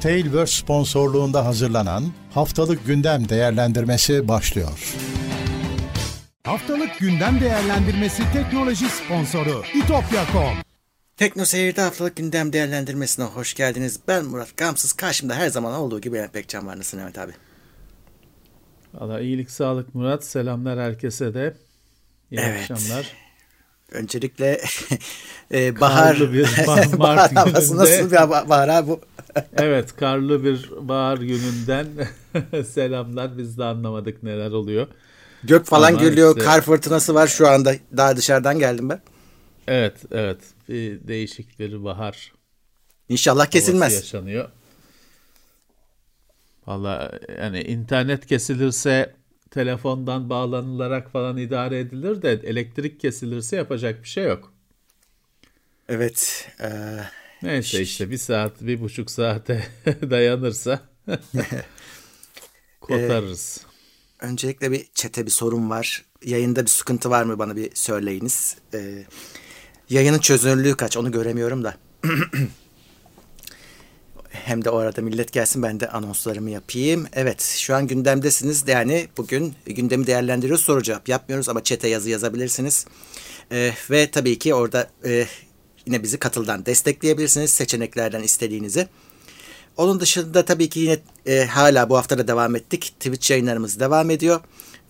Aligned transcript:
Tailverse 0.00 0.52
sponsorluğunda 0.56 1.44
hazırlanan 1.44 2.04
Haftalık 2.34 2.86
Gündem 2.86 3.28
Değerlendirmesi 3.28 4.28
başlıyor. 4.28 4.94
Haftalık 6.44 6.98
Gündem 6.98 7.40
Değerlendirmesi 7.40 8.22
teknoloji 8.32 8.88
sponsoru 8.88 9.62
itopya.com 9.74 10.54
Tekno 11.16 11.44
Seyir'de 11.44 11.80
haftalık 11.80 12.16
gündem 12.16 12.52
değerlendirmesine 12.52 13.24
hoş 13.24 13.54
geldiniz. 13.54 14.00
Ben 14.08 14.24
Murat 14.24 14.56
Gamsız. 14.56 14.92
Karşımda 14.92 15.34
her 15.34 15.48
zaman 15.48 15.74
olduğu 15.74 16.00
gibi 16.00 16.16
Levent 16.16 16.32
Pekcan 16.32 16.66
var. 16.66 16.78
Nasılsın 16.78 16.98
Levent 16.98 17.18
abi? 17.18 17.32
Valla 18.94 19.20
iyilik 19.20 19.50
sağlık 19.50 19.94
Murat. 19.94 20.24
Selamlar 20.24 20.78
herkese 20.80 21.34
de. 21.34 21.54
İyi 22.30 22.40
Evet. 22.40 22.70
akşamlar. 22.70 23.12
Öncelikle 23.92 24.60
e, 25.54 25.80
bahar, 25.80 26.12
Karlı 26.18 26.32
bir 26.32 26.44
bah- 26.66 26.98
bahar 26.98 27.16
Mart 27.16 27.36
havası 27.36 27.76
nasıl 27.76 28.10
bir 28.10 28.48
bahar 28.48 28.68
abi 28.68 28.88
bu? 28.88 29.00
Evet 29.56 29.96
karlı 29.96 30.44
bir 30.44 30.70
bahar 30.80 31.18
gününden 31.18 31.86
selamlar. 32.64 33.38
Biz 33.38 33.58
de 33.58 33.64
anlamadık 33.64 34.22
neler 34.22 34.50
oluyor. 34.50 34.86
Gök 35.44 35.66
falan 35.66 35.92
Ama 35.94 36.02
gürlüyor, 36.02 36.30
işte- 36.30 36.44
kar 36.44 36.60
fırtınası 36.60 37.14
var 37.14 37.26
şu 37.26 37.48
anda. 37.48 37.74
Daha 37.96 38.16
dışarıdan 38.16 38.58
geldim 38.58 38.88
ben. 38.88 39.00
Evet 39.68 39.96
evet 40.10 40.40
bir 40.68 41.08
değişik 41.08 41.58
bir 41.58 41.84
bahar 41.84 42.32
İnşallah 43.08 43.46
kesilmez. 43.46 43.94
yaşanıyor. 43.94 44.48
Valla 46.66 47.18
yani 47.38 47.60
internet 47.62 48.26
kesilirse 48.26 49.14
telefondan 49.50 50.30
bağlanılarak 50.30 51.10
falan 51.10 51.36
idare 51.36 51.78
edilir 51.78 52.22
de 52.22 52.32
elektrik 52.32 53.00
kesilirse 53.00 53.56
yapacak 53.56 54.02
bir 54.02 54.08
şey 54.08 54.24
yok. 54.24 54.52
Evet. 55.88 56.48
e, 56.60 56.68
Neyse 57.42 57.80
işte 57.82 58.10
bir 58.10 58.18
saat, 58.18 58.52
bir 58.60 58.80
buçuk 58.80 59.10
saate 59.10 59.66
dayanırsa 60.10 60.80
kotarırız. 62.80 63.60
öncelikle 64.20 64.72
bir 64.72 64.86
çete 64.94 65.26
bir 65.26 65.30
sorun 65.30 65.70
var. 65.70 66.04
Yayında 66.24 66.62
bir 66.62 66.70
sıkıntı 66.70 67.10
var 67.10 67.24
mı 67.24 67.38
bana 67.38 67.56
bir 67.56 67.70
söyleyiniz. 67.74 68.56
E, 68.74 69.04
yayının 69.90 70.18
çözünürlüğü 70.18 70.76
kaç 70.76 70.96
onu 70.96 71.12
göremiyorum 71.12 71.64
da. 71.64 71.76
Hem 74.30 74.64
de 74.64 74.70
o 74.70 74.76
arada 74.76 75.02
millet 75.02 75.32
gelsin 75.32 75.62
ben 75.62 75.80
de 75.80 75.88
anonslarımı 75.88 76.50
yapayım. 76.50 77.06
Evet 77.12 77.42
şu 77.42 77.74
an 77.74 77.86
gündemdesiniz. 77.86 78.64
Yani 78.68 79.08
bugün 79.16 79.54
gündemi 79.66 80.06
değerlendiriyoruz. 80.06 80.64
Soru 80.64 80.82
cevap 80.82 81.08
yapmıyoruz 81.08 81.48
ama 81.48 81.64
çete 81.64 81.88
yazı 81.88 82.10
yazabilirsiniz. 82.10 82.86
Ee, 83.52 83.72
ve 83.90 84.10
tabii 84.10 84.38
ki 84.38 84.54
orada 84.54 84.90
e, 85.04 85.26
yine 85.90 86.02
bizi 86.02 86.18
katıldan 86.18 86.66
destekleyebilirsiniz. 86.66 87.50
Seçeneklerden 87.50 88.22
istediğinizi. 88.22 88.88
Onun 89.76 90.00
dışında 90.00 90.44
tabii 90.44 90.68
ki 90.68 90.80
yine 90.80 90.98
e, 91.26 91.44
hala 91.44 91.90
bu 91.90 91.96
hafta 91.96 92.18
da 92.18 92.28
devam 92.28 92.56
ettik. 92.56 92.82
Twitch 92.82 93.30
yayınlarımız 93.30 93.80
devam 93.80 94.10
ediyor. 94.10 94.40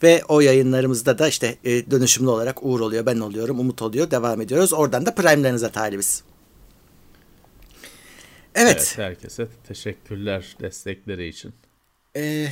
Ve 0.03 0.23
o 0.28 0.41
yayınlarımızda 0.41 1.19
da 1.19 1.28
işte 1.28 1.59
e, 1.65 1.91
dönüşümlü 1.91 2.31
olarak 2.31 2.62
Uğur 2.62 2.81
oluyor, 2.81 3.06
ben 3.06 3.21
oluyorum, 3.21 3.61
Umut 3.61 3.83
oluyor. 3.83 4.11
Devam 4.11 4.41
ediyoruz. 4.41 4.73
Oradan 4.73 5.06
da 5.06 5.15
Prime'lerinize 5.15 5.71
talibiz. 5.71 6.23
Evet. 8.55 8.77
Evet, 8.77 8.98
herkese 8.98 9.48
teşekkürler 9.69 10.56
destekleri 10.61 11.28
için. 11.28 11.55
Ee, 12.17 12.48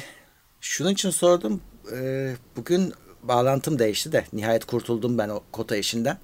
şunun 0.60 0.92
için 0.92 1.10
sordum. 1.10 1.60
Ee, 1.92 2.36
bugün 2.56 2.92
bağlantım 3.22 3.78
değişti 3.78 4.12
de 4.12 4.24
nihayet 4.32 4.64
kurtuldum 4.64 5.18
ben 5.18 5.28
o 5.28 5.42
kota 5.52 5.76
işinden. 5.76 6.18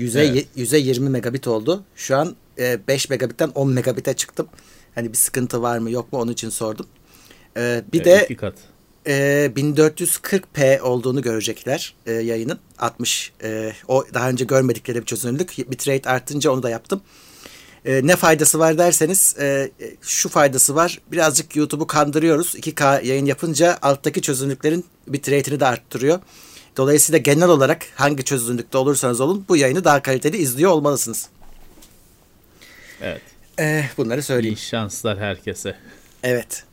Yüze, 0.00 0.24
Evet. 0.24 0.46
yüze 0.56 0.78
20 0.78 1.08
megabit 1.10 1.46
oldu. 1.48 1.84
Şu 1.96 2.16
an 2.16 2.36
e, 2.58 2.78
5 2.88 3.10
megabitten 3.10 3.48
10 3.54 3.70
megabite 3.70 4.14
çıktım. 4.14 4.48
Hani 4.94 5.12
bir 5.12 5.16
sıkıntı 5.16 5.62
var 5.62 5.78
mı 5.78 5.90
yok 5.90 6.12
mu 6.12 6.18
onun 6.18 6.32
için 6.32 6.48
sordum. 6.48 6.86
Ee, 7.56 7.82
bir 7.92 8.00
Ee, 8.00 8.04
de 8.04 8.36
kat. 8.36 8.54
e, 9.06 9.50
1440p 9.56 10.80
olduğunu 10.80 11.22
görecekler 11.22 11.94
e, 12.06 12.12
yayının. 12.12 12.58
60 12.78 13.32
e, 13.42 13.72
o 13.88 14.04
daha 14.14 14.28
önce 14.30 14.44
görmedikleri 14.44 15.00
bir 15.00 15.06
çözünürlük. 15.06 15.70
Bitrate 15.70 16.10
arttınca 16.10 16.50
onu 16.50 16.62
da 16.62 16.70
yaptım. 16.70 17.02
E, 17.84 18.06
ne 18.06 18.16
faydası 18.16 18.58
var 18.58 18.78
derseniz 18.78 19.34
e, 19.38 19.70
e, 19.80 19.94
şu 20.02 20.28
faydası 20.28 20.74
var. 20.74 21.00
Birazcık 21.12 21.56
YouTube'u 21.56 21.86
kandırıyoruz. 21.86 22.54
2K 22.54 23.06
yayın 23.06 23.26
yapınca 23.26 23.78
alttaki 23.82 24.22
çözünürlüklerin 24.22 24.84
bitrate'ini 25.08 25.60
de 25.60 25.66
arttırıyor. 25.66 26.18
Dolayısıyla 26.76 27.18
genel 27.18 27.48
olarak 27.48 27.86
hangi 27.94 28.24
çözünürlükte 28.24 28.78
olursanız 28.78 29.20
olun 29.20 29.44
bu 29.48 29.56
yayını 29.56 29.84
daha 29.84 30.02
kaliteli 30.02 30.36
izliyor 30.36 30.70
olmalısınız. 30.70 31.28
Evet. 33.02 33.22
E, 33.58 33.84
bunları 33.96 34.20
İyi 34.20 34.22
söyleyeyim. 34.22 34.56
şanslar 34.56 35.18
herkese. 35.18 35.76
Evet. 36.22 36.64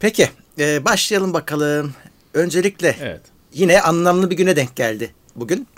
Peki 0.00 0.28
e, 0.58 0.84
başlayalım 0.84 1.34
bakalım. 1.34 1.94
Öncelikle 2.34 2.96
Evet. 3.00 3.20
yine 3.52 3.80
anlamlı 3.80 4.30
bir 4.30 4.36
güne 4.36 4.56
denk 4.56 4.76
geldi 4.76 5.14
bugün. 5.36 5.68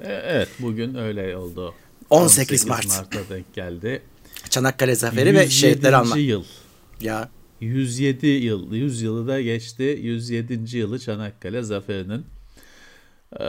E, 0.00 0.12
Evet 0.12 0.48
bugün 0.58 0.94
öyle 0.94 1.36
oldu. 1.36 1.74
18 2.10 2.66
Mart. 2.66 2.86
Mart'a 2.86 3.34
denk 3.34 3.54
geldi. 3.54 4.02
Çanakkale 4.50 4.94
Zaferi 4.94 5.34
ve 5.34 5.50
şehitler 5.50 5.90
107. 5.92 5.96
alma. 5.96 6.16
yıl. 6.16 6.44
Ya 7.00 7.28
107 7.60 8.26
yıl. 8.26 8.72
100 8.72 9.02
yılı 9.02 9.28
da 9.28 9.40
geçti. 9.40 9.98
107. 10.02 10.78
yılı 10.78 10.98
Çanakkale 10.98 11.62
Zaferi'nin. 11.62 12.26
Ee, 13.40 13.44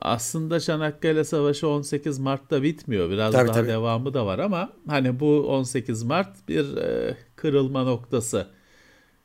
aslında 0.00 0.60
Çanakkale 0.60 1.24
Savaşı 1.24 1.68
18 1.68 2.18
Mart'ta 2.18 2.62
bitmiyor. 2.62 3.10
Biraz 3.10 3.32
Tabii, 3.32 3.48
daha 3.48 3.56
tabii. 3.56 3.68
devamı 3.68 4.14
da 4.14 4.26
var 4.26 4.38
ama 4.38 4.72
hani 4.86 5.20
bu 5.20 5.48
18 5.48 6.02
Mart 6.02 6.48
bir 6.48 6.76
e, 6.76 7.16
kırılma 7.36 7.84
noktası. 7.84 8.46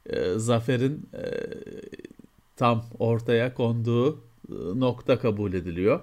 E, 0.05 0.33
zaferin 0.35 1.09
e, 1.13 1.23
tam 2.55 2.85
ortaya 2.99 3.53
konduğu 3.53 4.13
e, 4.15 4.19
nokta 4.75 5.19
kabul 5.19 5.53
ediliyor. 5.53 6.01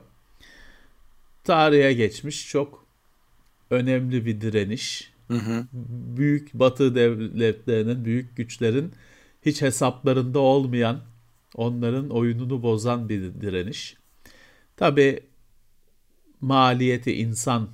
Tarihe 1.45 1.93
geçmiş 1.93 2.49
çok 2.49 2.87
önemli 3.71 4.27
bir 4.27 4.41
direniş. 4.41 5.12
Büyük 6.17 6.55
Batı 6.55 6.95
devletlerinin, 6.95 8.05
büyük 8.05 8.37
güçlerin 8.37 8.93
hiç 9.43 9.63
hesaplarında 9.63 10.39
olmayan, 10.39 11.01
onların 11.55 12.11
oyununu 12.11 12.63
bozan 12.63 13.09
bir 13.09 13.41
direniş. 13.41 13.97
Tabi 14.77 15.21
maliyeti 16.41 17.15
insan 17.15 17.71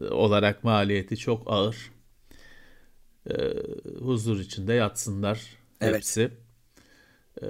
e, 0.00 0.04
olarak 0.04 0.64
maliyeti 0.64 1.16
çok 1.16 1.42
ağır. 1.46 1.90
Ee, 3.30 3.34
huzur 4.00 4.40
içinde 4.40 4.72
yatsınlar 4.72 5.40
Evet. 5.80 5.94
hepsi. 5.94 6.30
Ee, 7.42 7.46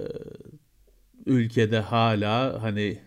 ülkede 1.27 1.79
hala 1.81 2.63
hani 2.63 2.99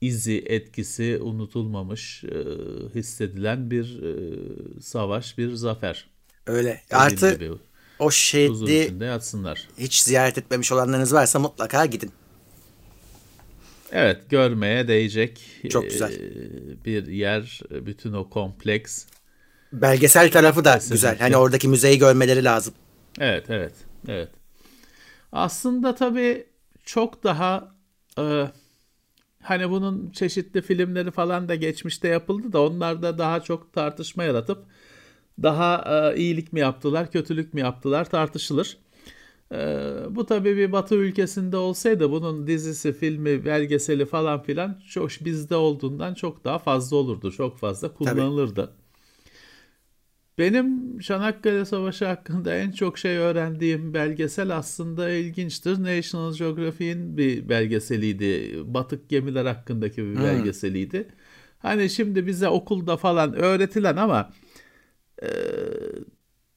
izi 0.00 0.44
etkisi 0.46 1.18
unutulmamış 1.22 2.24
e, 2.24 2.34
hissedilen 2.94 3.70
bir 3.70 4.02
e, 4.02 4.12
savaş 4.80 5.38
bir 5.38 5.52
zafer. 5.54 6.10
öyle. 6.46 6.82
Artı 6.92 7.34
gibi 7.34 7.52
o 7.98 8.10
yatsınlar. 9.04 9.68
hiç 9.78 10.02
ziyaret 10.02 10.38
etmemiş 10.38 10.72
olanlarınız 10.72 11.12
varsa 11.14 11.38
mutlaka 11.38 11.86
gidin. 11.86 12.12
Evet 13.92 14.30
görmeye 14.30 14.88
değecek 14.88 15.40
Çok 15.70 15.84
e, 15.84 15.88
güzel. 15.88 16.12
bir 16.84 17.06
yer 17.06 17.60
bütün 17.70 18.12
o 18.12 18.30
kompleks. 18.30 19.06
Belgesel 19.72 20.30
tarafı 20.30 20.64
da 20.64 20.74
Kesinlikle. 20.74 20.94
güzel. 20.94 21.18
Hani 21.18 21.36
oradaki 21.36 21.68
müzeyi 21.68 21.98
görmeleri 21.98 22.44
lazım. 22.44 22.74
Evet, 23.20 23.46
evet, 23.50 23.72
evet. 24.08 24.28
Aslında 25.32 25.94
tabii 25.94 26.46
çok 26.84 27.24
daha 27.24 27.74
e, 28.18 28.46
hani 29.46 29.70
bunun 29.70 30.10
çeşitli 30.10 30.62
filmleri 30.62 31.10
falan 31.10 31.48
da 31.48 31.54
geçmişte 31.54 32.08
yapıldı 32.08 32.52
da 32.52 32.62
onlar 32.62 33.02
da 33.02 33.18
daha 33.18 33.40
çok 33.40 33.72
tartışma 33.72 34.24
yaratıp 34.24 34.58
daha 35.42 35.84
e, 36.14 36.16
iyilik 36.16 36.52
mi 36.52 36.60
yaptılar, 36.60 37.10
kötülük 37.10 37.54
mü 37.54 37.60
yaptılar 37.60 38.10
tartışılır. 38.10 38.78
E, 39.52 39.58
bu 40.10 40.26
tabii 40.26 40.56
bir 40.56 40.72
Batı 40.72 40.94
ülkesinde 40.94 41.56
olsaydı 41.56 42.10
bunun 42.10 42.46
dizisi, 42.46 42.92
filmi, 42.92 43.44
belgeseli 43.44 44.06
falan 44.06 44.42
filan 44.42 44.80
çok 44.90 45.10
bizde 45.10 45.56
olduğundan 45.56 46.14
çok 46.14 46.44
daha 46.44 46.58
fazla 46.58 46.96
olurdu. 46.96 47.32
Çok 47.32 47.58
fazla 47.58 47.92
kullanılırdı. 47.92 48.72
Benim 50.38 50.98
Çanakkale 50.98 51.64
Savaşı 51.64 52.06
hakkında 52.06 52.54
en 52.54 52.70
çok 52.70 52.98
şey 52.98 53.16
öğrendiğim 53.16 53.94
belgesel 53.94 54.56
aslında 54.56 55.10
ilginçtir. 55.10 55.82
National 55.82 56.34
Geographic'in 56.34 57.16
bir 57.16 57.48
belgeseliydi. 57.48 58.58
Batık 58.74 59.08
gemiler 59.08 59.44
hakkındaki 59.44 60.04
bir 60.04 60.16
belgeseliydi. 60.16 61.08
Hani 61.58 61.90
şimdi 61.90 62.26
bize 62.26 62.48
okulda 62.48 62.96
falan 62.96 63.34
öğretilen 63.34 63.96
ama 63.96 64.32
e, 65.22 65.28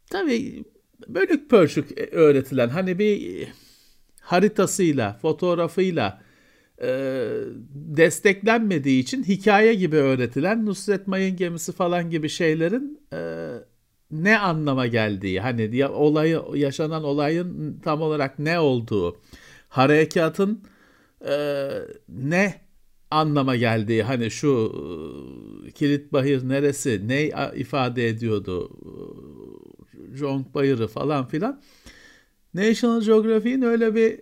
tabii 0.09 0.63
bölük 1.07 1.49
pörçük 1.49 1.97
öğretilen 2.11 2.69
hani 2.69 2.99
bir 2.99 3.47
haritasıyla, 4.21 5.13
fotoğrafıyla 5.21 6.21
e, 6.81 7.27
desteklenmediği 7.73 9.03
için 9.03 9.23
hikaye 9.23 9.73
gibi 9.73 9.95
öğretilen 9.95 10.65
Nusret 10.65 11.07
Mayın 11.07 11.35
gemisi 11.37 11.71
falan 11.71 12.09
gibi 12.09 12.29
şeylerin 12.29 13.01
e, 13.13 13.49
ne 14.11 14.39
anlama 14.39 14.87
geldiği, 14.87 15.39
hani 15.39 15.75
ya 15.75 15.91
olayı 15.91 16.41
yaşanan 16.55 17.03
olayın 17.03 17.79
tam 17.83 18.01
olarak 18.01 18.39
ne 18.39 18.59
olduğu, 18.59 19.17
harekatın 19.69 20.63
e, 21.27 21.69
ne 22.09 22.61
anlama 23.11 23.55
geldiği, 23.55 24.03
hani 24.03 24.31
şu 24.31 24.73
e, 25.67 25.71
kilit 25.71 26.13
bahir 26.13 26.49
neresi, 26.49 27.07
ne 27.07 27.31
ifade 27.55 28.07
ediyordu, 28.07 28.69
Jong 30.13 30.45
Bayırı 30.53 30.87
falan 30.87 31.27
filan. 31.27 31.61
National 32.53 33.01
Geographic'in 33.01 33.61
öyle 33.61 33.95
bir 33.95 34.21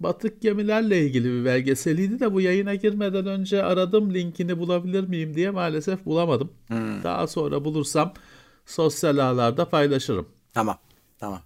batık 0.00 0.42
gemilerle 0.42 1.00
ilgili 1.00 1.32
bir 1.32 1.44
belgeseliydi 1.44 2.20
de 2.20 2.32
bu 2.32 2.40
yayına 2.40 2.74
girmeden 2.74 3.26
önce 3.26 3.62
aradım 3.62 4.14
linkini 4.14 4.58
bulabilir 4.58 5.08
miyim 5.08 5.34
diye 5.34 5.50
maalesef 5.50 6.04
bulamadım. 6.04 6.50
Hmm. 6.66 7.02
Daha 7.02 7.26
sonra 7.26 7.64
bulursam 7.64 8.14
sosyal 8.66 9.18
ağlarda 9.18 9.68
paylaşırım. 9.68 10.28
Tamam. 10.54 10.78
Tamam. 11.18 11.40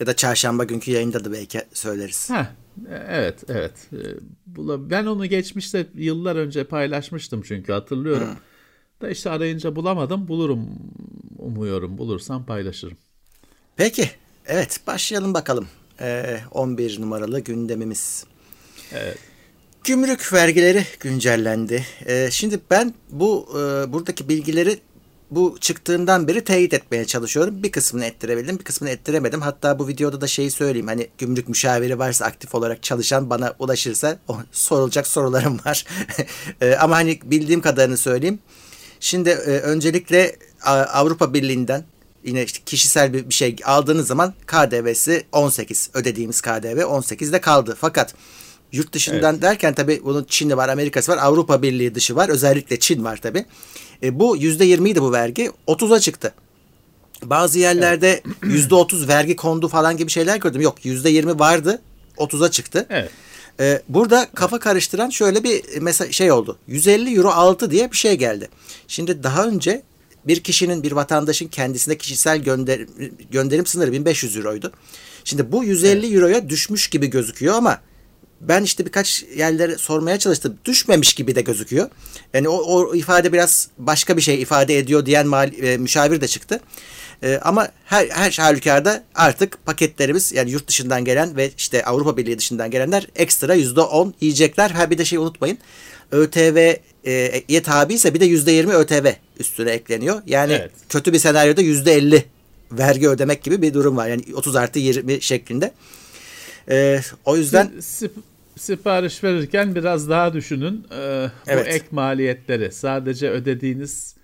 Ya 0.00 0.06
da 0.06 0.16
çarşamba 0.16 0.64
günkü 0.64 0.90
yayında 0.90 1.24
da 1.24 1.32
belki 1.32 1.62
söyleriz. 1.72 2.30
Heh, 2.30 2.44
evet, 2.90 3.44
evet. 3.48 3.72
Ee, 3.92 4.90
ben 4.90 5.06
onu 5.06 5.26
geçmişte 5.26 5.86
yıllar 5.94 6.36
önce 6.36 6.64
paylaşmıştım 6.64 7.42
çünkü 7.42 7.72
hatırlıyorum. 7.72 8.28
Hmm. 8.28 8.36
Da 9.00 9.10
işte 9.10 9.30
arayınca 9.30 9.76
bulamadım. 9.76 10.28
Bulurum 10.28 10.68
umuyorum. 11.38 11.98
Bulursam 11.98 12.46
paylaşırım. 12.46 12.98
Peki. 13.76 14.10
Evet 14.46 14.80
başlayalım 14.86 15.34
bakalım. 15.34 15.68
Ee, 16.00 16.40
11 16.50 17.00
numaralı 17.00 17.40
gündemimiz. 17.40 18.24
Evet. 18.92 19.18
Gümrük 19.84 20.32
vergileri 20.32 20.84
güncellendi. 21.00 21.84
Ee, 22.06 22.28
şimdi 22.32 22.60
ben 22.70 22.94
bu 23.10 23.48
e, 23.50 23.92
buradaki 23.92 24.28
bilgileri 24.28 24.78
bu 25.30 25.56
çıktığından 25.60 26.28
beri 26.28 26.44
teyit 26.44 26.74
etmeye 26.74 27.04
çalışıyorum. 27.04 27.62
Bir 27.62 27.72
kısmını 27.72 28.04
ettirebildim, 28.04 28.58
bir 28.58 28.64
kısmını 28.64 28.90
ettiremedim. 28.90 29.40
Hatta 29.40 29.78
bu 29.78 29.88
videoda 29.88 30.20
da 30.20 30.26
şeyi 30.26 30.50
söyleyeyim. 30.50 30.86
Hani 30.86 31.08
gümrük 31.18 31.48
müşaviri 31.48 31.98
varsa 31.98 32.24
aktif 32.24 32.54
olarak 32.54 32.82
çalışan 32.82 33.30
bana 33.30 33.54
ulaşırsa 33.58 34.18
o, 34.28 34.36
sorulacak 34.52 35.06
sorularım 35.06 35.58
var. 35.66 35.86
e, 36.60 36.74
ama 36.74 36.96
hani 36.96 37.18
bildiğim 37.24 37.60
kadarını 37.60 37.96
söyleyeyim. 37.96 38.38
Şimdi 39.00 39.28
e, 39.30 39.50
öncelikle 39.50 40.36
Avrupa 40.64 41.34
Birliği'nden 41.34 41.84
yine 42.24 42.42
işte 42.44 42.58
kişisel 42.66 43.12
bir, 43.12 43.28
bir 43.28 43.34
şey 43.34 43.56
aldığınız 43.64 44.06
zaman 44.06 44.34
KDV'si 44.46 45.24
18 45.32 45.90
ödediğimiz 45.94 46.40
KDV 46.40 46.80
18'de 46.80 47.40
kaldı. 47.40 47.76
Fakat 47.80 48.14
yurt 48.72 48.92
dışından 48.92 49.34
evet. 49.34 49.42
derken 49.42 49.74
tabii 49.74 50.00
bunun 50.04 50.24
Çin'i 50.24 50.56
var, 50.56 50.68
Amerika'sı 50.68 51.12
var, 51.12 51.18
Avrupa 51.18 51.62
Birliği 51.62 51.94
dışı 51.94 52.16
var. 52.16 52.28
Özellikle 52.28 52.78
Çin 52.78 53.04
var 53.04 53.16
tabii. 53.16 53.44
E, 54.02 54.18
bu 54.18 54.36
%20'ydi 54.36 55.00
bu 55.00 55.12
vergi. 55.12 55.50
30'a 55.66 56.00
çıktı. 56.00 56.34
Bazı 57.22 57.58
yerlerde 57.58 58.22
yüzde 58.42 58.74
evet. 58.74 58.92
%30 58.92 59.08
vergi 59.08 59.36
kondu 59.36 59.68
falan 59.68 59.96
gibi 59.96 60.10
şeyler 60.10 60.36
gördüm. 60.36 60.60
Yok 60.60 60.84
%20 60.84 61.38
vardı. 61.38 61.82
30'a 62.16 62.50
çıktı. 62.50 62.86
Evet. 62.90 63.10
Ee, 63.60 63.82
burada 63.88 64.28
kafa 64.34 64.58
karıştıran 64.58 65.10
şöyle 65.10 65.44
bir 65.44 65.62
mesela 65.80 66.12
şey 66.12 66.32
oldu. 66.32 66.58
150 66.66 67.16
euro 67.16 67.28
altı 67.28 67.70
diye 67.70 67.92
bir 67.92 67.96
şey 67.96 68.14
geldi. 68.14 68.48
Şimdi 68.88 69.22
daha 69.22 69.46
önce 69.46 69.82
bir 70.26 70.40
kişinin 70.40 70.82
bir 70.82 70.92
vatandaşın 70.92 71.48
kendisine 71.48 71.96
kişisel 71.96 72.38
gönder, 72.38 72.80
gönderim 73.30 73.66
sınırı 73.66 73.92
1500 73.92 74.36
euroydu. 74.36 74.72
Şimdi 75.24 75.52
bu 75.52 75.64
150 75.64 76.06
evet. 76.06 76.16
euroya 76.16 76.48
düşmüş 76.48 76.88
gibi 76.88 77.06
gözüküyor 77.06 77.54
ama 77.54 77.80
ben 78.40 78.62
işte 78.62 78.86
birkaç 78.86 79.24
yerlere 79.36 79.78
sormaya 79.78 80.18
çalıştım. 80.18 80.58
Düşmemiş 80.64 81.14
gibi 81.14 81.34
de 81.34 81.40
gözüküyor. 81.40 81.90
Yani 82.34 82.48
o, 82.48 82.56
o 82.56 82.94
ifade 82.94 83.32
biraz 83.32 83.68
başka 83.78 84.16
bir 84.16 84.22
şey 84.22 84.42
ifade 84.42 84.78
ediyor 84.78 85.06
diyen 85.06 85.26
mal, 85.26 85.52
e, 85.52 85.76
müşavir 85.76 86.20
de 86.20 86.28
çıktı. 86.28 86.60
E, 87.22 87.40
ama 87.42 87.68
her 87.84 88.08
her 88.08 88.30
halükarda 88.30 89.04
artık 89.14 89.66
paketlerimiz 89.66 90.32
yani 90.32 90.50
yurt 90.50 90.68
dışından 90.68 91.04
gelen 91.04 91.36
ve 91.36 91.50
işte 91.58 91.84
Avrupa 91.84 92.16
Birliği 92.16 92.38
dışından 92.38 92.70
gelenler 92.70 93.06
ekstra 93.16 93.54
yüzde 93.54 93.80
on 93.80 94.14
yiyecekler. 94.20 94.70
Ha 94.70 94.90
bir 94.90 94.98
de 94.98 95.04
şey 95.04 95.18
unutmayın. 95.18 95.58
ÖTV'ye 96.12 96.80
e, 97.48 97.62
tabi 97.62 97.94
ise 97.94 98.14
bir 98.14 98.20
de 98.20 98.24
yüzde 98.24 98.52
yirmi 98.52 98.74
ÖTV 98.74 99.12
üstüne 99.38 99.70
ekleniyor. 99.70 100.22
Yani 100.26 100.52
evet. 100.52 100.70
kötü 100.88 101.12
bir 101.12 101.18
senaryoda 101.18 101.60
yüzde 101.60 101.92
elli 101.92 102.24
vergi 102.72 103.08
ödemek 103.08 103.42
gibi 103.42 103.62
bir 103.62 103.74
durum 103.74 103.96
var. 103.96 104.08
Yani 104.08 104.22
30 104.34 104.56
artı 104.56 104.78
20 104.78 105.22
şeklinde. 105.22 105.72
Ee, 106.70 107.00
o 107.24 107.36
yüzden 107.36 107.70
Sip, 107.80 108.12
sipariş 108.60 109.24
verirken 109.24 109.74
biraz 109.74 110.08
daha 110.08 110.32
düşünün. 110.32 110.86
Ee, 110.90 111.30
evet. 111.46 111.66
Bu 111.66 111.70
ek 111.70 111.84
maliyetleri 111.90 112.72
sadece 112.72 113.30
ödediğiniz 113.30 114.16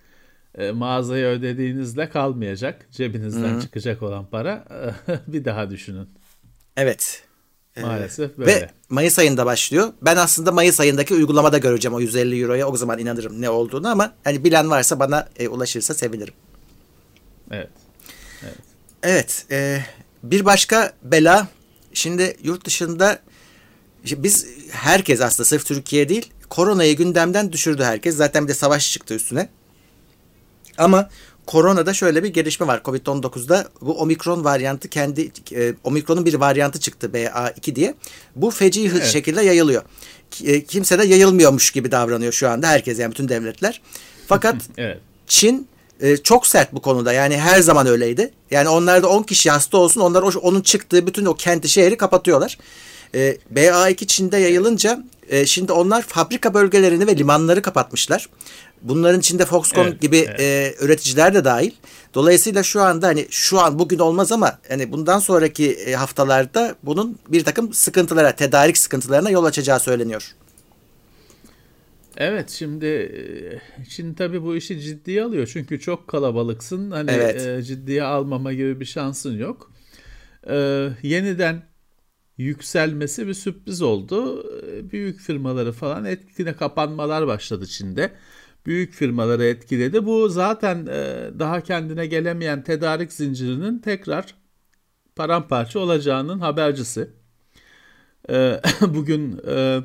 e, 0.57 0.71
mağazaya 0.71 1.29
ödediğinizle 1.29 2.09
kalmayacak. 2.09 2.87
Cebinizden 2.91 3.53
Hı-hı. 3.53 3.61
çıkacak 3.61 4.03
olan 4.03 4.25
para 4.25 4.65
bir 5.27 5.45
daha 5.45 5.69
düşünün. 5.69 6.09
Evet. 6.77 7.23
Ee, 7.75 7.81
Maalesef 7.81 8.37
böyle. 8.37 8.51
Ve 8.51 8.69
Mayıs 8.89 9.19
ayında 9.19 9.45
başlıyor. 9.45 9.93
Ben 10.01 10.15
aslında 10.15 10.51
Mayıs 10.51 10.79
ayındaki 10.79 11.13
uygulamada 11.13 11.57
göreceğim 11.57 11.95
o 11.95 11.99
150 11.99 12.41
euroya. 12.41 12.67
O 12.67 12.77
zaman 12.77 12.99
inanırım 12.99 13.41
ne 13.41 13.49
olduğunu 13.49 13.87
ama 13.87 14.13
hani 14.23 14.43
bilen 14.43 14.69
varsa 14.69 14.99
bana 14.99 15.29
e, 15.39 15.47
ulaşırsa 15.47 15.93
sevinirim. 15.93 16.33
Evet. 17.51 17.69
Evet. 18.43 18.57
Evet. 19.03 19.45
E, 19.51 19.85
bir 20.23 20.45
başka 20.45 20.93
bela 21.03 21.47
şimdi 21.93 22.37
yurt 22.43 22.65
dışında 22.65 23.19
biz 24.17 24.45
herkes 24.71 25.21
aslında 25.21 25.47
sırf 25.47 25.65
Türkiye 25.65 26.09
değil 26.09 26.31
koronayı 26.49 26.97
gündemden 26.97 27.51
düşürdü 27.51 27.83
herkes. 27.83 28.15
Zaten 28.15 28.43
bir 28.43 28.49
de 28.49 28.53
savaş 28.53 28.91
çıktı 28.91 29.13
üstüne. 29.13 29.49
Ama 30.77 31.09
koronada 31.45 31.93
şöyle 31.93 32.23
bir 32.23 32.29
gelişme 32.29 32.67
var. 32.67 32.81
Covid-19'da 32.85 33.67
bu 33.81 33.99
omikron 33.99 34.43
varyantı 34.43 34.89
kendi 34.89 35.31
e, 35.55 35.73
omikronun 35.83 36.25
bir 36.25 36.33
varyantı 36.33 36.79
çıktı 36.79 37.11
BA2 37.13 37.75
diye. 37.75 37.95
Bu 38.35 38.51
feci 38.51 38.91
evet. 38.91 39.05
şekilde 39.05 39.41
yayılıyor. 39.41 39.83
E, 40.43 40.63
kimse 40.63 40.99
de 40.99 41.05
yayılmıyormuş 41.05 41.71
gibi 41.71 41.91
davranıyor 41.91 42.33
şu 42.33 42.49
anda 42.49 42.67
herkes 42.67 42.99
yani 42.99 43.11
bütün 43.11 43.29
devletler. 43.29 43.81
Fakat 44.27 44.55
evet. 44.77 44.97
Çin 45.27 45.67
e, 46.01 46.17
çok 46.17 46.47
sert 46.47 46.73
bu 46.73 46.81
konuda. 46.81 47.13
Yani 47.13 47.37
her 47.37 47.59
zaman 47.59 47.87
öyleydi. 47.87 48.31
Yani 48.51 48.69
onlarda 48.69 49.09
10 49.09 49.23
kişi 49.23 49.49
hasta 49.51 49.77
olsun 49.77 50.01
onlar 50.01 50.21
o, 50.21 50.39
onun 50.39 50.61
çıktığı 50.61 51.07
bütün 51.07 51.25
o 51.25 51.35
kenti 51.35 51.69
şehri 51.69 51.97
kapatıyorlar. 51.97 52.57
E, 53.15 53.37
BA2 53.53 54.07
Çin'de 54.07 54.37
yayılınca 54.37 55.03
e, 55.29 55.45
şimdi 55.45 55.71
onlar 55.71 56.01
fabrika 56.01 56.53
bölgelerini 56.53 57.07
ve 57.07 57.17
limanları 57.17 57.61
kapatmışlar. 57.61 58.29
Bunların 58.81 59.19
içinde 59.19 59.45
Foxconn 59.45 59.87
evet, 59.87 60.01
gibi 60.01 60.17
evet. 60.17 60.39
E, 60.39 60.75
üreticiler 60.85 61.33
de 61.33 61.45
dahil. 61.45 61.71
Dolayısıyla 62.13 62.63
şu 62.63 62.81
anda 62.81 63.07
hani 63.07 63.27
şu 63.29 63.59
an 63.59 63.79
bugün 63.79 63.99
olmaz 63.99 64.31
ama 64.31 64.59
hani 64.69 64.91
bundan 64.91 65.19
sonraki 65.19 65.71
e, 65.71 65.93
haftalarda 65.93 66.75
bunun 66.83 67.19
bir 67.29 67.43
takım 67.43 67.73
sıkıntılara, 67.73 68.35
tedarik 68.35 68.77
sıkıntılarına 68.77 69.29
yol 69.29 69.45
açacağı 69.45 69.79
söyleniyor. 69.79 70.35
Evet 72.17 72.49
şimdi 72.49 72.85
e, 72.85 73.83
şimdi 73.89 74.15
tabii 74.15 74.43
bu 74.43 74.55
işi 74.55 74.81
ciddiye 74.81 75.23
alıyor 75.23 75.49
çünkü 75.53 75.79
çok 75.79 76.07
kalabalıksın 76.07 76.91
hani 76.91 77.11
evet. 77.11 77.47
e, 77.47 77.63
ciddiye 77.63 78.03
almama 78.03 78.53
gibi 78.53 78.79
bir 78.79 78.85
şansın 78.85 79.37
yok. 79.37 79.71
E, 80.49 80.87
yeniden 81.03 81.63
yükselmesi 82.37 83.27
bir 83.27 83.33
sürpriz 83.33 83.81
oldu. 83.81 84.45
E, 84.67 84.91
büyük 84.91 85.19
firmaları 85.19 85.71
falan 85.71 86.05
etkine 86.05 86.53
kapanmalar 86.53 87.27
başladı 87.27 87.65
Çin'de 87.67 88.11
büyük 88.67 88.93
firmaları 88.93 89.43
etkiledi. 89.45 90.05
Bu 90.05 90.29
zaten 90.29 90.85
e, 90.85 91.29
daha 91.39 91.61
kendine 91.61 92.05
gelemeyen 92.05 92.63
tedarik 92.63 93.13
zincirinin 93.13 93.79
tekrar 93.79 94.35
paramparça 95.15 95.79
olacağının 95.79 96.39
habercisi. 96.39 97.09
E, 98.29 98.61
bugün 98.81 99.41
e, 99.47 99.79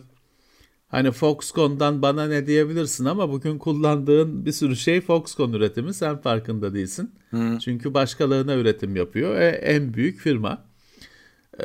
hani 0.88 1.11
Foxconn'dan 1.11 2.02
bana 2.02 2.26
ne 2.26 2.47
diyebilirsin 2.47 3.04
ama 3.04 3.32
bugün 3.32 3.59
kullandığın 3.59 4.47
bir 4.47 4.52
sürü 4.52 4.76
şey 4.76 5.00
Foxconn 5.00 5.52
üretimi 5.52 5.94
sen 5.94 6.21
farkında 6.21 6.75
değilsin. 6.75 7.14
Hı. 7.30 7.59
Çünkü 7.64 7.94
başkalarına 7.94 8.54
üretim 8.54 8.97
yapıyor. 8.97 9.40
E, 9.40 9.47
en 9.49 9.94
büyük 9.94 10.21
firma. 10.21 10.64
E, 11.61 11.64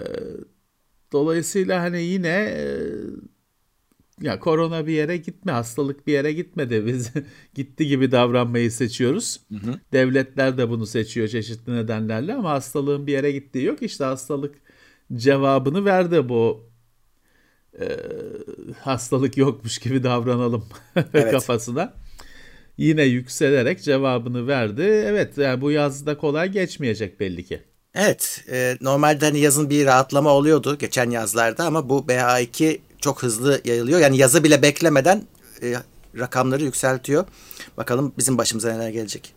dolayısıyla 1.11 1.81
hani 1.81 2.01
yine 2.01 2.27
e, 2.27 2.65
ya 4.21 4.39
korona 4.39 4.87
bir 4.87 4.93
yere 4.93 5.17
gitme, 5.17 5.51
hastalık 5.51 6.07
bir 6.07 6.13
yere 6.13 6.33
gitmedi. 6.33 6.85
Biz 6.85 7.11
gitti 7.55 7.87
gibi 7.87 8.11
davranmayı 8.11 8.71
seçiyoruz. 8.71 9.39
Hı 9.51 9.55
hı. 9.55 9.79
Devletler 9.93 10.57
de 10.57 10.69
bunu 10.69 10.85
seçiyor 10.85 11.27
çeşitli 11.27 11.75
nedenlerle 11.75 12.33
ama 12.33 12.49
hastalığın 12.49 13.07
bir 13.07 13.11
yere 13.11 13.31
gittiği 13.31 13.65
yok. 13.65 13.81
İşte 13.81 14.03
hastalık 14.03 14.55
cevabını 15.13 15.85
verdi 15.85 16.29
bu 16.29 16.69
e, 17.79 17.85
hastalık 18.79 19.37
yokmuş 19.37 19.77
gibi 19.77 20.03
davranalım 20.03 20.65
evet. 20.95 21.31
kafasına. 21.31 21.93
Yine 22.77 23.03
yükselerek 23.03 23.83
cevabını 23.83 24.47
verdi. 24.47 24.81
Evet 24.81 25.37
yani 25.37 25.61
bu 25.61 25.71
yazda 25.71 26.17
kolay 26.17 26.51
geçmeyecek 26.51 27.19
belli 27.19 27.45
ki. 27.45 27.61
Evet, 27.99 28.43
e, 28.51 28.77
normalde 28.81 29.25
hani 29.25 29.39
yazın 29.39 29.69
bir 29.69 29.85
rahatlama 29.85 30.29
oluyordu 30.29 30.77
geçen 30.77 31.09
yazlarda 31.09 31.65
ama 31.65 31.89
bu 31.89 31.99
BA2 31.99 32.79
çok 33.01 33.23
hızlı 33.23 33.61
yayılıyor. 33.65 33.99
Yani 33.99 34.17
yazı 34.17 34.43
bile 34.43 34.61
beklemeden 34.61 35.23
e, 35.61 35.73
rakamları 36.19 36.63
yükseltiyor. 36.63 37.25
Bakalım 37.77 38.13
bizim 38.17 38.37
başımıza 38.37 38.73
neler 38.73 38.89
gelecek. 38.89 39.33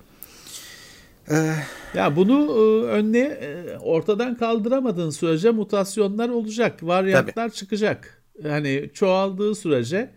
Ee... 1.31 1.55
Ya 1.95 2.17
bunu 2.17 2.35
e, 2.35 2.87
önüne 2.87 3.19
e, 3.19 3.79
ortadan 3.79 4.35
kaldıramadığın 4.37 5.11
sürece 5.11 5.50
mutasyonlar 5.50 6.29
olacak, 6.29 6.83
varyantlar 6.83 7.49
Tabii. 7.49 7.57
çıkacak. 7.57 8.23
Yani 8.45 8.90
çoğaldığı 8.95 9.55
sürece 9.55 10.11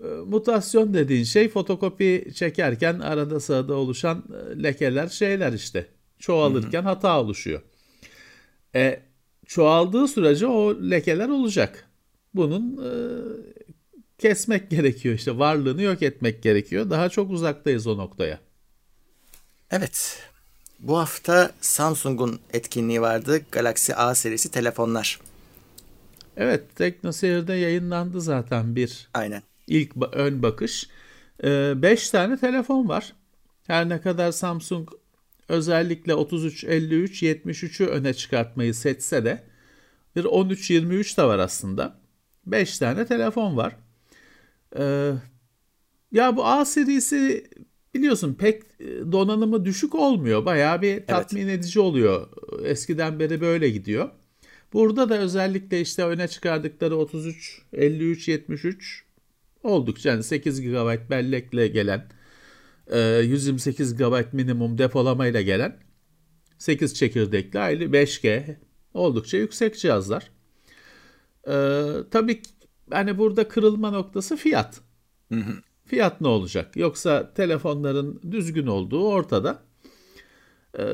e, 0.00 0.06
mutasyon 0.06 0.94
dediğin 0.94 1.24
şey 1.24 1.48
fotokopi 1.48 2.30
çekerken 2.34 3.00
arada 3.00 3.40
sırada 3.40 3.74
oluşan 3.74 4.24
lekeler 4.62 5.08
şeyler 5.08 5.52
işte. 5.52 5.97
Çoğalırken 6.18 6.80
hı 6.80 6.84
hı. 6.84 6.88
hata 6.88 7.20
oluşuyor. 7.20 7.62
E, 8.74 9.02
çoğaldığı 9.46 10.08
sürece 10.08 10.46
o 10.46 10.74
lekeler 10.90 11.28
olacak. 11.28 11.88
Bunun 12.34 12.76
e, 12.84 12.90
kesmek 14.18 14.70
gerekiyor 14.70 15.14
işte 15.14 15.38
varlığını 15.38 15.82
yok 15.82 16.02
etmek 16.02 16.42
gerekiyor. 16.42 16.90
Daha 16.90 17.08
çok 17.08 17.30
uzaktayız 17.30 17.86
o 17.86 17.96
noktaya. 17.96 18.38
Evet. 19.70 20.22
Bu 20.78 20.98
hafta 20.98 21.52
Samsung'un 21.60 22.40
etkinliği 22.52 23.00
vardı. 23.00 23.40
Galaxy 23.52 23.92
A 23.96 24.14
serisi 24.14 24.50
telefonlar. 24.50 25.20
Evet, 26.36 26.76
TeknoSeyir'de 26.76 27.54
yayınlandı 27.54 28.20
zaten 28.20 28.76
bir 28.76 29.08
Aynen. 29.14 29.42
ilk 29.66 29.92
ön 30.12 30.42
bakış. 30.42 30.88
5 31.42 32.08
ee, 32.08 32.10
tane 32.10 32.36
telefon 32.36 32.88
var. 32.88 33.12
Her 33.66 33.88
ne 33.88 34.00
kadar 34.00 34.32
Samsung 34.32 34.88
özellikle 35.48 36.14
33, 36.14 36.64
53, 36.64 37.22
73'ü 37.22 37.86
öne 37.86 38.14
çıkartmayı 38.14 38.74
seçse 38.74 39.24
de 39.24 39.42
bir 40.16 40.24
13, 40.24 40.70
23 40.70 41.18
de 41.18 41.22
var 41.22 41.38
aslında. 41.38 42.00
5 42.46 42.78
tane 42.78 43.06
telefon 43.06 43.56
var. 43.56 43.76
Ee, 44.78 45.12
ya 46.12 46.36
bu 46.36 46.46
A 46.46 46.64
serisi 46.64 47.46
biliyorsun 47.94 48.34
pek 48.34 48.62
e, 48.80 49.12
donanımı 49.12 49.64
düşük 49.64 49.94
olmuyor. 49.94 50.44
Bayağı 50.44 50.82
bir 50.82 51.06
tatmin 51.06 51.48
evet. 51.48 51.58
edici 51.58 51.80
oluyor. 51.80 52.28
Eskiden 52.64 53.18
beri 53.18 53.40
böyle 53.40 53.70
gidiyor. 53.70 54.10
Burada 54.72 55.08
da 55.08 55.18
özellikle 55.18 55.80
işte 55.80 56.04
öne 56.04 56.28
çıkardıkları 56.28 56.96
33, 56.96 57.62
53, 57.72 58.28
73 58.28 59.04
oldukça 59.62 60.10
yani 60.10 60.22
8 60.22 60.60
GB 60.62 61.10
bellekle 61.10 61.68
gelen 61.68 62.08
128 62.92 63.92
e, 63.92 63.96
GB 63.96 64.32
minimum 64.32 64.78
depolamayla 64.78 65.40
gelen 65.40 65.80
8 66.58 66.94
çekirdekli 66.94 67.58
aile 67.58 67.84
5G 67.84 68.56
oldukça 68.94 69.36
yüksek 69.36 69.78
cihazlar. 69.78 70.30
Ee, 71.48 71.92
tabii 72.10 72.42
hani 72.90 73.18
burada 73.18 73.48
kırılma 73.48 73.90
noktası 73.90 74.36
fiyat. 74.36 74.80
Hı 75.32 75.38
hı. 75.38 75.52
Fiyat 75.84 76.20
ne 76.20 76.28
olacak? 76.28 76.76
Yoksa 76.76 77.34
telefonların 77.34 78.20
düzgün 78.30 78.66
olduğu 78.66 79.08
ortada. 79.08 79.62
Ee, 80.78 80.84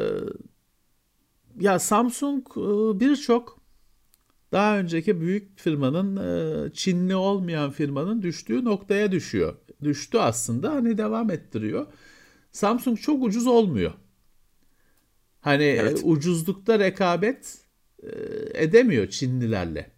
ya 1.60 1.78
Samsung 1.78 2.46
e, 2.56 2.60
birçok 3.00 3.58
daha 4.52 4.78
önceki 4.78 5.20
büyük 5.20 5.58
firmanın 5.58 6.16
e, 6.16 6.72
Çinli 6.72 7.16
olmayan 7.16 7.70
firmanın 7.70 8.22
düştüğü 8.22 8.64
noktaya 8.64 9.12
düşüyor. 9.12 9.56
Düştü 9.85 10.19
aslında 10.19 10.71
hani 10.71 10.99
devam 10.99 11.31
ettiriyor. 11.31 11.87
Samsung 12.53 13.00
çok 13.00 13.23
ucuz 13.25 13.47
olmuyor. 13.47 13.93
Hani 15.41 15.64
evet. 15.64 16.00
ucuzlukta 16.05 16.79
rekabet 16.79 17.59
e, 18.03 18.09
edemiyor 18.55 19.09
Çinlilerle. 19.09 19.91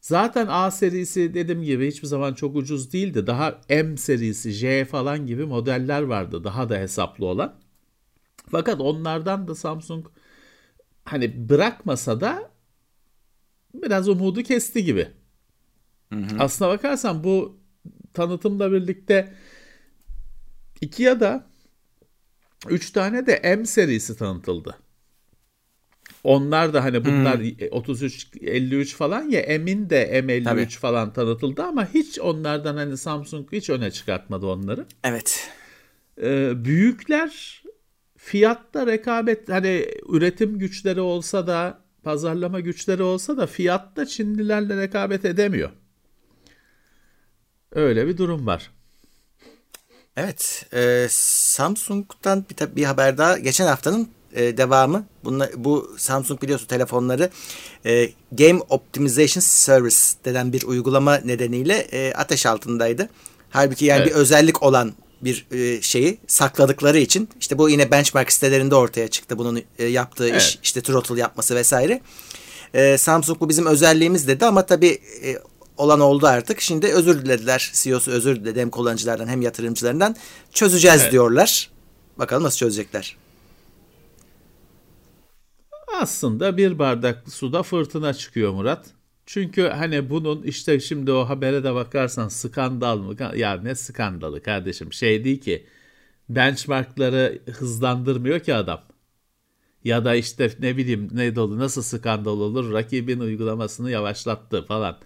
Zaten 0.00 0.46
A 0.50 0.70
serisi 0.70 1.34
dediğim 1.34 1.62
gibi 1.62 1.88
hiçbir 1.88 2.06
zaman 2.06 2.34
çok 2.34 2.56
ucuz 2.56 2.92
değildi. 2.92 3.26
Daha 3.26 3.60
M 3.68 3.96
serisi, 3.96 4.50
J 4.50 4.84
falan 4.84 5.26
gibi 5.26 5.44
modeller 5.44 6.02
vardı 6.02 6.44
daha 6.44 6.68
da 6.68 6.76
hesaplı 6.76 7.26
olan. 7.26 7.60
Fakat 8.50 8.80
onlardan 8.80 9.48
da 9.48 9.54
Samsung 9.54 10.06
hani 11.04 11.48
bırakmasa 11.48 12.20
da 12.20 12.50
biraz 13.74 14.08
umudu 14.08 14.42
kesti 14.42 14.84
gibi. 14.84 15.08
Hı 16.12 16.18
hı. 16.18 16.36
Aslına 16.38 16.70
bakarsan 16.70 17.24
bu 17.24 17.63
tanıtımla 18.14 18.72
birlikte 18.72 19.34
iki 20.80 21.02
ya 21.02 21.20
da 21.20 21.46
üç 22.68 22.90
tane 22.90 23.26
de 23.26 23.56
M 23.56 23.66
serisi 23.66 24.16
tanıtıldı. 24.16 24.76
Onlar 26.24 26.74
da 26.74 26.84
hani 26.84 27.04
bunlar 27.04 27.38
hmm. 27.38 27.68
33 27.70 28.28
53 28.40 28.94
falan 28.94 29.22
ya 29.22 29.40
Emin 29.40 29.90
de 29.90 30.20
M53 30.20 30.44
Tabii. 30.44 30.68
falan 30.68 31.12
tanıtıldı 31.12 31.62
ama 31.62 31.94
hiç 31.94 32.18
onlardan 32.18 32.76
hani 32.76 32.96
Samsung 32.96 33.52
hiç 33.52 33.70
öne 33.70 33.90
çıkartmadı 33.90 34.46
onları. 34.46 34.86
Evet. 35.04 35.50
Ee, 36.22 36.64
büyükler 36.64 37.62
fiyatta 38.16 38.86
rekabet 38.86 39.48
hani 39.48 39.86
üretim 40.08 40.58
güçleri 40.58 41.00
olsa 41.00 41.46
da 41.46 41.84
pazarlama 42.02 42.60
güçleri 42.60 43.02
olsa 43.02 43.36
da 43.36 43.46
fiyatta 43.46 44.06
Çinlilerle 44.06 44.76
rekabet 44.76 45.24
edemiyor. 45.24 45.70
Öyle 47.74 48.06
bir 48.06 48.18
durum 48.18 48.46
var. 48.46 48.70
Evet, 50.16 50.66
e, 50.74 51.06
Samsung'dan 51.10 52.44
bir, 52.50 52.76
bir 52.76 52.84
haber 52.84 53.18
daha. 53.18 53.38
Geçen 53.38 53.66
haftanın 53.66 54.08
e, 54.32 54.56
devamı. 54.56 55.06
Bunlar, 55.24 55.50
bu 55.56 55.94
Samsung 55.98 56.42
biliyorsun 56.42 56.66
telefonları 56.66 57.30
e, 57.86 58.10
Game 58.32 58.60
Optimization 58.68 59.40
Service 59.40 59.96
denen 60.24 60.52
bir 60.52 60.62
uygulama 60.62 61.16
nedeniyle 61.16 61.78
e, 61.78 62.12
ateş 62.14 62.46
altındaydı. 62.46 63.08
Halbuki 63.50 63.84
yani 63.84 64.02
evet. 64.02 64.10
bir 64.10 64.14
özellik 64.14 64.62
olan 64.62 64.92
bir 65.20 65.46
e, 65.52 65.82
şeyi 65.82 66.18
sakladıkları 66.26 66.98
için 66.98 67.28
işte 67.40 67.58
bu 67.58 67.70
yine 67.70 67.90
benchmark 67.90 68.32
sitelerinde 68.32 68.74
ortaya 68.74 69.08
çıktı 69.08 69.38
bunun 69.38 69.62
e, 69.78 69.84
yaptığı 69.84 70.28
evet. 70.28 70.42
iş 70.42 70.58
işte 70.62 70.80
throttle 70.80 71.20
yapması 71.20 71.54
vesaire. 71.54 72.00
E, 72.74 72.98
Samsung 72.98 73.40
bu 73.40 73.48
bizim 73.48 73.66
özelliğimiz 73.66 74.28
dedi 74.28 74.46
ama 74.46 74.66
tabii 74.66 74.98
e, 75.24 75.38
olan 75.76 76.00
oldu 76.00 76.26
artık. 76.26 76.60
Şimdi 76.60 76.86
özür 76.86 77.24
dilediler. 77.24 77.70
CEO'su 77.74 78.10
özür 78.10 78.36
diledi 78.36 78.60
hem 78.60 78.70
kullanıcılardan 78.70 79.26
hem 79.26 79.42
yatırımcılarından. 79.42 80.16
Çözeceğiz 80.52 81.02
evet. 81.02 81.12
diyorlar. 81.12 81.70
Bakalım 82.18 82.42
nasıl 82.42 82.58
çözecekler. 82.58 83.16
Aslında 86.00 86.56
bir 86.56 86.78
bardak 86.78 87.32
suda 87.32 87.62
fırtına 87.62 88.14
çıkıyor 88.14 88.52
Murat. 88.52 88.86
Çünkü 89.26 89.62
hani 89.62 90.10
bunun 90.10 90.42
işte 90.42 90.80
şimdi 90.80 91.12
o 91.12 91.28
habere 91.28 91.64
de 91.64 91.74
bakarsan 91.74 92.28
skandal 92.28 92.98
mı? 92.98 93.36
Ya 93.36 93.56
ne 93.56 93.74
skandalı 93.74 94.42
kardeşim 94.42 94.92
şey 94.92 95.24
değil 95.24 95.40
ki 95.40 95.66
benchmarkları 96.28 97.42
hızlandırmıyor 97.52 98.40
ki 98.40 98.54
adam. 98.54 98.82
Ya 99.84 100.04
da 100.04 100.14
işte 100.14 100.50
ne 100.60 100.76
bileyim 100.76 101.08
ne 101.12 101.36
dolu 101.36 101.58
nasıl 101.58 101.82
skandal 101.82 102.40
olur 102.40 102.72
rakibin 102.72 103.20
uygulamasını 103.20 103.90
yavaşlattı 103.90 104.64
falan. 104.66 104.98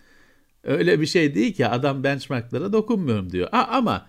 Öyle 0.62 1.00
bir 1.00 1.06
şey 1.06 1.34
değil 1.34 1.54
ki 1.54 1.66
adam 1.66 2.04
benchmarklara 2.04 2.72
dokunmuyorum 2.72 3.32
diyor. 3.32 3.48
A, 3.52 3.62
ama 3.62 4.06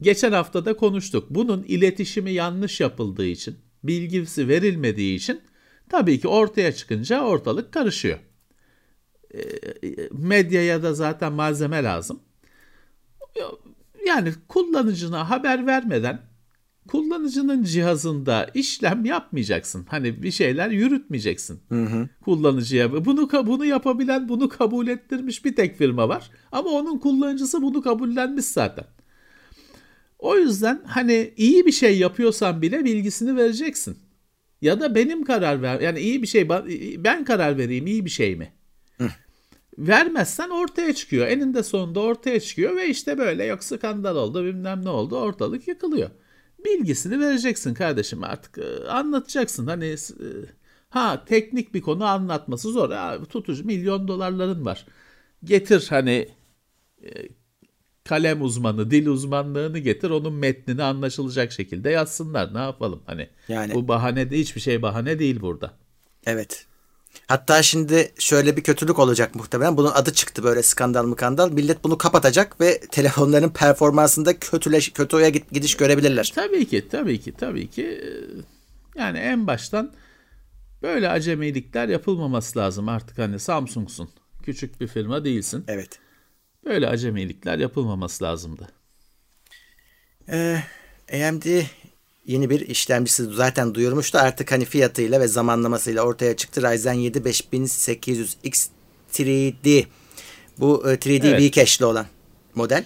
geçen 0.00 0.32
hafta 0.32 0.64
da 0.64 0.76
konuştuk. 0.76 1.26
Bunun 1.30 1.62
iletişimi 1.62 2.32
yanlış 2.32 2.80
yapıldığı 2.80 3.26
için, 3.26 3.56
bilgisi 3.84 4.48
verilmediği 4.48 5.16
için 5.16 5.40
Tabii 5.88 6.20
ki 6.20 6.28
ortaya 6.28 6.72
çıkınca 6.72 7.24
ortalık 7.24 7.72
karışıyor. 7.72 8.18
E, 9.34 9.40
medyaya 10.12 10.82
da 10.82 10.94
zaten 10.94 11.32
malzeme 11.32 11.82
lazım. 11.82 12.20
Yani 14.06 14.32
kullanıcına 14.48 15.30
haber 15.30 15.66
vermeden 15.66 16.22
kullanıcının 16.86 17.62
cihazında 17.62 18.50
işlem 18.54 19.04
yapmayacaksın. 19.04 19.86
Hani 19.88 20.22
bir 20.22 20.30
şeyler 20.30 20.70
yürütmeyeceksin 20.70 21.60
hı 21.68 21.84
hı. 21.84 22.08
kullanıcıya. 22.24 23.04
Bunu 23.04 23.30
bunu 23.46 23.64
yapabilen, 23.64 24.28
bunu 24.28 24.48
kabul 24.48 24.88
ettirmiş 24.88 25.44
bir 25.44 25.56
tek 25.56 25.78
firma 25.78 26.08
var. 26.08 26.30
Ama 26.52 26.70
onun 26.70 26.98
kullanıcısı 26.98 27.62
bunu 27.62 27.82
kabullenmiş 27.82 28.44
zaten. 28.44 28.84
O 30.18 30.36
yüzden 30.36 30.82
hani 30.86 31.34
iyi 31.36 31.66
bir 31.66 31.72
şey 31.72 31.98
yapıyorsan 31.98 32.62
bile 32.62 32.84
bilgisini 32.84 33.36
vereceksin. 33.36 33.98
Ya 34.62 34.80
da 34.80 34.94
benim 34.94 35.24
karar 35.24 35.62
ver 35.62 35.80
yani 35.80 35.98
iyi 35.98 36.22
bir 36.22 36.26
şey 36.26 36.48
ben 37.04 37.24
karar 37.24 37.58
vereyim 37.58 37.86
iyi 37.86 38.04
bir 38.04 38.10
şey 38.10 38.36
mi? 38.36 38.52
Hı. 38.98 39.08
Vermezsen 39.78 40.50
ortaya 40.50 40.94
çıkıyor. 40.94 41.26
Eninde 41.26 41.62
sonunda 41.62 42.00
ortaya 42.00 42.40
çıkıyor 42.40 42.76
ve 42.76 42.88
işte 42.88 43.18
böyle 43.18 43.44
yok 43.44 43.64
skandal 43.64 44.16
oldu 44.16 44.44
bilmem 44.44 44.84
ne 44.84 44.88
oldu 44.88 45.16
ortalık 45.16 45.68
yıkılıyor. 45.68 46.10
Bilgisini 46.66 47.20
vereceksin 47.20 47.74
kardeşim 47.74 48.24
artık 48.24 48.58
e, 48.58 48.88
anlatacaksın. 48.88 49.66
Hani 49.66 49.84
e, 49.84 50.28
ha 50.88 51.24
teknik 51.24 51.74
bir 51.74 51.80
konu 51.80 52.04
anlatması 52.04 52.72
zor. 52.72 52.90
Ha, 52.90 53.18
tutucu 53.28 53.64
milyon 53.64 54.08
dolarların 54.08 54.64
var. 54.64 54.86
Getir 55.44 55.86
hani 55.90 56.28
e, 57.02 57.08
kalem 58.04 58.42
uzmanı, 58.42 58.90
dil 58.90 59.06
uzmanlığını 59.06 59.78
getir, 59.78 60.10
onun 60.10 60.32
metnini 60.32 60.82
anlaşılacak 60.82 61.52
şekilde 61.52 61.90
yazsınlar. 61.90 62.54
Ne 62.54 62.58
yapalım 62.58 63.02
hani? 63.06 63.28
Yani 63.48 63.74
bu 63.74 63.88
bahane 63.88 64.30
de 64.30 64.38
hiçbir 64.38 64.60
şey 64.60 64.82
bahane 64.82 65.18
değil 65.18 65.40
burada. 65.40 65.72
Evet. 66.26 66.66
Hatta 67.26 67.62
şimdi 67.62 68.12
şöyle 68.18 68.56
bir 68.56 68.62
kötülük 68.62 68.98
olacak 68.98 69.34
muhtemelen. 69.34 69.76
Bunun 69.76 69.90
adı 69.90 70.12
çıktı 70.12 70.44
böyle 70.44 70.62
skandal 70.62 71.04
mı 71.04 71.16
kandal. 71.16 71.50
Millet 71.50 71.84
bunu 71.84 71.98
kapatacak 71.98 72.60
ve 72.60 72.80
telefonların 72.80 73.48
performansında 73.48 74.38
kötüleş 74.38 74.92
kötüye 74.92 75.30
gidiş 75.30 75.76
görebilirler. 75.76 76.32
Tabii 76.34 76.66
ki, 76.66 76.88
tabii 76.90 77.20
ki, 77.20 77.32
tabii 77.32 77.70
ki. 77.70 78.04
Yani 78.96 79.18
en 79.18 79.46
baştan 79.46 79.92
böyle 80.82 81.08
acemilikler 81.08 81.88
yapılmaması 81.88 82.58
lazım 82.58 82.88
artık 82.88 83.18
hani 83.18 83.38
Samsung'sun. 83.38 84.10
Küçük 84.42 84.80
bir 84.80 84.86
firma 84.86 85.24
değilsin. 85.24 85.64
Evet. 85.68 85.98
Böyle 86.64 86.88
acemilikler 86.88 87.58
yapılmaması 87.58 88.24
lazımdı. 88.24 88.68
Ee, 90.28 90.62
AMD 91.12 91.46
yeni 92.26 92.50
bir 92.50 92.60
işlemcisi 92.60 93.24
zaten 93.24 93.74
duyurmuştu. 93.74 94.18
Artık 94.18 94.52
hani 94.52 94.64
fiyatıyla 94.64 95.20
ve 95.20 95.28
zamanlamasıyla 95.28 96.02
ortaya 96.02 96.36
çıktı. 96.36 96.62
Ryzen 96.62 96.92
7 96.92 97.18
5800X 97.18 98.68
3D. 99.12 99.84
Bu 100.58 100.82
3D 100.84 101.28
evet. 101.28 101.40
V-Cache'li 101.40 101.86
olan 101.86 102.06
model. 102.54 102.84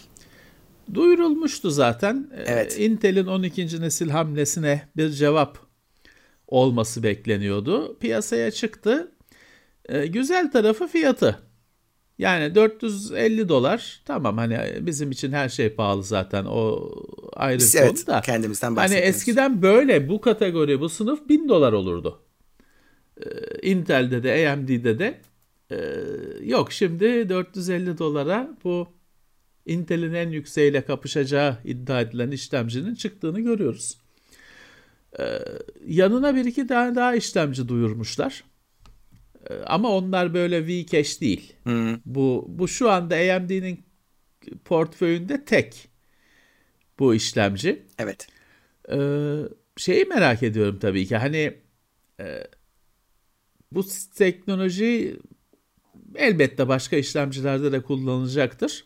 Duyurulmuştu 0.95 1.71
zaten. 1.71 2.31
Ee, 2.37 2.43
evet. 2.47 2.79
Intel'in 2.79 3.27
12. 3.27 3.81
nesil 3.81 4.11
hamlesine 4.11 4.89
bir 4.97 5.11
cevap 5.11 5.59
olması 6.47 7.03
bekleniyordu. 7.03 7.99
Piyasaya 7.99 8.51
çıktı. 8.51 9.13
Ee, 9.89 10.07
güzel 10.07 10.53
tarafı 10.53 10.87
fiyatı. 10.87 11.50
Yani 12.21 12.55
450 12.55 13.49
dolar 13.49 14.03
tamam 14.05 14.39
hani 14.39 14.59
bizim 14.81 15.11
için 15.11 15.33
her 15.33 15.49
şey 15.49 15.71
pahalı 15.71 16.05
zaten 16.05 16.45
o 16.45 16.91
ayrı 17.33 17.61
bir 17.61 17.79
evet, 17.79 17.89
konu 17.89 18.07
da. 18.07 18.21
kendimizden 18.21 18.77
Hani 18.77 18.95
eskiden 18.95 19.63
böyle 19.63 20.09
bu 20.09 20.21
kategori 20.21 20.81
bu 20.81 20.89
sınıf 20.89 21.29
1000 21.29 21.49
dolar 21.49 21.73
olurdu. 21.73 22.21
Ee, 23.21 23.29
Intel'de 23.63 24.23
de 24.23 24.51
AMD'de 24.51 24.99
de 24.99 25.21
ee, 25.71 25.77
yok 26.45 26.73
şimdi 26.73 27.29
450 27.29 27.99
dolara 27.99 28.57
bu 28.65 28.89
Intel'in 29.67 30.15
en 30.15 30.31
yükseğiyle 30.31 30.85
kapışacağı 30.85 31.59
iddia 31.65 32.01
edilen 32.01 32.31
işlemcinin 32.31 32.95
çıktığını 32.95 33.41
görüyoruz. 33.41 33.99
Ee, 35.21 35.25
yanına 35.87 36.37
bir 36.37 36.45
iki 36.45 36.67
tane 36.67 36.95
daha 36.95 37.15
işlemci 37.15 37.69
duyurmuşlar. 37.69 38.45
Ama 39.67 39.89
onlar 39.89 40.35
böyle 40.35 40.67
V-Cache 40.67 41.21
değil. 41.21 41.53
Hmm. 41.63 41.97
Bu, 42.05 42.47
bu 42.49 42.69
şu 42.69 42.91
anda 42.91 43.15
AMD'nin 43.15 43.85
portföyünde 44.65 45.45
tek 45.45 45.89
bu 46.99 47.15
işlemci. 47.15 47.83
Evet. 47.99 48.27
Ee, 48.93 49.39
şeyi 49.77 50.05
merak 50.05 50.43
ediyorum 50.43 50.79
tabii 50.79 51.07
ki 51.07 51.17
hani 51.17 51.55
e, 52.21 52.47
bu 53.73 53.85
teknoloji 54.15 55.17
elbette 56.15 56.69
başka 56.69 56.97
işlemcilerde 56.97 57.73
de 57.73 57.83
kullanılacaktır. 57.83 58.85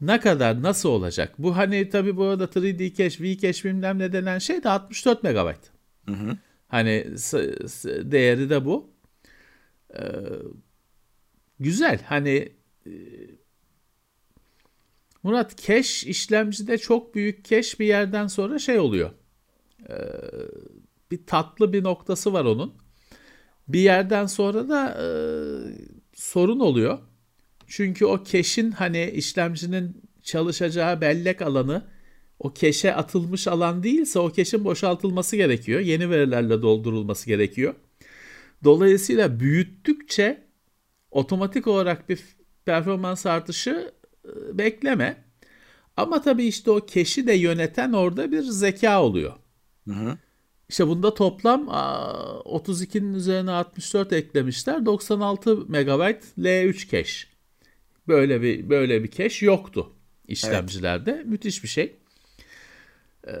Ne 0.00 0.20
kadar 0.20 0.62
nasıl 0.62 0.88
olacak? 0.88 1.34
Bu 1.38 1.56
hani 1.56 1.88
tabii 1.88 2.16
bu 2.16 2.24
arada 2.24 2.44
3D 2.44 2.94
cache, 2.94 3.24
V 3.24 3.38
cache 3.38 3.68
bilmem 3.68 3.98
ne 3.98 4.12
denen 4.12 4.38
şey 4.38 4.64
de 4.64 4.68
64 4.68 5.22
MB. 5.22 5.54
Hı 6.06 6.12
hı. 6.12 6.36
Hani 6.68 7.06
değeri 7.84 8.50
de 8.50 8.64
bu. 8.64 8.90
Ee, 9.94 10.02
güzel. 11.60 12.02
Hani 12.02 12.52
e, 12.86 12.92
Murat 15.22 15.56
cache 15.66 16.10
işlemcide 16.10 16.78
çok 16.78 17.14
büyük 17.14 17.44
cache 17.44 17.78
bir 17.78 17.86
yerden 17.86 18.26
sonra 18.26 18.58
şey 18.58 18.78
oluyor. 18.78 19.10
Ee, 19.88 19.94
bir 21.10 21.26
tatlı 21.26 21.72
bir 21.72 21.84
noktası 21.84 22.32
var 22.32 22.44
onun. 22.44 22.74
Bir 23.68 23.80
yerden 23.80 24.26
sonra 24.26 24.68
da 24.68 24.98
e, 25.02 25.06
sorun 26.14 26.60
oluyor. 26.60 26.98
Çünkü 27.66 28.06
o 28.06 28.24
cache'in 28.24 28.70
hani 28.70 29.10
işlemcinin 29.10 30.02
çalışacağı 30.22 31.00
bellek 31.00 31.42
alanı 31.42 31.82
o 32.38 32.54
keşe 32.54 32.94
atılmış 32.94 33.48
alan 33.48 33.82
değilse 33.82 34.18
o 34.18 34.28
keşin 34.28 34.64
boşaltılması 34.64 35.36
gerekiyor. 35.36 35.80
Yeni 35.80 36.10
verilerle 36.10 36.62
doldurulması 36.62 37.26
gerekiyor. 37.26 37.74
Dolayısıyla 38.64 39.40
büyüttükçe 39.40 40.44
otomatik 41.10 41.66
olarak 41.66 42.08
bir 42.08 42.20
performans 42.64 43.26
artışı 43.26 43.92
e, 44.24 44.58
bekleme. 44.58 45.24
Ama 45.96 46.22
tabii 46.22 46.44
işte 46.44 46.70
o 46.70 46.86
keşi 46.86 47.26
de 47.26 47.32
yöneten 47.32 47.92
orada 47.92 48.32
bir 48.32 48.42
zeka 48.42 49.02
oluyor. 49.02 49.32
Hı 49.88 49.94
hı. 49.94 50.18
İşte 50.68 50.86
bunda 50.86 51.14
toplam 51.14 51.66
32'nin 51.66 53.14
üzerine 53.14 53.50
64 53.50 54.12
eklemişler. 54.12 54.86
96 54.86 55.56
MB 55.56 55.74
L3 56.38 56.90
cache. 56.90 57.28
Böyle 58.08 58.42
bir 58.42 58.68
böyle 58.68 59.04
bir 59.04 59.10
cache 59.10 59.46
yoktu 59.46 59.92
işlemcilerde. 60.28 61.12
Evet. 61.12 61.26
Müthiş 61.26 61.62
bir 61.62 61.68
şey. 61.68 61.96
Ee, 63.26 63.32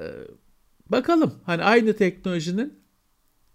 bakalım 0.88 1.34
hani 1.46 1.62
aynı 1.62 1.96
teknolojinin 1.96 2.77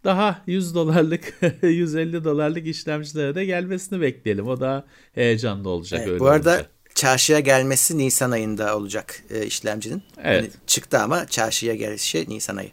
daha 0.03 0.41
100 0.47 0.75
dolarlık 0.75 1.39
150 1.61 2.23
dolarlık 2.23 2.67
işlemcilere 2.67 3.35
de 3.35 3.45
gelmesini 3.45 4.01
bekleyelim. 4.01 4.47
O 4.47 4.59
daha 4.59 4.83
heyecanlı 5.15 5.69
olacak. 5.69 5.99
Evet, 5.99 6.09
öyle 6.09 6.19
bu 6.19 6.27
arada 6.27 6.51
olunca. 6.51 6.67
çarşıya 6.95 7.39
gelmesi 7.39 7.97
Nisan 7.97 8.31
ayında 8.31 8.77
olacak 8.77 9.23
e, 9.29 9.45
işlemcinin. 9.45 10.03
Evet. 10.23 10.43
Yani 10.43 10.49
çıktı 10.67 10.99
ama 10.99 11.27
çarşıya 11.27 11.75
gelişi 11.75 12.25
Nisan 12.29 12.55
ayı. 12.55 12.71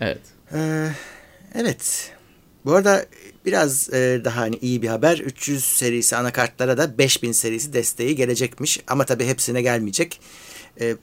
Evet. 0.00 0.20
Ee, 0.52 0.88
evet. 1.54 2.12
Bu 2.64 2.74
arada 2.74 3.06
biraz 3.46 3.94
e, 3.94 4.20
daha 4.24 4.40
hani 4.40 4.56
iyi 4.56 4.82
bir 4.82 4.88
haber. 4.88 5.18
300 5.18 5.64
serisi 5.64 6.16
anakartlara 6.16 6.78
da 6.78 6.98
5000 6.98 7.32
serisi 7.32 7.72
desteği 7.72 8.16
gelecekmiş. 8.16 8.80
Ama 8.86 9.04
tabii 9.04 9.26
hepsine 9.26 9.62
gelmeyecek. 9.62 10.20
E, 10.80 10.96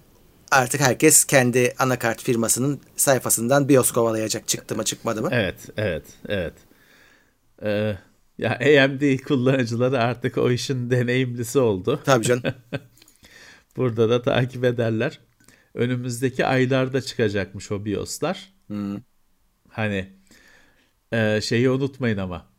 artık 0.51 0.81
herkes 0.81 1.25
kendi 1.25 1.73
anakart 1.79 2.23
firmasının 2.23 2.79
sayfasından 2.95 3.69
BIOS 3.69 3.91
kovalayacak. 3.91 4.47
Çıktı 4.47 4.75
mı 4.75 4.83
çıkmadı 4.83 5.21
mı? 5.21 5.29
Evet, 5.31 5.69
evet, 5.77 6.03
evet. 6.27 6.53
Ee, 7.63 7.97
ya 8.37 8.51
AMD 8.51 9.17
kullanıcıları 9.17 9.99
artık 9.99 10.37
o 10.37 10.51
işin 10.51 10.89
deneyimlisi 10.89 11.59
oldu. 11.59 12.01
Tabii 12.05 12.25
canım. 12.25 12.43
Burada 13.77 14.09
da 14.09 14.21
takip 14.21 14.63
ederler. 14.63 15.19
Önümüzdeki 15.73 16.45
aylarda 16.45 17.01
çıkacakmış 17.01 17.71
o 17.71 17.85
BIOS'lar. 17.85 18.53
Hmm. 18.67 18.97
Hani 19.69 20.09
e, 21.11 21.41
şeyi 21.41 21.69
unutmayın 21.69 22.17
ama. 22.17 22.56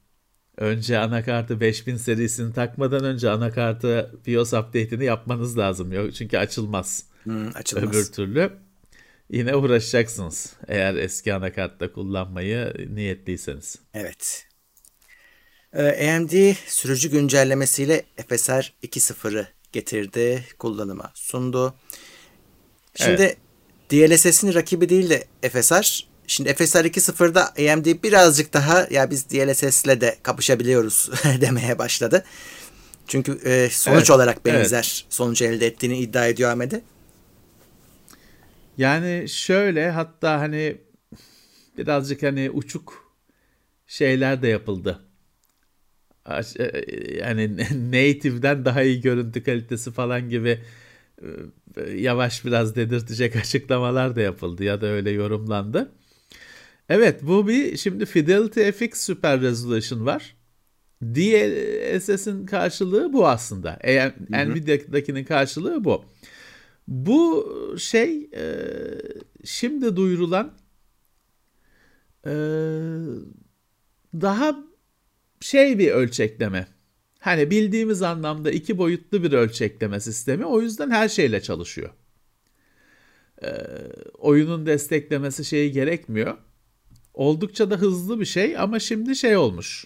Önce 0.59 0.99
anakartı 0.99 1.61
5000 1.61 1.97
serisini 1.97 2.55
takmadan 2.55 3.05
önce 3.05 3.31
anakartı 3.31 4.15
BIOS 4.27 4.53
update'ini 4.53 5.05
yapmanız 5.05 5.59
lazım. 5.59 5.93
Yok 5.93 6.15
çünkü 6.15 6.39
açılmaz. 6.39 7.05
Hmm, 7.23 7.57
açılmaz. 7.57 7.95
Öbür 7.95 8.13
türlü 8.13 8.53
yine 9.31 9.57
uğraşacaksınız. 9.57 10.53
Eğer 10.69 10.95
eski 10.95 11.35
anakartta 11.35 11.93
kullanmayı 11.93 12.89
niyetliyseniz. 12.95 13.77
Evet. 13.95 14.47
Ee, 15.73 16.17
AMD 16.17 16.55
sürücü 16.67 17.11
güncellemesiyle 17.11 18.03
FSR 18.29 18.73
2.0'ı 18.83 19.49
getirdi, 19.73 20.45
kullanıma 20.59 21.13
sundu. 21.15 21.75
Şimdi 22.95 23.23
evet. 23.23 23.39
DLSS'in 24.11 24.55
rakibi 24.55 24.89
değil 24.89 25.11
de 25.11 25.25
FSR. 25.51 26.08
Şimdi 26.29 26.55
FSR 26.55 26.85
2.0'da 26.85 27.47
AMD 27.49 28.03
birazcık 28.03 28.55
daha 28.55 28.87
ya 28.91 29.11
biz 29.11 29.31
DLSS'le 29.31 30.01
de 30.01 30.17
kapışabiliyoruz 30.23 31.11
demeye 31.41 31.79
başladı. 31.79 32.25
Çünkü 33.07 33.33
e, 33.45 33.69
sonuç 33.71 33.99
evet, 33.99 34.11
olarak 34.11 34.47
benzer 34.47 35.03
evet. 35.03 35.15
sonucu 35.15 35.45
elde 35.45 35.67
ettiğini 35.67 35.99
iddia 35.99 36.27
ediyor 36.27 36.51
AMD. 36.51 36.73
Yani 38.79 39.29
şöyle 39.29 39.91
hatta 39.91 40.41
hani 40.41 40.77
birazcık 41.79 42.23
hani 42.23 42.51
uçuk 42.51 43.15
şeyler 43.87 44.43
de 44.43 44.49
yapıldı. 44.49 45.01
Yani 47.19 47.57
native'den 47.93 48.65
daha 48.65 48.83
iyi 48.83 49.01
görüntü 49.01 49.43
kalitesi 49.43 49.93
falan 49.93 50.31
gibi 50.31 50.61
yavaş 51.95 52.45
biraz 52.45 52.77
dedirtecek 52.77 53.37
açıklamalar 53.43 54.17
da 54.17 54.21
yapıldı 54.21 54.65
ya 54.65 54.81
da 54.81 54.87
öyle 54.87 55.11
yorumlandı. 55.11 55.93
Evet 56.89 57.23
bu 57.23 57.49
bir 57.49 57.77
şimdi 57.77 58.07
Fidelity 58.07 58.71
FX 58.71 59.01
Super 59.01 59.41
Resolution 59.41 60.07
var. 60.07 60.37
DLSS'in 61.03 62.47
karşılığı 62.47 63.13
bu 63.13 63.29
aslında. 63.29 63.79
Nvidia'dakinin 64.51 65.25
karşılığı 65.25 65.85
bu. 65.85 66.05
Bu 66.89 67.47
şey 67.79 68.31
e, 68.35 68.45
şimdi 69.45 69.97
duyurulan 69.97 70.53
e, 72.27 72.33
daha 74.15 74.57
şey 75.41 75.79
bir 75.79 75.91
ölçekleme. 75.91 76.67
Hani 77.19 77.51
bildiğimiz 77.51 78.03
anlamda 78.03 78.51
iki 78.51 78.79
boyutlu 78.79 79.23
bir 79.23 79.33
ölçekleme 79.33 80.01
sistemi. 80.01 80.45
O 80.45 80.61
yüzden 80.61 80.91
her 80.91 81.09
şeyle 81.09 81.43
çalışıyor. 81.43 81.91
E, 83.43 83.49
oyunun 84.19 84.67
desteklemesi 84.67 85.45
şeyi 85.45 85.73
gerekmiyor. 85.73 86.37
Oldukça 87.19 87.71
da 87.71 87.77
hızlı 87.77 88.21
bir 88.21 88.25
şey 88.25 88.59
ama 88.59 88.79
şimdi 88.79 89.17
şey 89.17 89.37
olmuş. 89.37 89.85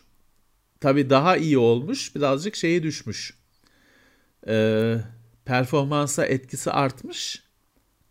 Tabii 0.81 1.11
daha 1.11 1.37
iyi 1.37 1.59
olmuş. 1.59 2.17
Birazcık 2.17 2.57
şeyi 2.57 2.83
düşmüş. 2.83 3.35
Ee, 4.47 4.97
performansa 5.45 6.27
etkisi 6.27 6.71
artmış. 6.71 7.43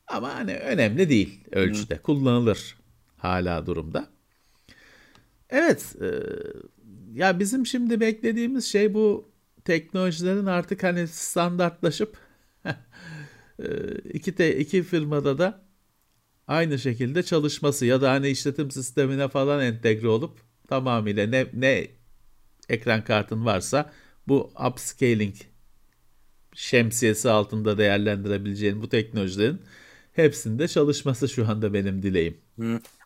Ama 0.08 0.36
hani 0.36 0.56
önemli 0.56 1.10
değil 1.10 1.44
ölçüde. 1.52 1.96
Hı. 1.96 2.02
Kullanılır 2.02 2.78
hala 3.18 3.66
durumda. 3.66 4.08
Evet. 5.50 5.96
E, 6.02 6.08
ya 7.14 7.40
bizim 7.40 7.66
şimdi 7.66 8.00
beklediğimiz 8.00 8.66
şey 8.66 8.94
bu 8.94 9.32
teknolojilerin 9.66 10.46
artık 10.46 10.84
hani 10.84 11.08
standartlaşıp 11.08 12.18
e, 13.60 13.96
iki, 14.14 14.36
te, 14.36 14.58
iki 14.58 14.84
firmada 14.84 15.38
da 15.38 15.71
aynı 16.52 16.80
şekilde 16.80 17.24
çalışması 17.24 17.86
ya 17.86 18.02
da 18.02 18.12
hani 18.12 18.30
işletim 18.30 18.72
sistemine 18.72 19.28
falan 19.28 19.62
entegre 19.62 20.08
olup 20.08 20.40
tamamıyla 20.68 21.28
ne, 21.28 21.48
ne 21.54 21.88
ekran 22.70 23.04
kartın 23.04 23.46
varsa 23.46 23.92
bu 24.28 24.52
upscaling 24.68 25.36
şemsiyesi 26.56 27.30
altında 27.30 27.78
değerlendirebileceğin 27.78 28.82
bu 28.82 28.90
teknolojilerin 28.90 29.62
hepsinde 30.14 30.68
çalışması 30.68 31.30
şu 31.30 31.48
anda 31.50 31.74
benim 31.74 32.04
dileğim. 32.04 32.38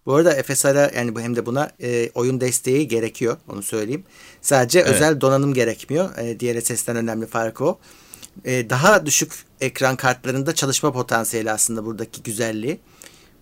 Bu 0.06 0.16
arada 0.16 0.44
FSR'a 0.44 0.92
yani 0.96 1.16
bu 1.16 1.20
hem 1.20 1.36
de 1.36 1.46
buna 1.46 1.72
e, 1.82 2.10
oyun 2.14 2.42
desteği 2.42 2.88
gerekiyor 2.88 3.38
onu 3.48 3.64
söyleyeyim. 3.64 4.04
Sadece 4.42 4.80
evet. 4.80 4.92
özel 4.92 5.22
donanım 5.22 5.54
gerekmiyor. 5.54 6.18
E, 6.18 6.40
DLSS'ten 6.40 6.96
önemli 6.96 7.26
farkı 7.26 7.66
o. 7.66 7.80
E, 8.46 8.70
daha 8.70 9.06
düşük 9.06 9.34
ekran 9.62 9.96
kartlarında 9.96 10.56
çalışma 10.56 10.92
potansiyeli 10.92 11.52
aslında 11.52 11.86
buradaki 11.86 12.24
güzelliği. 12.24 12.80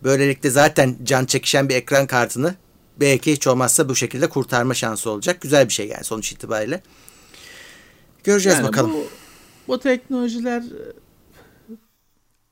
Böylelikle 0.04 0.50
zaten 0.50 0.96
can 1.04 1.26
çekişen 1.26 1.70
bir 1.70 1.76
ekran 1.76 2.08
kartını 2.08 2.56
belki 3.00 3.32
hiç 3.32 3.48
olmazsa 3.48 3.90
bu 3.90 3.96
şekilde 3.96 4.30
kurtarma 4.30 4.74
şansı 4.74 5.10
olacak. 5.10 5.42
Güzel 5.42 5.68
bir 5.68 5.74
şey 5.74 5.88
yani 5.88 6.04
sonuç 6.04 6.32
itibariyle. 6.32 6.82
Göreceğiz 8.24 8.58
yani 8.58 8.68
bakalım. 8.68 8.94
Bu, 8.94 9.08
bu 9.68 9.80
teknolojiler 9.80 10.64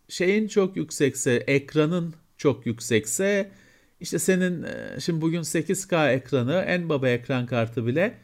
şeyin 0.10 0.48
çok 0.48 0.78
yüksekse, 0.78 1.34
ekranın 1.34 2.14
çok 2.38 2.66
yüksekse 2.66 3.52
işte 4.00 4.20
senin 4.20 4.64
e, 4.64 5.00
şimdi 5.00 5.22
bugün 5.22 5.42
8K 5.42 6.12
ekranı 6.12 6.54
en 6.54 6.90
baba 6.90 7.10
ekran 7.10 7.46
kartı 7.46 7.86
bile 7.86 8.18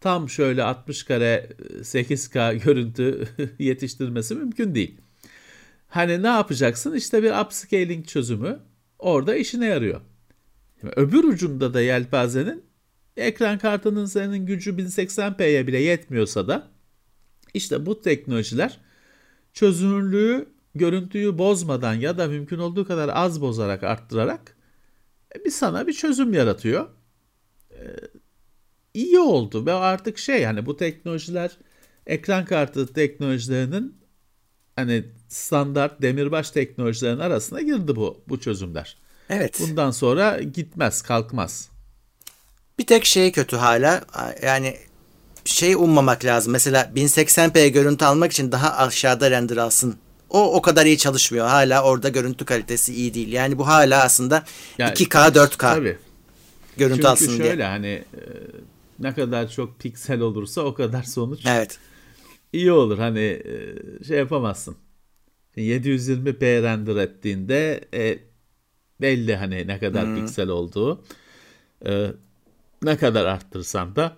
tam 0.00 0.28
şöyle 0.28 0.62
60 0.62 1.02
kare 1.02 1.48
8K 1.80 2.58
görüntü 2.64 3.28
yetiştirmesi 3.58 4.34
mümkün 4.34 4.74
değil. 4.74 4.96
Hani 5.88 6.22
ne 6.22 6.26
yapacaksın? 6.26 6.94
İşte 6.94 7.22
bir 7.22 7.44
upscaling 7.44 8.06
çözümü 8.06 8.60
orada 9.04 9.36
işine 9.36 9.66
yarıyor. 9.66 10.00
Şimdi 10.80 10.92
öbür 10.96 11.24
ucunda 11.24 11.74
da 11.74 11.80
yelpazenin 11.80 12.64
ekran 13.16 13.58
kartının 13.58 14.06
senin 14.06 14.46
gücü 14.46 14.70
1080p'ye 14.70 15.66
bile 15.66 15.78
yetmiyorsa 15.78 16.48
da 16.48 16.68
işte 17.54 17.86
bu 17.86 18.00
teknolojiler 18.00 18.80
çözünürlüğü 19.52 20.48
görüntüyü 20.74 21.38
bozmadan 21.38 21.94
ya 21.94 22.18
da 22.18 22.26
mümkün 22.26 22.58
olduğu 22.58 22.86
kadar 22.86 23.10
az 23.14 23.40
bozarak 23.40 23.82
arttırarak 23.82 24.56
e, 25.36 25.44
bir 25.44 25.50
sana 25.50 25.86
bir 25.86 25.92
çözüm 25.92 26.34
yaratıyor. 26.34 26.88
Ee, 27.70 27.96
iyi 28.94 29.18
oldu 29.18 29.66
ve 29.66 29.72
artık 29.72 30.18
şey 30.18 30.42
yani 30.42 30.66
bu 30.66 30.76
teknolojiler 30.76 31.58
ekran 32.06 32.44
kartı 32.44 32.92
teknolojilerinin 32.92 34.03
hani 34.76 35.04
standart 35.28 36.02
demirbaş 36.02 36.50
teknolojilerin 36.50 37.18
arasına 37.18 37.60
girdi 37.60 37.96
bu 37.96 38.22
bu 38.28 38.40
çözümler. 38.40 38.96
Evet. 39.30 39.60
Bundan 39.60 39.90
sonra 39.90 40.40
gitmez, 40.42 41.02
kalkmaz. 41.02 41.68
Bir 42.78 42.86
tek 42.86 43.04
şey 43.04 43.32
kötü 43.32 43.56
hala. 43.56 44.04
Yani 44.42 44.76
şey 45.44 45.74
ummamak 45.74 46.24
lazım. 46.24 46.52
Mesela 46.52 46.92
1080p 46.94 47.68
görüntü 47.68 48.04
almak 48.04 48.32
için 48.32 48.52
daha 48.52 48.76
aşağıda 48.76 49.30
render 49.30 49.56
alsın 49.56 49.96
o 50.30 50.54
o 50.54 50.62
kadar 50.62 50.86
iyi 50.86 50.98
çalışmıyor. 50.98 51.46
Hala 51.46 51.82
orada 51.82 52.08
görüntü 52.08 52.44
kalitesi 52.44 52.94
iyi 52.94 53.14
değil. 53.14 53.32
Yani 53.32 53.58
bu 53.58 53.66
hala 53.66 54.02
aslında 54.02 54.44
yani, 54.78 54.94
2K 54.94 55.32
4K 55.32 55.56
tabii. 55.56 55.98
görüntü 56.76 56.96
Çünkü 56.96 57.08
alsın 57.08 57.26
şöyle, 57.26 57.42
diye. 57.42 57.52
şöyle 57.52 57.64
hani 57.64 57.86
e, 57.86 58.22
ne 58.98 59.14
kadar 59.14 59.50
çok 59.50 59.80
piksel 59.80 60.20
olursa 60.20 60.60
o 60.60 60.74
kadar 60.74 61.02
sonuç 61.02 61.40
evet. 61.46 61.78
İyi 62.54 62.72
olur. 62.72 62.98
Hani 62.98 63.20
e, 63.20 63.74
şey 64.04 64.18
yapamazsın. 64.18 64.76
720p 65.56 66.62
render 66.62 66.96
ettiğinde 66.96 67.84
e, 67.94 68.18
belli 69.00 69.36
hani 69.36 69.66
ne 69.66 69.78
kadar 69.78 70.06
hmm. 70.06 70.16
piksel 70.16 70.48
olduğu. 70.48 71.04
E, 71.86 72.10
ne 72.82 72.96
kadar 72.96 73.24
arttırsan 73.24 73.96
da 73.96 74.16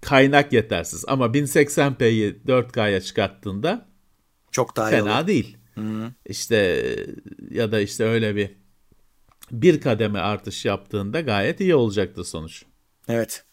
kaynak 0.00 0.52
yetersiz. 0.52 1.04
Ama 1.08 1.26
1080p'yi 1.26 2.42
4K'ya 2.46 3.00
çıkarttığında 3.00 3.86
çok 4.50 4.76
daha 4.76 4.90
Fena 4.90 5.20
iyi 5.20 5.26
değil. 5.26 5.56
Hı-hı. 5.74 6.12
İşte 6.26 6.86
ya 7.50 7.72
da 7.72 7.80
işte 7.80 8.04
öyle 8.04 8.36
bir 8.36 8.50
bir 9.50 9.80
kademe 9.80 10.18
artış 10.18 10.64
yaptığında 10.64 11.20
gayet 11.20 11.60
iyi 11.60 11.74
olacaktır 11.74 12.24
sonuç. 12.24 12.64
Evet. 13.08 13.44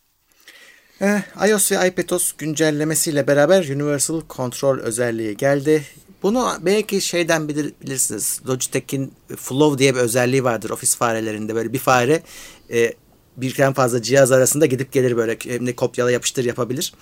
Eh, 1.02 1.48
iOS 1.48 1.72
ve 1.72 1.88
iPadOS 1.88 2.32
güncellemesiyle 2.32 3.28
beraber 3.28 3.70
Universal 3.70 4.22
Control 4.30 4.80
özelliği 4.80 5.38
geldi. 5.38 5.84
Bunu 6.24 6.54
belki 6.62 7.02
şeyden 7.02 7.48
bilir, 7.48 7.74
bilirsiniz. 7.82 8.42
Logitech'in 8.48 9.14
Flow 9.38 9.80
diye 9.80 9.96
bir 9.96 10.00
özelliği 10.00 10.44
vardır 10.44 10.70
ofis 10.70 10.96
farelerinde. 10.96 11.56
Böyle 11.56 11.74
bir 11.74 11.80
fare 11.80 12.22
e, 12.74 12.94
birden 13.38 13.74
fazla 13.74 14.02
cihaz 14.02 14.32
arasında 14.32 14.66
gidip 14.66 14.92
gelir 14.92 15.18
böyle 15.18 15.38
hem 15.44 15.68
de 15.68 15.76
kopyala 15.76 16.12
yapıştır 16.12 16.46
yapabilir. 16.46 16.94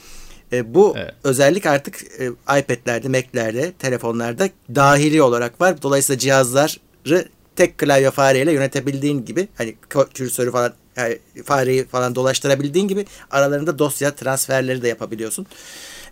E, 0.53 0.73
bu 0.73 0.93
evet. 0.97 1.13
özellik 1.23 1.65
artık 1.65 2.03
e, 2.19 2.25
iPad'lerde, 2.59 3.07
Mac'lerde, 3.07 3.71
telefonlarda 3.71 4.49
dahili 4.75 5.21
olarak 5.21 5.61
var. 5.61 5.81
Dolayısıyla 5.81 6.19
cihazları 6.19 7.27
tek 7.55 7.77
klavye 7.77 8.11
fareyle 8.11 8.53
yönetebildiğin 8.53 9.25
gibi 9.25 9.47
hani 9.55 9.75
kürsörü 10.13 10.51
falan 10.51 10.73
yani 10.97 11.19
fareyi 11.45 11.87
falan 11.87 12.15
dolaştırabildiğin 12.15 12.87
gibi 12.87 13.05
aralarında 13.31 13.79
dosya 13.79 14.15
transferleri 14.15 14.81
de 14.81 14.87
yapabiliyorsun. 14.87 15.45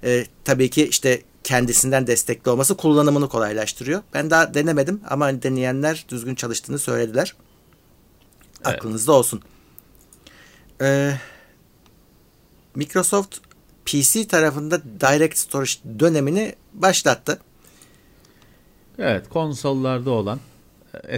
E, 0.03 0.25
tabii 0.45 0.69
ki 0.69 0.87
işte 0.87 1.21
kendisinden 1.43 2.07
destekli 2.07 2.51
olması 2.51 2.77
kullanımını 2.77 3.29
kolaylaştırıyor. 3.29 4.01
Ben 4.13 4.29
daha 4.29 4.53
denemedim 4.53 5.01
ama 5.09 5.25
hani 5.25 5.43
deneyenler 5.43 6.05
düzgün 6.09 6.35
çalıştığını 6.35 6.79
söylediler. 6.79 7.35
Evet. 8.65 8.75
Aklınızda 8.75 9.11
olsun. 9.11 9.41
Ee, 10.81 11.13
Microsoft 12.75 13.37
PC 13.85 14.27
tarafında 14.27 14.81
Direct 14.83 15.37
Storage 15.37 15.71
dönemini 15.99 16.55
başlattı. 16.73 17.39
Evet 18.99 19.29
konsollarda 19.29 20.11
olan 20.11 20.39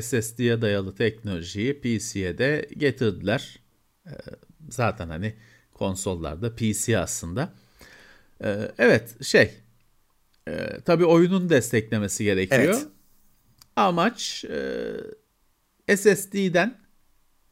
SSD'ye 0.02 0.62
dayalı 0.62 0.96
teknolojiyi 0.96 1.82
PC'ye 1.82 2.38
de 2.38 2.70
getirdiler. 2.78 3.60
E, 4.06 4.12
zaten 4.70 5.10
hani 5.10 5.36
konsollarda 5.74 6.56
PC 6.56 7.00
aslında. 7.00 7.54
E, 8.44 8.72
evet 8.78 9.24
şey 9.24 9.52
tabii 10.86 11.06
oyunun 11.06 11.50
desteklemesi 11.50 12.24
gerekiyor. 12.24 12.62
Evet. 12.64 12.88
Amaç 13.76 14.46
SSD'den 15.96 16.78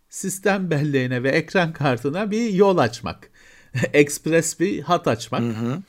sistem 0.10 0.70
belleğine 0.70 1.24
ve 1.24 1.30
ekran 1.30 1.74
kartına 1.74 2.32
bir 2.32 2.54
yol 2.54 2.78
açmak. 2.78 3.30
Express 3.94 4.60
bir 4.60 4.82
hat 4.82 5.08
açmak. 5.08 5.42
Hı 5.42 5.50
hı. 5.50 5.82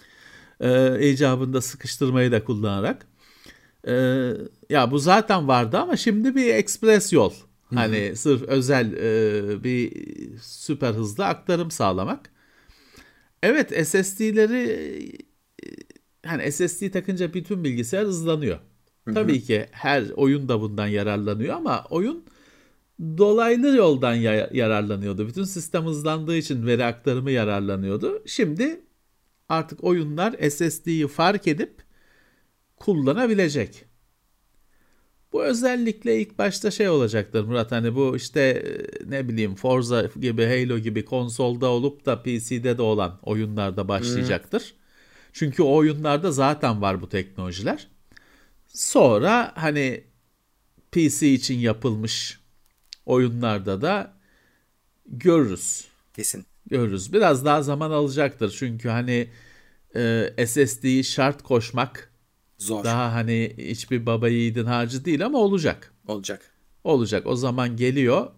E, 0.60 1.08
icabında 1.10 1.60
sıkıştırmayı 1.60 2.32
da 2.32 2.44
kullanarak. 2.44 3.06
E, 3.88 3.92
ya 4.70 4.90
bu 4.90 4.98
zaten 4.98 5.48
vardı 5.48 5.78
ama 5.78 5.96
şimdi 5.96 6.34
bir 6.34 6.54
express 6.54 7.12
yol. 7.12 7.30
Hı 7.30 7.36
hı. 7.74 7.74
Hani 7.74 8.16
sırf 8.16 8.42
özel 8.42 8.92
e, 8.92 9.64
bir 9.64 9.92
süper 10.40 10.92
hızlı 10.92 11.26
aktarım 11.26 11.70
sağlamak. 11.70 12.30
Evet 13.42 13.86
SSD'leri 13.88 15.12
hani 16.26 16.52
SSD 16.52 16.90
takınca 16.90 17.34
bütün 17.34 17.64
bilgisayar 17.64 18.04
hızlanıyor. 18.04 18.58
Hı 19.04 19.10
hı. 19.10 19.14
Tabii 19.14 19.40
ki 19.42 19.66
her 19.70 20.10
oyun 20.10 20.48
da 20.48 20.60
bundan 20.60 20.86
yararlanıyor 20.86 21.54
ama 21.54 21.84
oyun 21.90 22.24
dolaylı 23.00 23.76
yoldan 23.76 24.14
yararlanıyordu. 24.52 25.28
Bütün 25.28 25.44
sistem 25.44 25.84
hızlandığı 25.84 26.36
için 26.36 26.66
veri 26.66 26.84
aktarımı 26.84 27.30
yararlanıyordu. 27.30 28.22
Şimdi 28.26 28.80
artık 29.48 29.84
oyunlar 29.84 30.50
SSD'yi 30.50 31.08
fark 31.08 31.46
edip 31.46 31.82
kullanabilecek. 32.80 33.84
Bu 35.32 35.44
özellikle 35.44 36.20
ilk 36.20 36.38
başta 36.38 36.70
şey 36.70 36.88
olacaktır 36.88 37.44
Murat 37.44 37.72
hani 37.72 37.94
bu 37.94 38.16
işte 38.16 38.40
e, 38.40 39.10
ne 39.10 39.28
bileyim 39.28 39.54
Forza 39.54 40.02
gibi 40.20 40.44
Halo 40.44 40.78
gibi 40.78 41.04
konsolda 41.04 41.68
olup 41.68 42.06
da 42.06 42.22
PC'de 42.22 42.78
de 42.78 42.82
olan 42.82 43.18
oyunlarda 43.22 43.88
başlayacaktır. 43.88 44.60
Hmm. 44.60 44.78
Çünkü 45.32 45.62
o 45.62 45.74
oyunlarda 45.74 46.32
zaten 46.32 46.82
var 46.82 47.02
bu 47.02 47.08
teknolojiler. 47.08 47.88
Sonra 48.66 49.52
hani 49.56 50.04
PC 50.92 51.32
için 51.32 51.58
yapılmış 51.58 52.40
oyunlarda 53.06 53.82
da 53.82 54.20
Görürüz. 55.10 55.84
Kesin. 56.14 56.46
Görürüz. 56.66 57.12
Biraz 57.12 57.44
daha 57.44 57.62
zaman 57.62 57.90
alacaktır. 57.90 58.54
Çünkü 58.58 58.88
hani 58.88 59.28
e, 59.96 60.46
SSD'yi 60.46 61.04
şart 61.04 61.42
koşmak 61.42 62.09
Zor. 62.60 62.84
daha 62.84 63.14
hani 63.14 63.54
hiçbir 63.58 64.06
baba 64.06 64.28
yiğidin 64.28 64.64
harcı 64.64 65.04
değil 65.04 65.26
ama 65.26 65.38
olacak. 65.38 65.92
Olacak. 66.08 66.50
Olacak. 66.84 67.26
O 67.26 67.36
zaman 67.36 67.76
geliyor. 67.76 68.30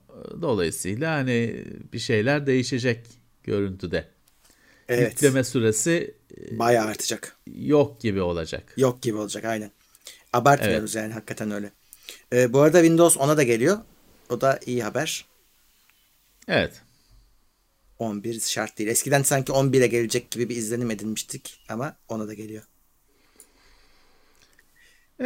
Dolayısıyla 0.43 1.15
hani 1.15 1.65
bir 1.93 1.99
şeyler 1.99 2.47
değişecek 2.47 3.07
görüntüde. 3.45 4.09
Evet. 4.89 5.13
Yükleme 5.13 5.45
süresi 5.45 6.15
Bayağı 6.51 6.87
artacak. 6.87 7.37
yok 7.47 8.01
gibi 8.01 8.21
olacak. 8.21 8.75
Yok 8.77 9.03
gibi 9.03 9.17
olacak 9.17 9.45
aynen. 9.45 9.71
Abartmıyoruz 10.33 10.95
yani 10.95 11.13
hakikaten 11.13 11.51
öyle. 11.51 11.73
Ee, 12.33 12.53
bu 12.53 12.61
arada 12.61 12.79
Windows 12.79 13.17
10'a 13.17 13.37
da 13.37 13.43
geliyor. 13.43 13.79
O 14.31 14.41
da 14.41 14.61
iyi 14.67 14.83
haber. 14.83 15.27
Evet. 16.49 16.83
11 17.99 18.41
şart 18.41 18.79
değil. 18.79 18.91
Eskiden 18.91 19.23
sanki 19.23 19.53
11'e 19.53 19.87
gelecek 19.87 20.31
gibi 20.31 20.49
bir 20.49 20.57
izlenim 20.57 20.91
edinmiştik 20.91 21.61
ama 21.69 21.97
ona 22.09 22.29
da 22.29 22.35
geliyor. 22.35 22.63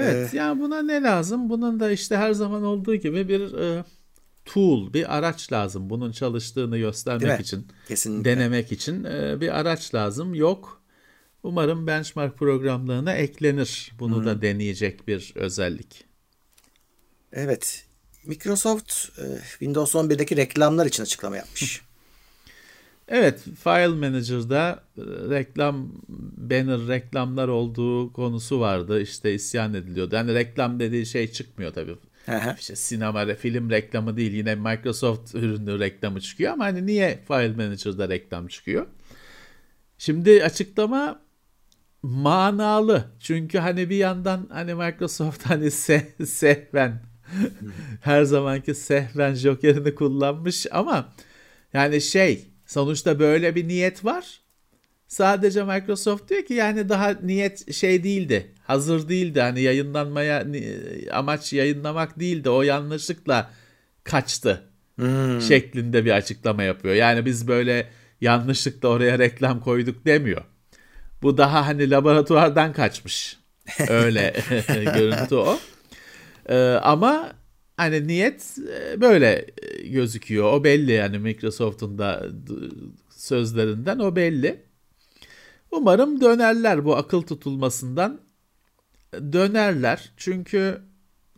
Evet. 0.00 0.34
yani 0.34 0.60
buna 0.60 0.82
ne 0.82 1.02
lazım? 1.02 1.50
Bunun 1.50 1.80
da 1.80 1.90
işte 1.90 2.16
her 2.16 2.32
zaman 2.32 2.62
olduğu 2.62 2.94
gibi 2.94 3.28
bir 3.28 3.54
e, 3.54 3.84
tool, 4.44 4.92
bir 4.92 5.16
araç 5.16 5.52
lazım. 5.52 5.90
Bunun 5.90 6.12
çalıştığını 6.12 6.78
göstermek 6.78 7.40
için, 7.40 7.66
Kesinlikle. 7.88 8.30
denemek 8.30 8.72
için 8.72 9.04
e, 9.04 9.40
bir 9.40 9.58
araç 9.60 9.94
lazım. 9.94 10.34
Yok. 10.34 10.82
Umarım 11.42 11.86
benchmark 11.86 12.38
programlarına 12.38 13.12
eklenir. 13.12 13.92
Bunu 13.98 14.24
da 14.24 14.42
deneyecek 14.42 15.08
bir 15.08 15.32
özellik. 15.34 16.04
Evet. 17.32 17.86
Microsoft 18.24 18.92
e, 19.18 19.24
Windows 19.50 19.94
11'deki 19.94 20.36
reklamlar 20.36 20.86
için 20.86 21.02
açıklama 21.02 21.36
yapmış. 21.36 21.82
Evet, 23.08 23.40
File 23.40 23.88
Manager'da 23.88 24.84
e, 24.98 25.02
reklam 25.30 25.92
banner 26.36 26.88
reklamlar 26.88 27.48
olduğu 27.48 28.12
konusu 28.12 28.60
vardı. 28.60 29.00
İşte 29.00 29.34
isyan 29.34 29.74
ediliyordu. 29.74 30.14
Yani 30.14 30.34
reklam 30.34 30.80
dediği 30.80 31.06
şey 31.06 31.32
çıkmıyor 31.32 31.72
tabii. 31.72 31.96
İşte 32.58 32.76
sinema, 32.76 33.34
film 33.34 33.70
reklamı 33.70 34.16
değil. 34.16 34.32
Yine 34.32 34.54
Microsoft 34.54 35.34
ürünü 35.34 35.78
reklamı 35.78 36.20
çıkıyor 36.20 36.52
ama 36.52 36.64
hani 36.64 36.86
niye 36.86 37.24
File 37.28 37.52
Manager'da 37.52 38.08
reklam 38.08 38.46
çıkıyor? 38.46 38.86
Şimdi 39.98 40.44
açıklama 40.44 41.20
manalı. 42.02 43.04
Çünkü 43.20 43.58
hani 43.58 43.90
bir 43.90 43.96
yandan 43.96 44.46
hani 44.52 44.74
Microsoft 44.74 45.46
hani 45.46 45.70
se 45.70 46.14
sehven 46.26 47.02
her 48.00 48.22
zamanki 48.22 48.74
sehven 48.74 49.34
jokerini 49.34 49.94
kullanmış 49.94 50.66
ama 50.70 51.12
yani 51.72 52.00
şey 52.00 52.55
sonuçta 52.66 53.18
böyle 53.18 53.54
bir 53.54 53.68
niyet 53.68 54.04
var. 54.04 54.40
Sadece 55.08 55.64
Microsoft 55.64 56.30
diyor 56.30 56.42
ki 56.42 56.54
yani 56.54 56.88
daha 56.88 57.10
niyet 57.22 57.74
şey 57.74 58.04
değildi. 58.04 58.52
Hazır 58.64 59.08
değildi. 59.08 59.40
Hani 59.40 59.60
yayınlanmaya 59.60 60.46
amaç 61.12 61.52
yayınlamak 61.52 62.20
değildi. 62.20 62.50
O 62.50 62.62
yanlışlıkla 62.62 63.50
kaçtı. 64.04 64.62
şeklinde 65.40 66.04
bir 66.04 66.10
açıklama 66.10 66.62
yapıyor. 66.62 66.94
Yani 66.94 67.26
biz 67.26 67.48
böyle 67.48 67.90
yanlışlıkla 68.20 68.88
oraya 68.88 69.18
reklam 69.18 69.60
koyduk 69.60 70.06
demiyor. 70.06 70.42
Bu 71.22 71.38
daha 71.38 71.66
hani 71.66 71.90
laboratuvardan 71.90 72.72
kaçmış. 72.72 73.36
Öyle 73.88 74.34
görüntü 74.68 75.34
o. 75.34 75.58
Ee, 76.48 76.56
ama 76.82 77.32
hani 77.76 78.06
niyet 78.06 78.58
e, 78.74 79.00
böyle 79.00 79.46
e, 79.62 79.88
gözüküyor. 79.88 80.52
O 80.52 80.64
belli 80.64 80.92
yani 80.92 81.18
Microsoft'un 81.18 81.98
da 81.98 82.26
sözlerinden 83.10 83.98
o 83.98 84.16
belli. 84.16 84.62
Umarım 85.70 86.20
dönerler 86.20 86.84
bu 86.84 86.96
akıl 86.96 87.22
tutulmasından. 87.22 88.20
Dönerler. 89.12 90.12
Çünkü 90.16 90.80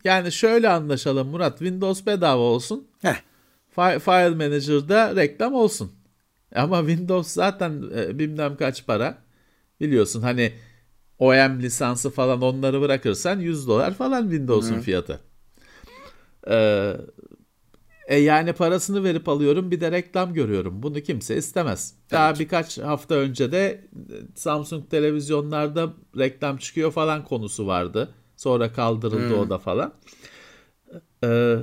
yani 0.03 0.31
şöyle 0.31 0.69
anlaşalım 0.69 1.27
Murat. 1.27 1.59
Windows 1.59 2.05
bedava 2.05 2.41
olsun. 2.41 2.87
Heh. 3.01 3.15
Fi- 3.75 3.99
File 3.99 4.35
Manager'da 4.47 5.15
reklam 5.15 5.53
olsun. 5.53 5.91
Ama 6.55 6.79
Windows 6.79 7.27
zaten 7.33 7.83
e, 7.95 8.19
bilmem 8.19 8.55
kaç 8.57 8.85
para. 8.85 9.17
Biliyorsun 9.79 10.21
hani 10.21 10.53
OEM 11.19 11.61
lisansı 11.61 12.09
falan 12.09 12.41
onları 12.41 12.81
bırakırsan 12.81 13.39
100 13.39 13.67
dolar 13.67 13.93
falan 13.93 14.21
Windows'un 14.21 14.73
fiyatı. 14.81 15.19
Ee, 16.47 16.93
e 18.07 18.17
yani 18.19 18.53
parasını 18.53 19.03
verip 19.03 19.29
alıyorum 19.29 19.71
bir 19.71 19.81
de 19.81 19.91
reklam 19.91 20.33
görüyorum. 20.33 20.83
Bunu 20.83 21.01
kimse 21.01 21.37
istemez. 21.37 21.93
Daha 22.11 22.39
birkaç 22.39 22.77
hafta 22.77 23.15
önce 23.15 23.51
de 23.51 23.65
e, 23.67 24.15
Samsung 24.35 24.89
televizyonlarda 24.89 25.93
reklam 26.17 26.57
çıkıyor 26.57 26.91
falan 26.91 27.25
konusu 27.25 27.67
vardı. 27.67 28.13
Sonra 28.37 28.73
kaldırıldı 28.73 29.33
o 29.35 29.49
da 29.49 29.57
falan. 29.57 29.93
Ee, 31.23 31.55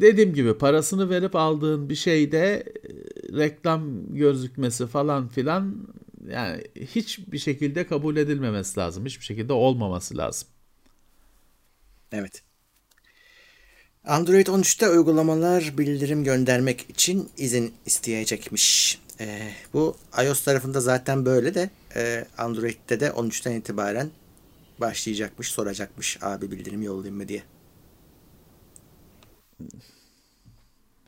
dediğim 0.00 0.34
gibi 0.34 0.58
parasını 0.58 1.10
verip 1.10 1.36
aldığın 1.36 1.90
bir 1.90 1.94
şeyde 1.94 2.38
e, 2.48 3.38
reklam 3.38 4.14
gözükmesi 4.14 4.86
falan 4.86 5.28
filan 5.28 5.88
yani 6.28 6.64
hiçbir 6.76 7.38
şekilde 7.38 7.86
kabul 7.86 8.16
edilmemesi 8.16 8.80
lazım. 8.80 9.04
Hiçbir 9.04 9.24
şekilde 9.24 9.52
olmaması 9.52 10.16
lazım. 10.16 10.48
Evet. 12.12 12.47
Android 14.08 14.46
13'te 14.46 14.88
uygulamalar 14.88 15.74
bildirim 15.78 16.24
göndermek 16.24 16.90
için 16.90 17.28
izin 17.36 17.74
isteyecekmiş. 17.86 18.98
Ee, 19.20 19.52
bu 19.72 19.96
iOS 20.24 20.44
tarafında 20.44 20.80
zaten 20.80 21.24
böyle 21.24 21.54
de 21.54 21.70
e, 21.96 22.24
Android'de 22.38 23.00
de 23.00 23.06
13'ten 23.06 23.52
itibaren 23.52 24.10
başlayacakmış, 24.80 25.48
soracakmış 25.50 26.18
abi 26.22 26.50
bildirim 26.50 26.82
yollayayım 26.82 27.16
mı 27.16 27.28
diye. 27.28 27.42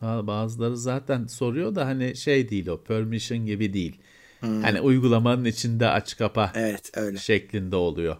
Bazıları 0.02 0.76
zaten 0.76 1.26
soruyor 1.26 1.74
da 1.74 1.86
hani 1.86 2.16
şey 2.16 2.50
değil 2.50 2.66
o 2.66 2.82
permission 2.82 3.46
gibi 3.46 3.72
değil. 3.72 4.00
Hani 4.40 4.80
uygulamanın 4.80 5.44
içinde 5.44 5.88
aç 5.88 6.16
kapa 6.16 6.52
Evet 6.54 6.90
öyle. 6.94 7.18
şeklinde 7.18 7.76
oluyor. 7.76 8.16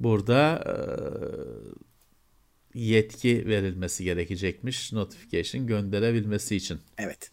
Burada 0.00 0.64
e, 0.66 0.74
yetki 2.74 3.46
verilmesi 3.46 4.04
gerekecekmiş 4.04 4.92
notification 4.92 5.66
gönderebilmesi 5.66 6.56
için. 6.56 6.80
Evet. 6.98 7.30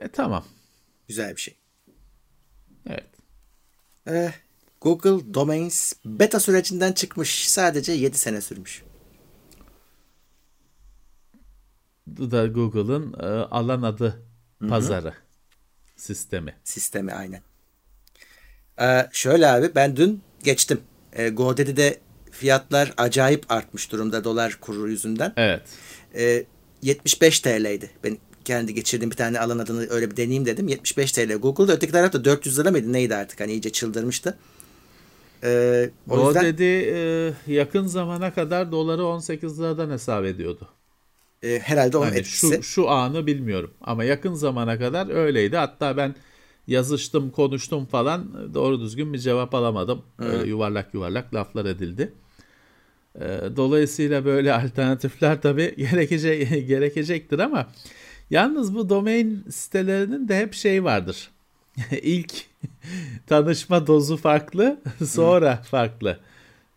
E 0.00 0.08
tamam. 0.08 0.44
Güzel 1.08 1.36
bir 1.36 1.40
şey. 1.40 1.56
Evet. 2.86 3.10
Ee, 4.08 4.32
Google 4.80 5.34
Domains 5.34 5.92
beta 6.04 6.40
sürecinden 6.40 6.92
çıkmış. 6.92 7.48
Sadece 7.48 7.92
7 7.92 8.18
sene 8.18 8.40
sürmüş. 8.40 8.82
Bu 12.06 12.30
da 12.30 12.46
Google'ın 12.46 13.12
e, 13.12 13.26
alan 13.26 13.82
adı 13.82 14.22
pazarı 14.68 15.14
sistemi. 15.96 16.54
Sistemi 16.64 17.12
aynen. 17.12 17.42
Ee, 18.80 19.08
şöyle 19.12 19.48
abi 19.48 19.74
ben 19.74 19.96
dün 19.96 20.22
geçtim. 20.44 20.80
Ee, 21.12 21.28
GoDaddy'de 21.28 22.00
fiyatlar 22.32 22.94
acayip 22.96 23.52
artmış 23.52 23.92
durumda 23.92 24.24
dolar 24.24 24.58
kuru 24.60 24.88
yüzünden. 24.88 25.32
Evet. 25.36 25.62
Ee, 26.14 26.44
75 26.82 27.40
TL'ydi. 27.40 27.90
Ben 28.04 28.18
kendi 28.44 28.74
geçirdiğim 28.74 29.10
bir 29.10 29.16
tane 29.16 29.40
alan 29.40 29.58
adını 29.58 29.86
öyle 29.90 30.10
bir 30.10 30.16
deneyeyim 30.16 30.46
dedim. 30.46 30.68
75 30.68 31.12
TL. 31.12 31.34
Google'da 31.36 31.72
öteki 31.72 31.92
tarafta 31.92 32.24
400 32.24 32.58
lira 32.58 32.70
mıydı 32.70 32.92
neydi 32.92 33.14
artık 33.16 33.40
hani 33.40 33.52
iyice 33.52 33.70
çıldırmıştı. 33.70 34.38
Ee, 35.44 35.90
o 36.10 36.14
O 36.20 36.26
yüzden 36.26 36.44
dedi 36.44 36.62
e, 36.94 37.32
yakın 37.52 37.86
zamana 37.86 38.34
kadar 38.34 38.72
doları 38.72 39.04
18 39.06 39.60
liradan 39.60 39.90
hesap 39.90 40.24
ediyordu. 40.24 40.68
e, 41.42 41.58
herhalde 41.58 41.96
onun 41.96 42.06
Hani 42.06 42.18
etkisi. 42.18 42.46
şu 42.56 42.62
şu 42.62 42.90
anı 42.90 43.26
bilmiyorum 43.26 43.70
ama 43.80 44.04
yakın 44.04 44.34
zamana 44.34 44.78
kadar 44.78 45.10
öyleydi. 45.14 45.56
Hatta 45.56 45.96
ben 45.96 46.14
yazıştım, 46.66 47.30
konuştum 47.30 47.86
falan 47.86 48.54
doğru 48.54 48.80
düzgün 48.80 49.12
bir 49.12 49.18
cevap 49.18 49.54
alamadım. 49.54 50.02
Öyle 50.18 50.48
yuvarlak 50.48 50.94
yuvarlak 50.94 51.34
laflar 51.34 51.64
edildi. 51.64 52.12
Ee, 53.20 53.40
Dolayısıyla 53.56 54.24
böyle 54.24 54.52
alternatifler 54.54 55.40
tabii 55.40 55.74
gerekecek 55.78 56.68
gerekecektir 56.68 57.38
ama 57.38 57.68
yalnız 58.30 58.74
bu 58.74 58.88
domain 58.88 59.44
sitelerinin 59.50 60.28
de 60.28 60.38
hep 60.38 60.54
şey 60.54 60.84
vardır. 60.84 61.30
İlk 62.02 62.32
tanışma 63.26 63.86
dozu 63.86 64.16
farklı, 64.16 64.80
sonra 65.06 65.56
farklı. 65.56 66.18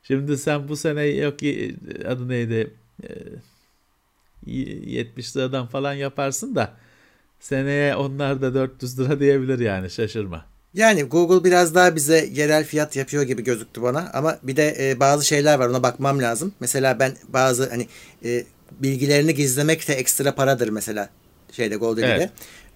Şimdi 0.03 0.37
sen 0.37 0.67
bu 0.67 0.75
sene 0.75 1.03
yok 1.05 1.39
ki 1.39 1.75
adı 2.07 2.29
neydi? 2.29 2.73
Ee, 3.03 3.09
70 4.45 5.37
liradan 5.37 5.67
falan 5.67 5.93
yaparsın 5.93 6.55
da 6.55 6.73
seneye 7.39 7.95
onlar 7.95 8.41
da 8.41 8.53
400 8.53 8.99
lira 8.99 9.19
diyebilir 9.19 9.59
yani 9.59 9.89
şaşırma. 9.89 10.45
Yani 10.75 11.03
Google 11.03 11.43
biraz 11.43 11.75
daha 11.75 11.95
bize 11.95 12.29
yerel 12.33 12.65
fiyat 12.65 12.95
yapıyor 12.95 13.23
gibi 13.23 13.43
gözüktü 13.43 13.81
bana 13.81 14.11
ama 14.13 14.39
bir 14.43 14.55
de 14.55 14.75
e, 14.79 14.99
bazı 14.99 15.25
şeyler 15.25 15.59
var 15.59 15.67
ona 15.67 15.83
bakmam 15.83 16.21
lazım. 16.21 16.53
Mesela 16.59 16.99
ben 16.99 17.13
bazı 17.27 17.69
hani 17.69 17.87
e, 18.25 18.43
bilgilerini 18.71 19.35
gizlemek 19.35 19.87
de 19.87 19.93
ekstra 19.93 20.35
paradır 20.35 20.69
mesela. 20.69 21.09
şeyde 21.51 21.75
GoDaddy'de. 21.75 22.29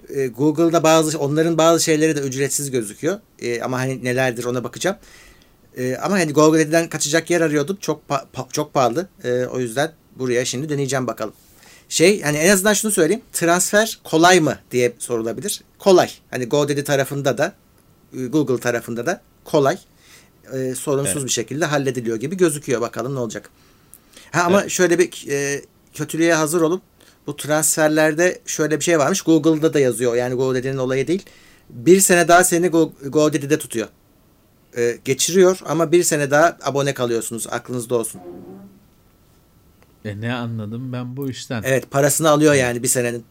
Evet. 0.10 0.38
Google'da 0.38 0.84
bazı 0.84 1.20
onların 1.20 1.58
bazı 1.58 1.84
şeyleri 1.84 2.16
de 2.16 2.20
ücretsiz 2.20 2.72
gözüküyor. 2.72 3.20
ama 3.64 3.80
hani 3.80 4.04
nelerdir 4.04 4.44
ona 4.44 4.64
bakacağım. 4.64 4.98
ama 6.02 6.16
hani 6.20 6.34
GoDaddy'den 6.34 6.90
kaçacak 6.90 7.30
yer 7.30 7.42
arıyordum. 7.42 7.78
Çok 7.82 8.02
pa- 8.10 8.26
pa- 8.34 8.52
çok 8.52 8.74
pahalı. 8.74 9.08
o 9.52 9.60
yüzden 9.60 9.92
buraya 10.16 10.46
şimdi 10.46 10.70
deneyeceğim 10.70 11.08
bakalım. 11.08 11.34
Şey 11.90 12.22
hani 12.22 12.38
en 12.38 12.50
azından 12.50 12.74
şunu 12.74 12.92
söyleyeyim. 12.92 13.22
Transfer 13.34 14.00
kolay 14.04 14.40
mı 14.40 14.58
diye 14.72 14.94
sorulabilir. 15.00 15.62
Kolay. 15.80 16.10
Hani 16.32 16.46
GoDaddy 16.46 16.82
tarafında 16.82 17.38
da 17.38 17.54
Google 18.14 18.60
tarafında 18.60 19.06
da 19.06 19.22
kolay. 19.44 19.78
sorunsuz 20.76 21.16
evet. 21.16 21.26
bir 21.26 21.32
şekilde 21.32 21.66
hallediliyor 21.66 22.18
gibi 22.18 22.38
gözüküyor. 22.38 22.82
Bakalım 22.82 23.16
ne 23.16 23.20
olacak. 23.20 23.50
Ha 24.32 24.44
ama 24.44 24.62
evet. 24.62 24.72
şöyle 24.72 25.00
bir 25.00 25.28
e, 25.30 25.62
kötülüğe 25.94 26.34
hazır 26.34 26.62
olup 26.62 26.82
bu 27.28 27.36
transferlerde 27.36 28.42
şöyle 28.46 28.80
bir 28.80 28.84
şey 28.84 29.00
varmış. 29.00 29.22
Google'da 29.22 29.74
da 29.74 29.80
yazıyor. 29.80 30.16
Yani 30.16 30.36
GoDaddy'nin 30.36 30.78
olayı 30.78 31.08
değil. 31.08 31.24
Bir 31.70 32.00
sene 32.00 32.28
daha 32.28 32.44
seni 32.44 32.68
Go, 32.68 32.94
GoDaddy'de 33.06 33.60
tutuyor. 33.60 33.88
E, 34.78 34.98
geçiriyor 35.06 35.60
ama 35.66 35.92
bir 35.92 36.04
sene 36.04 36.32
daha 36.32 36.58
abone 36.62 36.94
kalıyorsunuz. 36.94 37.48
Aklınızda 37.48 37.96
olsun. 37.96 38.22
E 40.06 40.22
ne 40.22 40.34
anladım 40.34 40.94
ben 40.94 41.18
bu 41.18 41.30
işten? 41.30 41.64
Evet 41.66 41.92
parasını 41.92 42.30
alıyor 42.30 42.54
yani 42.54 42.84
bir 42.84 42.88
senenin. 42.88 43.24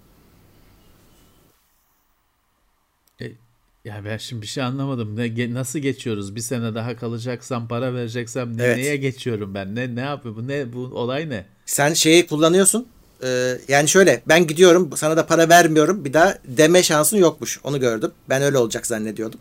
Ya 3.85 4.05
ben 4.05 4.17
şimdi 4.17 4.43
bir 4.43 4.47
şey 4.47 4.63
anlamadım. 4.65 5.17
Ne 5.17 5.55
nasıl 5.55 5.79
geçiyoruz? 5.79 6.35
Bir 6.37 6.41
sene 6.41 6.75
daha 6.75 6.97
kalacaksam, 6.97 7.69
para 7.69 7.95
vereceksem 7.95 8.57
ne, 8.59 8.63
evet. 8.63 8.77
neye 8.77 8.97
geçiyorum 8.97 9.55
ben? 9.55 9.75
Ne 9.75 9.95
ne 9.95 10.01
yapıyor 10.01 10.37
bu? 10.37 10.49
Ne 10.49 10.73
bu 10.73 10.79
olay 10.79 11.31
ne? 11.31 11.47
Sen 11.67 11.93
şeyi 11.93 12.27
kullanıyorsun. 12.27 12.89
Ee, 13.23 13.59
yani 13.69 13.89
şöyle 13.89 14.23
ben 14.29 14.47
gidiyorum 14.47 14.91
sana 14.97 15.17
da 15.17 15.27
para 15.27 15.49
vermiyorum. 15.49 16.05
Bir 16.05 16.13
daha 16.13 16.39
deme 16.45 16.83
şansın 16.83 17.17
yokmuş. 17.17 17.61
Onu 17.65 17.81
gördüm. 17.81 18.13
Ben 18.29 18.43
öyle 18.43 18.59
olacak 18.59 18.87
zannediyordum. 18.87 19.41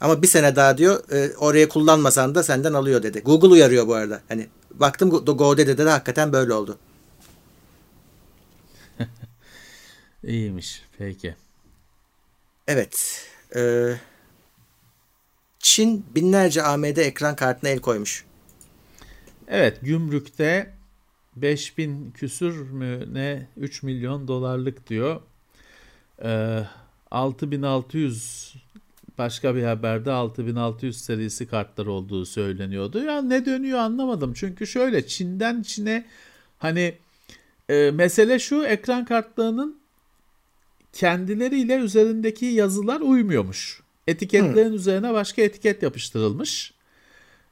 Ama 0.00 0.22
bir 0.22 0.26
sene 0.26 0.56
daha 0.56 0.78
diyor 0.78 1.12
e, 1.12 1.36
oraya 1.36 1.68
kullanmasan 1.68 2.34
da 2.34 2.42
senden 2.42 2.72
alıyor 2.72 3.02
dedi. 3.02 3.20
Google 3.20 3.48
uyarıyor 3.48 3.86
bu 3.86 3.94
arada. 3.94 4.20
Hani 4.28 4.46
baktım 4.74 5.10
GoDaddy'de 5.10 5.78
de 5.78 5.90
hakikaten 5.90 6.32
böyle 6.32 6.52
oldu. 6.52 6.78
İyiymiş. 10.24 10.82
Peki. 10.98 11.34
Evet. 12.68 13.26
Ee, 13.56 13.94
Çin 15.58 16.06
binlerce 16.14 16.62
AMD 16.62 16.96
ekran 16.96 17.36
kartına 17.36 17.70
el 17.70 17.78
koymuş. 17.78 18.24
Evet 19.48 19.78
gümrükte 19.82 20.74
5000 21.36 22.10
küsür 22.10 22.70
mü 22.70 23.14
ne 23.14 23.48
3 23.56 23.82
milyon 23.82 24.28
dolarlık 24.28 24.88
diyor. 24.88 25.20
Ee, 26.22 26.62
6600 27.10 28.54
başka 29.18 29.54
bir 29.56 29.62
haberde 29.62 30.12
6600 30.12 31.00
serisi 31.00 31.46
kartlar 31.48 31.86
olduğu 31.86 32.26
söyleniyordu. 32.26 33.04
Ya 33.04 33.22
ne 33.22 33.46
dönüyor 33.46 33.78
anlamadım. 33.78 34.32
Çünkü 34.34 34.66
şöyle 34.66 35.06
Çin'den 35.06 35.62
Çin'e 35.62 36.06
hani 36.58 36.94
e, 37.68 37.90
mesele 37.90 38.38
şu 38.38 38.64
ekran 38.64 39.04
kartlarının 39.04 39.80
kendileriyle 40.96 41.76
üzerindeki 41.76 42.46
yazılar 42.46 43.00
uymuyormuş. 43.00 43.80
Etiketlerin 44.06 44.68
hmm. 44.68 44.76
üzerine 44.76 45.12
başka 45.12 45.42
etiket 45.42 45.82
yapıştırılmış. 45.82 46.74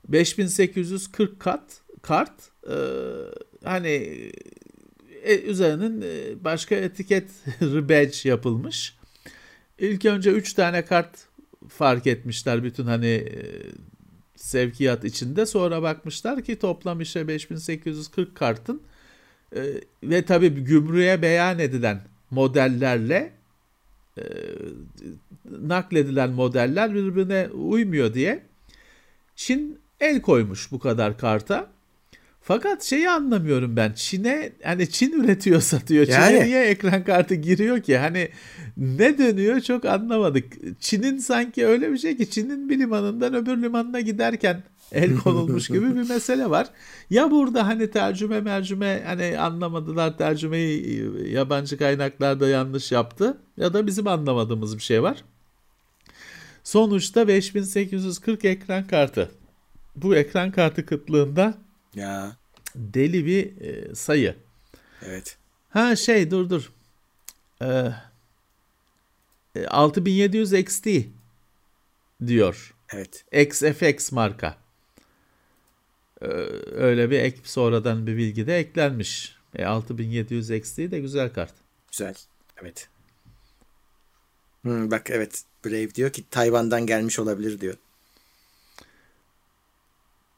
5840 0.09 1.41
kat 1.41 1.81
kart 2.03 2.33
e, 2.69 2.77
hani 3.65 4.31
e, 5.25 5.41
üzerinin 5.41 6.03
e, 6.03 6.45
başka 6.45 6.75
etiket 6.75 7.31
badge 7.61 8.29
yapılmış. 8.29 8.97
İlk 9.79 10.05
önce 10.05 10.31
3 10.31 10.53
tane 10.53 10.85
kart 10.85 11.27
fark 11.69 12.07
etmişler 12.07 12.65
bütün 12.65 12.85
hani 12.85 13.07
e, 13.07 13.43
sevkiyat 14.37 15.05
içinde. 15.05 15.47
Sonra 15.47 15.83
bakmışlar 15.83 16.45
ki 16.45 16.59
toplam 16.59 17.01
işte 17.01 17.29
5840 17.29 18.35
kartın 18.35 18.83
e, 19.57 19.63
ve 20.03 20.25
tabii 20.25 20.49
gümrüğe 20.49 21.23
beyan 21.23 21.59
edilen 21.59 22.03
modellerle 22.31 23.33
e, 24.19 24.23
nakledilen 25.61 26.31
modeller 26.31 26.95
birbirine 26.95 27.49
uymuyor 27.49 28.15
diye 28.15 28.43
Çin 29.37 29.79
el 30.01 30.21
koymuş 30.21 30.73
bu 30.73 30.79
kadar 30.79 31.19
karta. 31.19 31.75
Fakat 32.41 32.83
şeyi 32.83 33.11
anlamıyorum 33.11 33.77
ben. 33.77 33.93
Çin'e 33.93 34.53
hani 34.63 34.91
Çin 34.91 35.13
üretiyor 35.13 35.61
satıyor. 35.61 36.09
Yani. 36.09 36.29
Çin'e 36.29 36.45
niye 36.45 36.65
ekran 36.65 37.05
kartı 37.05 37.35
giriyor 37.35 37.81
ki? 37.83 37.99
Hani 37.99 38.29
ne 38.77 39.19
dönüyor 39.19 39.61
çok 39.61 39.85
anlamadık. 39.85 40.45
Çin'in 40.81 41.19
sanki 41.19 41.67
öyle 41.67 41.93
bir 41.93 41.99
şey 41.99 42.17
ki 42.17 42.31
Çin'in 42.31 42.69
bir 42.69 42.79
limanından 42.79 43.35
öbür 43.35 43.63
limanına 43.63 44.01
giderken 44.01 44.63
el 44.95 45.17
konulmuş 45.17 45.69
gibi 45.69 45.95
bir 45.95 46.09
mesele 46.09 46.51
var. 46.51 46.69
Ya 47.11 47.31
burada 47.31 47.67
hani 47.67 47.91
tercüme 47.91 48.41
mercüme 48.41 49.03
hani 49.07 49.39
anlamadılar 49.39 50.19
tercümeyi 50.19 51.31
yabancı 51.33 51.79
kaynaklarda 51.79 52.49
yanlış 52.49 52.93
yaptı 52.93 53.39
ya 53.57 53.73
da 53.73 53.87
bizim 53.87 54.09
anlamadığımız 54.09 54.77
bir 54.77 54.83
şey 54.83 55.03
var. 55.03 55.25
Sonuçta 56.65 57.29
5840 57.29 58.45
ekran 58.45 58.87
kartı. 58.87 59.31
Bu 59.97 60.17
ekran 60.17 60.51
kartı 60.51 60.87
kıtlığında 60.87 61.55
ya. 61.95 62.37
deli 62.75 63.27
bir 63.27 63.61
e, 63.61 63.95
sayı. 63.95 64.35
Evet. 65.03 65.37
Ha 65.69 65.97
şey 65.97 66.31
dur 66.31 66.51
dur. 66.51 66.73
Ee, 67.63 67.93
6700 69.69 70.53
XT 70.53 70.89
diyor. 72.27 72.75
Evet. 72.93 73.25
XFX 73.33 74.13
marka. 74.13 74.64
Ee, 76.25 76.29
öyle 76.75 77.11
bir 77.11 77.19
ek 77.19 77.39
sonradan 77.45 78.07
bir 78.07 78.17
bilgi 78.17 78.47
de 78.47 78.59
eklenmiş. 78.59 79.37
E, 79.57 79.65
6700 79.65 80.51
XT 80.51 80.79
de 80.79 81.01
güzel 81.01 81.33
kart. 81.33 81.55
Güzel. 81.91 82.15
Evet. 82.63 82.89
Hmm, 84.63 84.91
bak 84.91 85.11
evet 85.11 85.43
Brave 85.65 85.95
diyor 85.95 86.11
ki 86.11 86.25
Tayvan'dan 86.31 86.87
gelmiş 86.87 87.19
olabilir 87.19 87.61
diyor. 87.61 87.75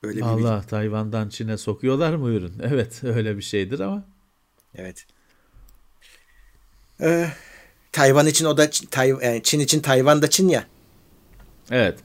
Öyle 0.02 0.24
Allah 0.24 0.62
bir 0.62 0.68
Tayvan'dan 0.68 1.28
Çin'e 1.28 1.56
sokuyorlar 1.56 2.14
mı 2.14 2.30
ürün? 2.30 2.52
Evet 2.62 3.04
öyle 3.04 3.36
bir 3.36 3.42
şeydir 3.42 3.80
ama. 3.80 4.04
Evet. 4.74 5.06
Ee, 7.00 7.30
Tayvan 7.92 8.26
için 8.26 8.44
o 8.44 8.56
da 8.56 8.70
Tay, 8.90 9.08
yani 9.08 9.42
Çin 9.42 9.60
için 9.60 9.80
Tayvan 9.80 10.22
da 10.22 10.30
Çin 10.30 10.48
ya. 10.48 10.66
Evet. 11.70 11.98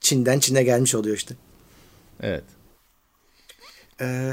Çin'den 0.00 0.38
Çin'e 0.38 0.62
gelmiş 0.62 0.94
oluyor 0.94 1.16
işte. 1.16 1.34
Evet. 2.20 2.44
Ee, 4.00 4.32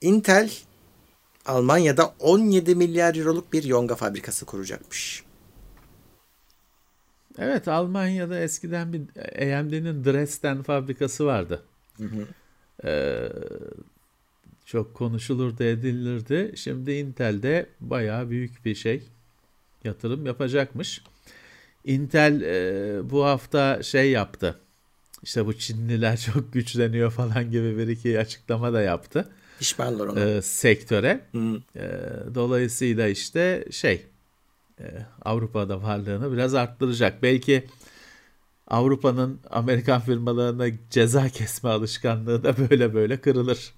Intel 0.00 0.50
Almanya'da 1.46 2.14
17 2.20 2.74
milyar 2.74 3.14
euroluk 3.14 3.52
bir 3.52 3.64
yonga 3.64 3.94
fabrikası 3.94 4.46
kuracakmış. 4.46 5.24
Evet 7.38 7.68
Almanya'da 7.68 8.40
eskiden 8.40 8.92
bir 8.92 9.00
AMD'nin 9.58 10.04
Dresden 10.04 10.62
fabrikası 10.62 11.26
vardı. 11.26 11.62
Hı 11.96 12.04
hı. 12.04 12.26
Ee, 12.84 13.28
çok 14.64 14.94
konuşulurdu 14.94 15.64
edilirdi. 15.64 16.52
Şimdi 16.56 16.92
Intel'de 16.92 17.66
bayağı 17.80 18.30
büyük 18.30 18.64
bir 18.64 18.74
şey 18.74 19.02
yatırım 19.84 20.26
yapacakmış. 20.26 21.02
Intel 21.84 22.40
e, 22.40 23.10
bu 23.10 23.24
hafta 23.24 23.82
şey 23.82 24.10
yaptı. 24.10 24.60
İşte 25.24 25.46
bu 25.46 25.58
Çinliler 25.58 26.16
çok 26.34 26.52
güçleniyor 26.52 27.10
falan 27.10 27.50
gibi 27.50 27.78
bir 27.78 27.88
iki 27.88 28.20
açıklama 28.20 28.72
da 28.72 28.80
yaptı. 28.80 29.28
Pişmanlar 29.58 30.06
ona. 30.06 30.20
E, 30.20 30.42
sektöre. 30.42 31.20
E, 31.76 31.82
dolayısıyla 32.34 33.08
işte 33.08 33.64
şey 33.70 34.06
e, 34.80 34.84
Avrupa'da 35.22 35.82
varlığını 35.82 36.32
biraz 36.32 36.54
arttıracak. 36.54 37.22
Belki 37.22 37.64
Avrupa'nın 38.66 39.40
Amerikan 39.50 40.00
firmalarına 40.00 40.66
ceza 40.90 41.28
kesme 41.28 41.70
alışkanlığı 41.70 42.44
da 42.44 42.70
böyle 42.70 42.94
böyle 42.94 43.20
kırılır. 43.20 43.74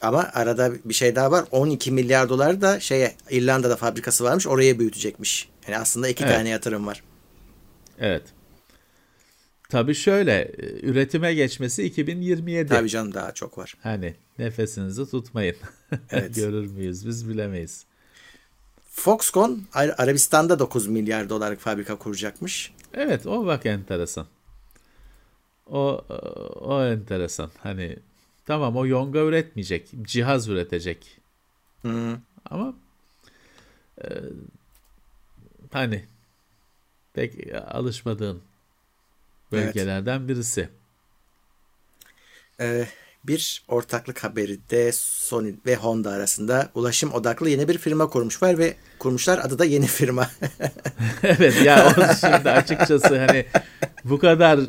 Ama 0.00 0.30
arada 0.34 0.72
bir 0.84 0.94
şey 0.94 1.16
daha 1.16 1.30
var. 1.30 1.44
12 1.50 1.92
milyar 1.92 2.28
dolar 2.28 2.60
da 2.60 2.80
şeye 2.80 3.14
İrlanda'da 3.30 3.76
fabrikası 3.76 4.24
varmış. 4.24 4.46
Oraya 4.46 4.78
büyütecekmiş. 4.78 5.48
Yani 5.66 5.78
aslında 5.78 6.08
iki 6.08 6.24
evet. 6.24 6.36
tane 6.36 6.48
yatırım 6.48 6.86
var. 6.86 7.02
Evet. 7.98 8.22
Tabii 9.68 9.94
şöyle 9.94 10.52
üretime 10.82 11.34
geçmesi 11.34 11.84
2027. 11.84 12.68
Tabii 12.68 12.88
canım 12.88 13.14
daha 13.14 13.34
çok 13.34 13.58
var. 13.58 13.74
Hani 13.82 14.14
nefesinizi 14.38 15.10
tutmayın. 15.10 15.56
Evet. 16.10 16.34
Görür 16.34 16.66
müyüz 16.70 17.06
biz 17.06 17.28
bilemeyiz. 17.28 17.84
Foxconn 18.90 19.62
Arabistan'da 19.74 20.58
9 20.58 20.86
milyar 20.86 21.28
dolarlık 21.28 21.60
fabrika 21.60 21.98
kuracakmış. 21.98 22.72
Evet 22.94 23.26
o 23.26 23.46
bak 23.46 23.66
enteresan. 23.66 24.26
O 25.66 26.04
o 26.60 26.84
enteresan. 26.84 27.50
Hani 27.58 27.96
tamam 28.46 28.76
o 28.76 28.86
yonga 28.86 29.18
üretmeyecek. 29.18 29.88
Cihaz 30.02 30.48
üretecek. 30.48 31.18
Hı. 31.82 32.18
Ama 32.50 32.74
e, 34.04 34.08
hani 35.72 36.04
pek 37.12 37.54
alışmadığın 37.68 38.42
bölgelerden 39.54 40.28
birisi. 40.28 40.68
Ee, 42.60 42.86
bir 43.24 43.64
ortaklık 43.68 44.24
haberi 44.24 44.70
de 44.70 44.92
Sony 44.92 45.54
ve 45.66 45.76
Honda 45.76 46.10
arasında 46.10 46.70
ulaşım 46.74 47.12
odaklı 47.14 47.50
yeni 47.50 47.68
bir 47.68 47.78
firma 47.78 48.06
kurmuşlar 48.08 48.58
ve 48.58 48.74
kurmuşlar 48.98 49.38
adı 49.38 49.58
da 49.58 49.64
yeni 49.64 49.86
firma. 49.86 50.30
evet 51.22 51.62
ya 51.64 51.94
o 51.98 52.14
şimdi 52.20 52.50
açıkçası 52.50 53.18
hani 53.18 53.46
bu 54.04 54.18
kadar 54.18 54.60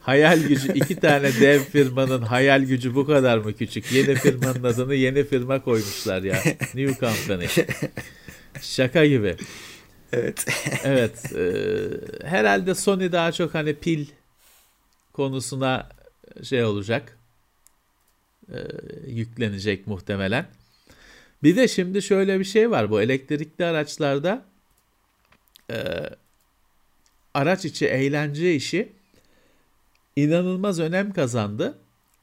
hayal 0.00 0.38
gücü 0.38 0.72
iki 0.72 0.96
tane 0.96 1.40
dev 1.40 1.60
firmanın 1.60 2.22
hayal 2.22 2.62
gücü 2.62 2.94
bu 2.94 3.06
kadar 3.06 3.38
mı 3.38 3.52
küçük? 3.52 3.92
Yeni 3.92 4.14
firmanın 4.14 4.64
adını 4.64 4.94
yeni 4.94 5.24
firma 5.24 5.64
koymuşlar 5.64 6.22
ya. 6.22 6.36
New 6.74 7.06
Company. 7.06 7.46
Şaka 8.60 9.06
gibi. 9.06 9.36
Evet. 10.12 10.46
evet. 10.84 11.32
E, 11.36 11.44
herhalde 12.24 12.74
Sony 12.74 13.12
daha 13.12 13.32
çok 13.32 13.54
hani 13.54 13.74
pil 13.74 14.06
konusuna 15.12 15.88
şey 16.42 16.64
olacak. 16.64 17.18
E, 18.52 18.58
yüklenecek 19.06 19.86
muhtemelen. 19.86 20.46
Bir 21.42 21.56
de 21.56 21.68
şimdi 21.68 22.02
şöyle 22.02 22.38
bir 22.40 22.44
şey 22.44 22.70
var. 22.70 22.90
Bu 22.90 23.02
elektrikli 23.02 23.64
araçlarda 23.64 24.44
e, 25.70 25.76
araç 27.34 27.64
içi 27.64 27.86
eğlence 27.86 28.54
işi 28.54 28.92
inanılmaz 30.16 30.80
önem 30.80 31.12
kazandı. 31.12 31.78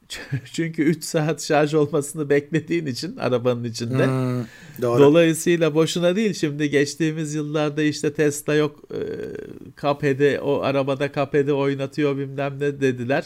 Çünkü 0.52 0.82
3 0.82 1.04
saat 1.04 1.42
şarj 1.42 1.74
olmasını 1.74 2.30
beklediğin 2.30 2.86
için 2.86 3.16
arabanın 3.16 3.64
içinde. 3.64 4.06
Hmm, 4.06 4.44
doğru. 4.82 5.02
Dolayısıyla 5.02 5.74
boşuna 5.74 6.16
değil 6.16 6.34
şimdi 6.34 6.70
geçtiğimiz 6.70 7.34
yıllarda 7.34 7.82
işte 7.82 8.12
Tesla 8.12 8.54
yok 8.54 8.80
e, 8.90 9.00
kapede 9.76 10.40
o 10.40 10.60
arabada 10.60 11.12
kapede 11.12 11.52
oynatıyor 11.52 12.16
bilmem 12.16 12.54
ne 12.60 12.80
dediler. 12.80 13.24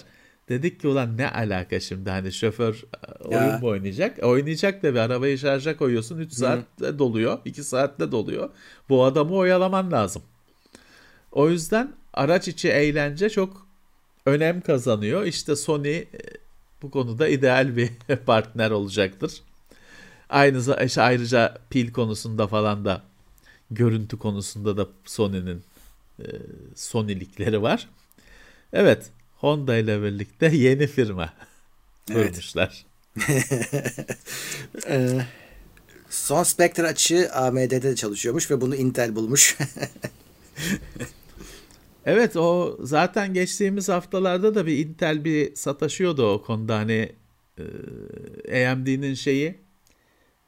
Dedik 0.48 0.80
ki 0.80 0.88
ulan 0.88 1.18
ne 1.18 1.30
alaka 1.30 1.80
şimdi 1.80 2.10
hani 2.10 2.32
şoför 2.32 2.74
e, 2.74 3.24
oyun 3.24 3.48
ya. 3.48 3.58
mu 3.58 3.68
oynayacak? 3.68 4.18
Oynayacak 4.22 4.82
da 4.82 4.94
bir 4.94 4.98
arabayı 4.98 5.38
şarja 5.38 5.76
koyuyorsun 5.76 6.18
3 6.18 6.32
saatte 6.32 6.86
Hı. 6.86 6.98
doluyor 6.98 7.38
2 7.44 7.64
saatte 7.64 8.12
doluyor. 8.12 8.50
Bu 8.88 9.04
adamı 9.04 9.34
oyalaman 9.34 9.92
lazım. 9.92 10.22
O 11.32 11.50
yüzden 11.50 11.92
araç 12.14 12.48
içi 12.48 12.68
eğlence 12.68 13.30
çok 13.30 13.66
önem 14.26 14.60
kazanıyor. 14.60 15.24
İşte 15.24 15.56
Sony 15.56 15.96
e, 15.96 16.06
bu 16.82 16.90
konuda 16.90 17.28
ideal 17.28 17.76
bir 17.76 17.90
partner 18.26 18.70
olacaktır. 18.70 19.42
Aynı 20.28 20.74
ayrıca 20.96 21.58
pil 21.70 21.92
konusunda 21.92 22.46
falan 22.46 22.84
da 22.84 23.02
görüntü 23.70 24.18
konusunda 24.18 24.76
da 24.76 24.88
Sony'nin 25.04 25.62
e, 26.18 26.26
Sony'likleri 26.76 27.62
var. 27.62 27.88
Evet, 28.72 29.10
Honda 29.36 29.76
ile 29.76 30.02
birlikte 30.02 30.46
yeni 30.52 30.86
firma 30.86 31.32
kurmuşlar. 32.06 32.84
Evet. 34.86 35.22
Son 36.10 36.42
Spectre 36.42 36.86
açığı 36.86 37.30
AMD'de 37.32 37.82
de 37.82 37.96
çalışıyormuş 37.96 38.50
ve 38.50 38.60
bunu 38.60 38.76
Intel 38.76 39.14
bulmuş. 39.16 39.56
Evet 42.06 42.36
o 42.36 42.78
zaten 42.80 43.34
geçtiğimiz 43.34 43.88
haftalarda 43.88 44.54
da 44.54 44.66
bir 44.66 44.86
Intel 44.86 45.24
bir 45.24 45.54
sataşıyordu 45.54 46.32
o 46.32 46.42
konuda 46.42 46.76
hani 46.76 47.12
e, 48.48 48.66
AMD'nin 48.66 49.14
şeyi 49.14 49.58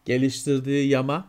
geliştirdiği 0.04 0.88
yama 0.88 1.28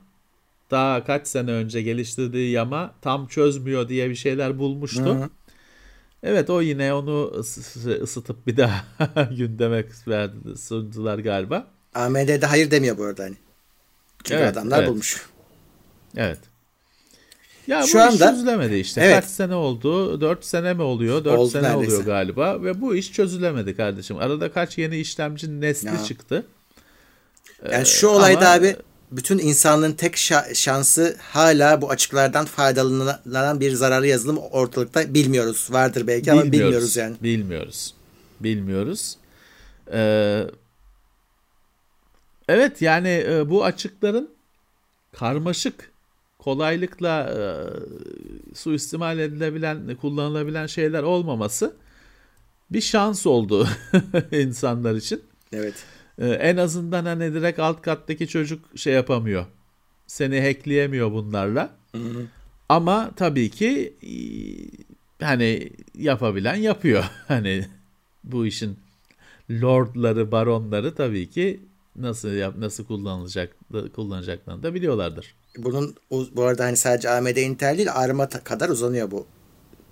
daha 0.71 1.03
kaç 1.03 1.27
sene 1.27 1.51
önce 1.51 1.81
geliştirdiği 1.81 2.51
yama 2.51 2.95
tam 3.01 3.27
çözmüyor 3.27 3.89
diye 3.89 4.09
bir 4.09 4.15
şeyler 4.15 4.59
bulmuştu. 4.59 5.05
Hı-hı. 5.05 5.29
Evet 6.23 6.49
o 6.49 6.61
yine 6.61 6.93
onu 6.93 7.31
ısıtıp 8.01 8.47
bir 8.47 8.57
daha 8.57 8.85
gündeme 9.37 9.85
verdi, 10.07 10.57
sundular 10.57 11.19
galiba. 11.19 11.67
AMD'de 11.95 12.45
hayır 12.45 12.71
demiyor 12.71 12.97
bu 12.97 13.03
arada 13.03 13.23
hani. 13.23 13.35
Çünkü 14.23 14.41
evet, 14.41 14.57
adamlar 14.57 14.79
evet. 14.79 14.89
bulmuş. 14.89 15.25
Evet. 16.15 16.39
Ya 17.67 17.83
Şu 17.83 17.97
bu 17.97 18.01
anda, 18.01 18.13
iş 18.13 18.19
çözülemedi 18.19 18.75
işte. 18.75 19.01
Evet. 19.01 19.15
Kaç 19.15 19.25
sene 19.25 19.55
oldu? 19.55 20.21
4 20.21 20.45
sene 20.45 20.73
mi 20.73 20.81
oluyor? 20.81 21.25
4 21.25 21.39
Oldu 21.39 21.49
sene 21.49 21.63
neredeyse. 21.63 21.93
oluyor 21.93 22.05
galiba. 22.05 22.63
Ve 22.63 22.81
bu 22.81 22.95
iş 22.95 23.11
çözülemedi 23.13 23.75
kardeşim. 23.75 24.17
Arada 24.17 24.51
kaç 24.51 24.77
yeni 24.77 24.97
işlemci 24.97 25.61
nesli 25.61 25.87
ya. 25.87 26.03
çıktı. 26.03 26.45
Yani 27.71 27.81
ee, 27.81 27.85
şu 27.85 28.07
olayda 28.07 28.49
ama... 28.49 28.55
abi 28.55 28.75
bütün 29.11 29.37
insanlığın 29.37 29.91
tek 29.91 30.17
şansı 30.53 31.17
hala 31.19 31.81
bu 31.81 31.89
açıklardan 31.89 32.45
faydalanan 32.45 33.59
bir 33.59 33.71
zararlı 33.71 34.07
yazılım 34.07 34.37
ortalıkta 34.37 35.13
bilmiyoruz. 35.13 35.67
Vardır 35.71 36.07
belki 36.07 36.27
bilmiyoruz, 36.27 36.43
ama 36.43 36.51
bilmiyoruz 36.51 36.95
yani. 36.95 37.15
Bilmiyoruz. 37.23 37.93
Bilmiyoruz. 38.39 39.17
Ee, 39.91 40.43
evet 42.47 42.81
yani 42.81 43.23
e, 43.27 43.49
bu 43.49 43.65
açıkların 43.65 44.29
karmaşık 45.11 45.94
kolaylıkla 46.45 47.33
e, 47.33 47.39
suistimal 48.55 49.19
edilebilen, 49.19 49.95
kullanılabilen 49.95 50.67
şeyler 50.67 51.03
olmaması 51.03 51.75
bir 52.71 52.81
şans 52.81 53.27
oldu 53.27 53.67
insanlar 54.31 54.95
için. 54.95 55.23
Evet. 55.53 55.85
E, 56.19 56.27
en 56.27 56.57
azından 56.57 57.05
hani 57.05 57.33
direkt 57.33 57.59
alt 57.59 57.81
kattaki 57.81 58.27
çocuk 58.27 58.77
şey 58.77 58.93
yapamıyor. 58.93 59.45
Seni 60.07 60.41
hackleyemiyor 60.41 61.11
bunlarla. 61.11 61.75
Hı 61.91 61.97
hı. 61.97 62.25
Ama 62.69 63.11
tabii 63.15 63.49
ki 63.49 63.93
e, 64.03 64.13
hani 65.25 65.69
yapabilen 65.97 66.55
yapıyor. 66.55 67.03
Hani 67.27 67.65
bu 68.23 68.45
işin 68.45 68.79
lordları, 69.51 70.31
baronları 70.31 70.95
tabii 70.95 71.29
ki 71.29 71.59
nasıl 71.95 72.31
yap, 72.31 72.55
nasıl 72.57 72.85
kullanılacak 72.85 73.55
kullanacaklarını 73.95 74.63
da 74.63 74.73
biliyorlardır. 74.73 75.35
Bunun 75.57 75.95
bu 76.11 76.43
arada 76.43 76.65
hani 76.65 76.77
sadece 76.77 77.09
AMD 77.09 77.37
Intel 77.37 77.77
değil 77.77 77.93
ARM'a 77.93 78.29
kadar 78.29 78.69
uzanıyor 78.69 79.11
bu 79.11 79.25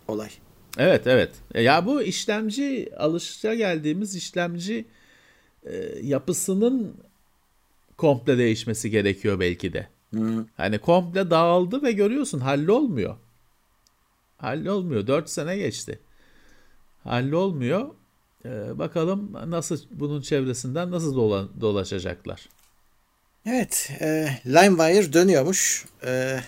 olay. 0.07 0.29
Evet 0.77 1.07
evet. 1.07 1.31
E, 1.53 1.61
ya 1.61 1.85
bu 1.85 2.01
işlemci 2.01 2.89
alışa 2.97 3.55
geldiğimiz 3.55 4.15
işlemci 4.15 4.85
e, 5.65 5.75
yapısının 6.01 6.97
komple 7.97 8.37
değişmesi 8.37 8.89
gerekiyor 8.89 9.39
belki 9.39 9.73
de. 9.73 9.87
Hı. 10.13 10.45
Hani 10.57 10.79
komple 10.79 11.29
dağıldı 11.29 11.83
ve 11.83 11.91
görüyorsun 11.91 12.39
hallolmuyor. 12.39 13.15
Hallolmuyor. 14.37 15.07
4 15.07 15.29
sene 15.29 15.57
geçti. 15.57 15.99
Hallolmuyor. 17.03 17.89
Ee, 18.45 18.79
bakalım 18.79 19.33
nasıl 19.47 19.79
bunun 19.91 20.21
çevresinden 20.21 20.91
nasıl 20.91 21.15
dola, 21.15 21.47
dolaşacaklar. 21.61 22.49
Evet, 23.45 23.91
e, 24.01 24.29
LimeWire 24.45 25.13
dönüyormuş. 25.13 25.85
E, 26.05 26.39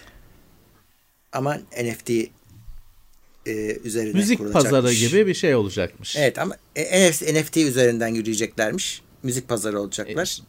ama 1.32 1.56
NFT 1.56 2.10
e, 2.10 3.78
üzerine 3.84 4.14
Müzik 4.14 4.54
pazarı 4.54 4.94
gibi 4.94 5.28
bir 5.28 5.34
şey 5.34 5.56
olacakmış. 5.56 6.16
Evet 6.18 6.40
ama 6.40 6.58
e, 6.76 7.12
NFT 7.12 7.58
üzerinden 7.58 8.08
yürüyeceklermiş. 8.08 9.02
Müzik 9.24 9.48
pazarı 9.48 9.80
olacaklar. 9.80 10.40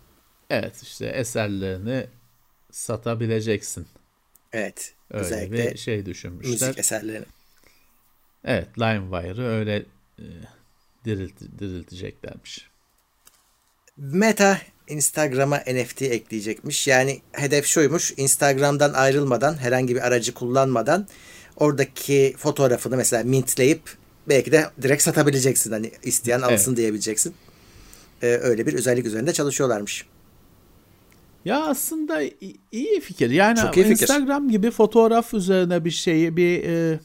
E, 0.51 0.57
evet 0.57 0.83
işte 0.83 1.07
eserlerini 1.07 2.07
satabileceksin. 2.71 3.87
Evet. 4.53 4.95
Öyle 5.11 5.25
özellikle 5.25 5.73
bir 5.73 5.79
şey 5.79 6.07
düşünmüşler. 6.07 6.53
Müzik 6.53 6.79
eserlerini. 6.79 7.27
Evet 8.45 8.69
LimeWire'ı 8.79 9.47
öyle 9.47 9.77
e, 10.19 10.25
dirilt, 11.05 11.41
dirilteceklermiş. 11.59 12.69
Meta 13.97 14.61
Instagram'a 14.89 15.57
NFT 15.57 16.03
ekleyecekmiş. 16.03 16.89
Yani 16.89 17.21
hedef 17.33 17.67
şuymuş. 17.67 18.15
Instagram'dan 18.17 18.93
ayrılmadan, 18.93 19.55
herhangi 19.57 19.95
bir 19.95 20.07
aracı 20.07 20.35
kullanmadan 20.35 21.07
oradaki 21.57 22.35
fotoğrafını 22.39 22.97
mesela 22.97 23.25
mintleyip 23.25 23.81
belki 24.29 24.53
de 24.53 24.67
direkt 24.83 25.03
satabileceksin. 25.03 25.73
Hani 25.73 25.91
isteyen 26.03 26.41
alsın 26.41 26.71
evet. 26.71 26.79
diyebileceksin. 26.79 27.35
Ee, 28.23 28.27
öyle 28.27 28.67
bir 28.67 28.75
özellik 28.75 29.07
üzerinde 29.07 29.33
çalışıyorlarmış. 29.33 30.07
Ya 31.45 31.65
aslında 31.65 32.23
iyi 32.73 33.01
fikir. 33.01 33.31
Yani 33.31 33.59
Çok 33.59 33.77
iyi 33.77 33.87
Instagram 33.87 34.43
fikir. 34.43 34.59
gibi 34.59 34.71
fotoğraf 34.71 35.35
üzerine 35.35 35.85
bir 35.85 35.91
şeyi, 35.91 36.37
bir 36.37 36.65
e, 36.65 37.01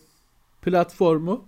platformu 0.62 1.46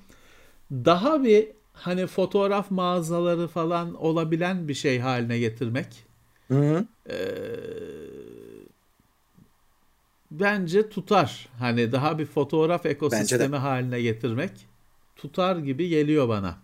daha 0.71 1.23
bir 1.23 1.47
hani 1.73 2.07
fotoğraf 2.07 2.71
mağazaları 2.71 3.47
falan 3.47 3.93
olabilen 3.93 4.67
bir 4.67 4.73
şey 4.73 4.99
haline 4.99 5.39
getirmek. 5.39 5.87
Hı 6.47 6.59
hı. 6.59 6.85
E, 7.09 7.17
bence 10.31 10.89
tutar. 10.89 11.49
Hani 11.59 11.91
daha 11.91 12.19
bir 12.19 12.25
fotoğraf 12.25 12.85
ekosistemi 12.85 13.55
haline 13.57 14.01
getirmek 14.01 14.51
tutar 15.15 15.57
gibi 15.57 15.89
geliyor 15.89 16.29
bana. 16.29 16.57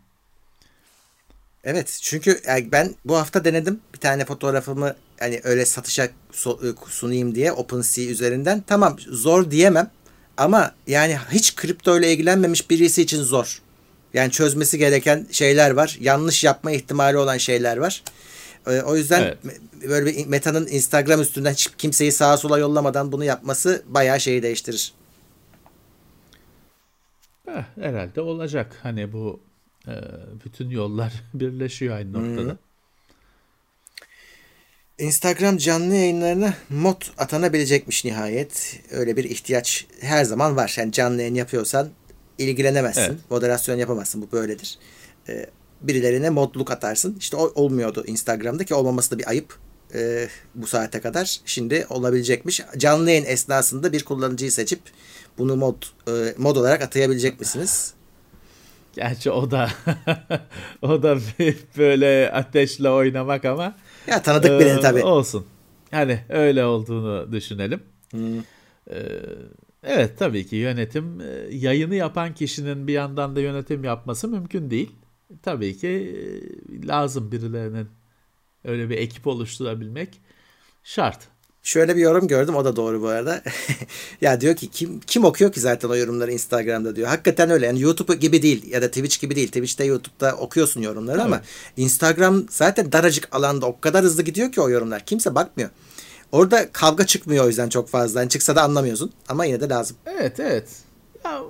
Evet 1.64 2.00
çünkü 2.02 2.42
yani 2.48 2.72
ben 2.72 2.96
bu 3.06 3.18
hafta 3.18 3.46
denedim 3.46 3.80
bir 3.94 4.00
tane 4.00 4.26
fotoğrafımı 4.26 4.96
hani 5.20 5.42
öyle 5.44 5.66
satışa 5.66 6.10
sunayım 6.88 7.36
diye 7.36 7.52
OpenSea 7.52 8.06
üzerinden. 8.06 8.64
Tamam 8.68 8.98
zor 9.10 9.52
diyemem 9.52 9.92
ama 10.38 10.76
yani 10.88 11.18
hiç 11.32 11.56
kripto 11.56 12.00
ile 12.00 12.14
ilgilenmemiş 12.14 12.70
birisi 12.70 13.02
için 13.02 13.24
zor. 13.24 13.62
Yani 14.14 14.32
çözmesi 14.32 14.78
gereken 14.78 15.28
şeyler 15.32 15.72
var. 15.72 15.98
Yanlış 16.02 16.44
yapma 16.44 16.72
ihtimali 16.72 17.18
olan 17.18 17.38
şeyler 17.38 17.78
var. 17.78 18.04
Ee, 18.68 18.82
o 18.82 18.96
yüzden 18.96 19.22
evet. 19.22 19.38
böyle 19.90 20.06
bir 20.06 20.26
Meta'nın 20.26 20.68
Instagram 20.68 21.22
üstünden 21.22 21.52
hiç 21.52 21.68
kimseyi 21.78 22.12
sağa 22.12 22.38
sola 22.38 22.60
yollamadan 22.60 23.12
bunu 23.12 23.24
yapması 23.24 23.84
bayağı 23.88 24.20
şeyi 24.20 24.44
değiştirir. 24.44 24.94
Eh, 27.48 27.64
herhalde 27.76 28.22
olacak. 28.22 28.76
Hani 28.84 29.14
bu 29.14 29.40
e, 29.88 29.94
bütün 30.46 30.70
yollar 30.70 31.14
birleşiyor 31.34 31.96
aynı 31.96 32.14
noktada. 32.14 32.52
Hmm. 32.52 32.58
Instagram 35.00 35.58
canlı 35.58 35.96
yayınlarına 35.96 36.54
mod 36.70 37.02
atanabilecekmiş 37.18 38.06
nihayet. 38.06 38.82
Öyle 38.92 39.18
bir 39.18 39.24
ihtiyaç 39.24 39.88
her 40.02 40.24
zaman 40.24 40.56
var. 40.56 40.76
Yani 40.78 40.92
canlı 40.92 41.22
yayın 41.22 41.36
yapıyorsan 41.36 41.90
ilgilenemezsin. 42.38 43.02
Evet. 43.02 43.20
Moderasyon 43.30 43.78
yapamazsın. 43.78 44.22
Bu 44.22 44.32
böyledir. 44.32 44.78
Ee, 45.30 45.46
birilerine 45.82 46.30
modluk 46.30 46.72
atarsın. 46.72 47.16
İşte 47.20 47.38
o 47.38 47.52
olmuyordu 47.56 48.04
Instagram'da 48.08 48.64
ki 48.64 48.76
olmaması 48.76 49.12
da 49.12 49.20
bir 49.20 49.30
ayıp 49.30 49.58
e, 49.94 50.28
bu 50.56 50.68
saate 50.68 51.02
kadar. 51.02 51.40
Şimdi 51.46 51.86
olabilecekmiş. 51.90 52.62
Canlı 52.78 53.10
yayın 53.10 53.26
esnasında 53.26 53.94
bir 53.94 54.06
kullanıcıyı 54.06 54.52
seçip 54.52 54.80
bunu 55.38 55.56
mod 55.56 55.84
e, 56.08 56.34
mod 56.38 56.56
olarak 56.56 56.82
atayabilecek 56.82 57.40
misiniz? 57.40 57.94
Gerçi 58.96 59.32
o 59.32 59.52
da 59.52 59.70
o 60.82 61.04
da 61.04 61.18
böyle 61.78 62.32
ateşle 62.32 62.90
oynamak 62.90 63.46
ama 63.46 63.76
ya 64.08 64.22
tanıdık 64.22 64.52
e, 64.52 64.60
birini 64.60 64.82
tabii. 64.82 65.04
Olsun. 65.04 65.46
Hani 65.92 66.20
öyle 66.30 66.66
olduğunu 66.66 67.32
düşünelim. 67.32 67.82
Hmm. 68.12 68.40
E, 68.90 68.98
evet 69.84 70.20
tabii 70.20 70.48
ki 70.48 70.56
yönetim 70.56 71.22
e, 71.22 71.56
yayını 71.56 71.96
yapan 71.96 72.34
kişinin 72.34 72.88
bir 72.88 72.94
yandan 72.94 73.36
da 73.36 73.42
yönetim 73.42 73.84
yapması 73.84 74.28
mümkün 74.28 74.70
değil. 74.70 74.92
Tabii 75.44 75.78
ki 75.78 76.22
lazım 76.84 77.32
birilerinin 77.32 77.88
öyle 78.64 78.90
bir 78.90 78.98
ekip 78.98 79.28
oluşturabilmek 79.28 80.22
şart. 80.84 81.28
Şöyle 81.64 81.96
bir 81.96 82.02
yorum 82.02 82.28
gördüm 82.28 82.56
o 82.56 82.66
da 82.66 82.76
doğru 82.76 83.02
bu 83.02 83.08
arada. 83.08 83.44
ya 84.22 84.42
diyor 84.42 84.56
ki 84.56 84.68
kim 84.72 85.00
kim 85.00 85.26
okuyor 85.26 85.52
ki 85.52 85.60
zaten 85.60 85.90
o 85.90 85.96
yorumları 85.96 86.32
Instagram'da 86.32 86.96
diyor. 86.96 87.08
Hakikaten 87.08 87.50
öyle. 87.50 87.66
Yani 87.66 87.82
YouTube 87.82 88.16
gibi 88.16 88.42
değil 88.42 88.72
ya 88.72 88.82
da 88.82 88.88
Twitch 88.88 89.22
gibi 89.22 89.36
değil. 89.36 89.48
Twitch'te 89.48 89.86
YouTube'da 89.86 90.36
okuyorsun 90.36 90.82
yorumları 90.82 91.18
evet. 91.18 91.26
ama 91.26 91.42
Instagram 91.78 92.46
zaten 92.50 92.92
daracık 92.92 93.36
alanda 93.36 93.66
o 93.66 93.80
kadar 93.80 94.04
hızlı 94.04 94.24
gidiyor 94.24 94.52
ki 94.52 94.62
o 94.62 94.70
yorumlar. 94.70 95.06
Kimse 95.06 95.36
bakmıyor. 95.36 95.70
Orada 96.32 96.72
kavga 96.72 97.06
çıkmıyor 97.06 97.46
o 97.46 97.48
yüzden 97.48 97.70
çok 97.70 97.90
fazla. 97.90 98.20
Yani 98.20 98.30
çıksa 98.30 98.56
da 98.56 98.64
anlamıyorsun 98.64 99.12
ama 99.28 99.46
yine 99.46 99.62
de 99.62 99.70
lazım. 99.70 99.98
Evet 100.06 100.40
evet. 100.40 100.70
Ya, 101.26 101.42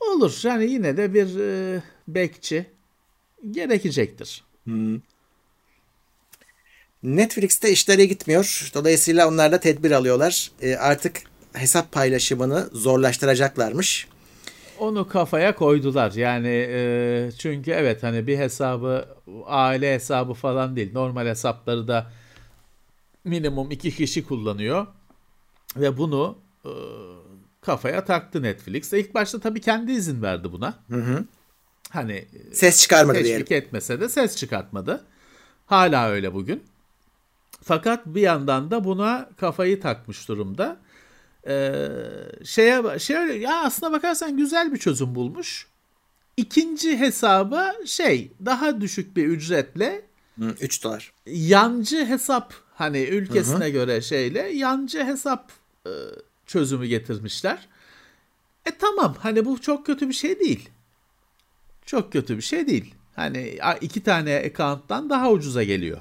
olur. 0.00 0.40
Yani 0.42 0.70
yine 0.70 0.96
de 0.96 1.14
bir 1.14 1.40
e, 1.40 1.82
bekçi 2.08 2.66
gerekecektir. 3.50 4.44
Hmm. 4.64 5.00
Netflix'te 7.02 7.70
işleri 7.70 8.08
gitmiyor. 8.08 8.70
Dolayısıyla 8.74 9.28
onlar 9.28 9.52
da 9.52 9.60
tedbir 9.60 9.90
alıyorlar. 9.90 10.50
E, 10.62 10.76
artık 10.76 11.22
hesap 11.52 11.92
paylaşımını 11.92 12.68
zorlaştıracaklarmış. 12.72 14.08
Onu 14.78 15.08
kafaya 15.08 15.54
koydular. 15.54 16.12
Yani 16.12 16.66
e, 16.70 17.30
çünkü 17.38 17.70
evet 17.70 18.02
hani 18.02 18.26
bir 18.26 18.38
hesabı 18.38 19.08
aile 19.46 19.94
hesabı 19.94 20.34
falan 20.34 20.76
değil. 20.76 20.92
Normal 20.92 21.26
hesapları 21.26 21.88
da 21.88 22.10
minimum 23.24 23.70
iki 23.70 23.90
kişi 23.90 24.24
kullanıyor. 24.24 24.86
Ve 25.76 25.98
bunu 25.98 26.38
e, 26.64 26.70
kafaya 27.60 28.04
taktı 28.04 28.42
Netflix. 28.42 28.92
İlk 28.92 29.14
başta 29.14 29.40
tabii 29.40 29.60
kendi 29.60 29.92
izin 29.92 30.22
verdi 30.22 30.52
buna. 30.52 30.74
Hı 30.88 30.96
hı. 30.96 31.24
Hani 31.92 32.24
ses 32.52 32.80
çıkarmadı 32.82 33.18
teşvik 33.18 33.48
diyelim. 33.48 33.66
etmese 33.66 34.00
de 34.00 34.08
ses 34.08 34.36
çıkartmadı. 34.36 35.04
Hala 35.66 36.08
öyle 36.08 36.34
bugün. 36.34 36.62
Fakat 37.62 38.06
bir 38.06 38.20
yandan 38.20 38.70
da 38.70 38.84
buna 38.84 39.30
kafayı 39.36 39.80
takmış 39.80 40.28
durumda. 40.28 40.76
Ee, 41.46 41.88
şeye 42.44 42.98
şöyle 42.98 43.34
ya 43.34 43.62
aslına 43.64 43.92
bakarsan 43.92 44.36
güzel 44.36 44.72
bir 44.72 44.78
çözüm 44.78 45.14
bulmuş. 45.14 45.66
İkinci 46.36 46.98
hesaba 46.98 47.72
şey 47.86 48.32
daha 48.44 48.80
düşük 48.80 49.16
bir 49.16 49.26
ücretle 49.26 50.04
3 50.38 50.84
dolar. 50.84 51.12
Yancı 51.26 52.06
hesap 52.06 52.54
hani 52.74 53.00
ülkesine 53.00 53.64
Hı-hı. 53.64 53.68
göre 53.68 54.00
şeyle 54.00 54.40
yancı 54.40 55.04
hesap 55.04 55.52
e, 55.86 55.90
çözümü 56.46 56.86
getirmişler. 56.86 57.68
E 58.66 58.70
tamam 58.78 59.16
hani 59.18 59.44
bu 59.44 59.60
çok 59.60 59.86
kötü 59.86 60.08
bir 60.08 60.14
şey 60.14 60.40
değil. 60.40 60.70
Çok 61.86 62.12
kötü 62.12 62.36
bir 62.36 62.42
şey 62.42 62.66
değil. 62.66 62.94
Hani 63.16 63.58
iki 63.80 64.02
tane 64.02 64.36
account'tan 64.36 65.10
daha 65.10 65.30
ucuza 65.30 65.62
geliyor. 65.62 66.00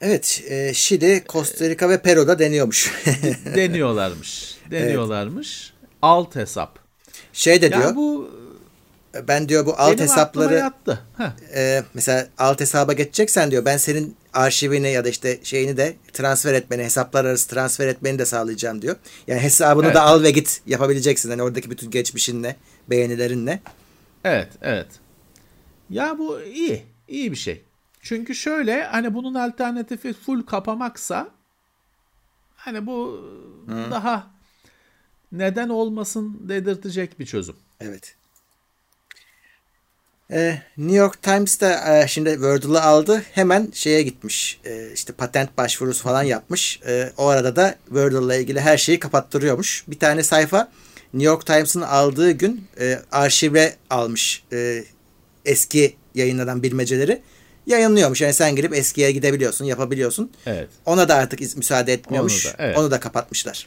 Evet, 0.00 0.42
e, 0.48 0.74
Şili, 0.74 1.24
Costa 1.28 1.68
Rica 1.68 1.88
ve 1.88 2.02
Peru'da 2.02 2.38
deniyormuş. 2.38 2.92
Deniyorlarmış. 3.54 4.56
Deniyorlarmış. 4.70 5.72
Evet. 5.80 5.90
Alt 6.02 6.36
hesap. 6.36 6.78
Şey 7.32 7.62
de 7.62 7.66
ya 7.66 7.72
diyor. 7.72 7.96
bu 7.96 8.30
ben 9.28 9.48
diyor 9.48 9.66
bu 9.66 9.74
alt 9.78 10.00
hesapları 10.00 10.72
e, 11.54 11.82
mesela 11.94 12.28
alt 12.38 12.60
hesaba 12.60 12.92
geçeceksen 12.92 13.50
diyor 13.50 13.64
ben 13.64 13.76
senin 13.76 14.16
arşivini 14.32 14.92
ya 14.92 15.04
da 15.04 15.08
işte 15.08 15.38
şeyini 15.42 15.76
de 15.76 15.94
transfer 16.12 16.54
etmeni 16.54 16.84
hesaplar 16.84 17.24
arası 17.24 17.48
transfer 17.48 17.88
etmeni 17.88 18.18
de 18.18 18.26
sağlayacağım 18.26 18.82
diyor. 18.82 18.96
Yani 19.26 19.40
hesabını 19.40 19.86
evet. 19.86 19.94
da 19.94 20.02
al 20.02 20.22
ve 20.22 20.30
git 20.30 20.60
yapabileceksin. 20.66 21.30
Hani 21.30 21.42
oradaki 21.42 21.70
bütün 21.70 21.90
geçmişinle, 21.90 22.56
beğenilerinle. 22.90 23.60
Evet, 24.24 24.52
evet. 24.62 24.86
Ya 25.90 26.18
bu 26.18 26.42
iyi. 26.42 26.86
iyi 27.08 27.30
bir 27.30 27.36
şey. 27.36 27.62
Çünkü 28.00 28.34
şöyle 28.34 28.84
hani 28.84 29.14
bunun 29.14 29.34
alternatifi 29.34 30.12
full 30.12 30.42
kapamaksa 30.42 31.28
hani 32.56 32.86
bu 32.86 33.24
Hı. 33.66 33.90
daha 33.90 34.30
neden 35.32 35.68
olmasın 35.68 36.40
dedirtecek 36.48 37.18
bir 37.20 37.26
çözüm. 37.26 37.56
Evet. 37.80 38.16
Ee, 40.30 40.62
New 40.78 40.96
York 40.96 41.22
Times 41.22 41.60
da 41.60 41.98
e, 41.98 42.08
şimdi 42.08 42.30
Wordle'ı 42.30 42.82
aldı. 42.82 43.22
Hemen 43.32 43.70
şeye 43.74 44.02
gitmiş. 44.02 44.60
E, 44.64 44.92
işte 44.92 45.12
patent 45.12 45.58
başvurusu 45.58 46.02
falan 46.02 46.22
yapmış. 46.22 46.80
E, 46.86 47.12
o 47.16 47.26
arada 47.26 47.56
da 47.56 47.74
Wordle 47.84 48.26
ile 48.26 48.40
ilgili 48.40 48.60
her 48.60 48.78
şeyi 48.78 48.98
kapattırıyormuş. 48.98 49.84
Bir 49.88 49.98
tane 49.98 50.22
sayfa 50.22 50.68
New 51.12 51.26
York 51.26 51.46
Times'ın 51.46 51.80
aldığı 51.80 52.30
gün 52.30 52.64
e, 52.80 52.98
arşive 53.12 53.74
almış 53.90 54.44
e, 54.52 54.84
eski 55.44 55.96
yayınlanan 56.14 56.62
bilmeceleri 56.62 57.22
yayınlıyormuş. 57.66 58.20
Yani 58.20 58.34
sen 58.34 58.56
girip 58.56 58.74
eskiye 58.74 59.12
gidebiliyorsun, 59.12 59.64
yapabiliyorsun. 59.64 60.32
Evet. 60.46 60.68
Ona 60.86 61.08
da 61.08 61.14
artık 61.14 61.56
müsaade 61.56 61.92
etmiyormuş. 61.92 62.46
Onu 62.46 62.52
da, 62.52 62.56
evet. 62.58 62.78
Onu 62.78 62.90
da 62.90 63.00
kapatmışlar. 63.00 63.66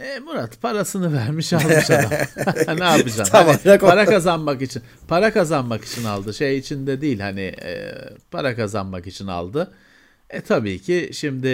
E 0.00 0.18
Murat 0.18 0.62
parasını 0.62 1.12
vermiş 1.12 1.52
almış 1.52 1.90
adam. 1.90 2.10
ne 2.78 2.84
yapacaksın? 2.84 3.24
tamam, 3.24 3.56
hani, 3.64 3.78
para 3.78 4.04
kazanmak 4.04 4.62
için. 4.62 4.82
Para 5.08 5.32
kazanmak 5.32 5.84
için 5.84 6.04
aldı. 6.04 6.34
Şey 6.34 6.58
için 6.58 6.86
de 6.86 7.00
değil 7.00 7.20
hani 7.20 7.40
e, 7.40 7.92
para 8.30 8.56
kazanmak 8.56 9.06
için 9.06 9.26
aldı. 9.26 9.74
E 10.30 10.40
tabii 10.40 10.82
ki 10.82 11.10
şimdi 11.12 11.48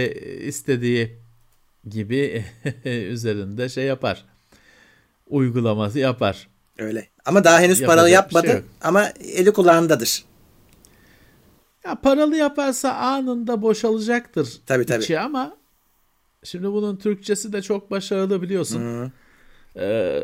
istediği 0.46 1.18
gibi 1.88 2.44
üzerinde 2.84 3.68
şey 3.68 3.84
yapar. 3.84 4.24
Uygulaması 5.26 5.98
yapar. 5.98 6.48
Öyle. 6.78 7.08
Ama 7.24 7.44
daha 7.44 7.60
henüz 7.60 7.80
Yapacak 7.80 7.88
paralı 7.88 8.06
şey 8.06 8.14
yapmadı. 8.14 8.46
Şey 8.46 8.62
ama 8.80 9.08
eli 9.08 9.52
kulağındadır. 9.52 10.24
Ya 11.84 11.94
paralı 11.94 12.36
yaparsa 12.36 12.92
anında 12.92 13.62
boşalacaktır 13.62 14.60
tabii, 14.66 14.86
tabii. 14.86 15.02
içi 15.02 15.20
ama 15.20 15.56
şimdi 16.44 16.66
bunun 16.66 16.96
Türkçesi 16.96 17.52
de 17.52 17.62
çok 17.62 17.90
başarılı 17.90 18.42
biliyorsun. 18.42 19.12
Ee, 19.76 20.22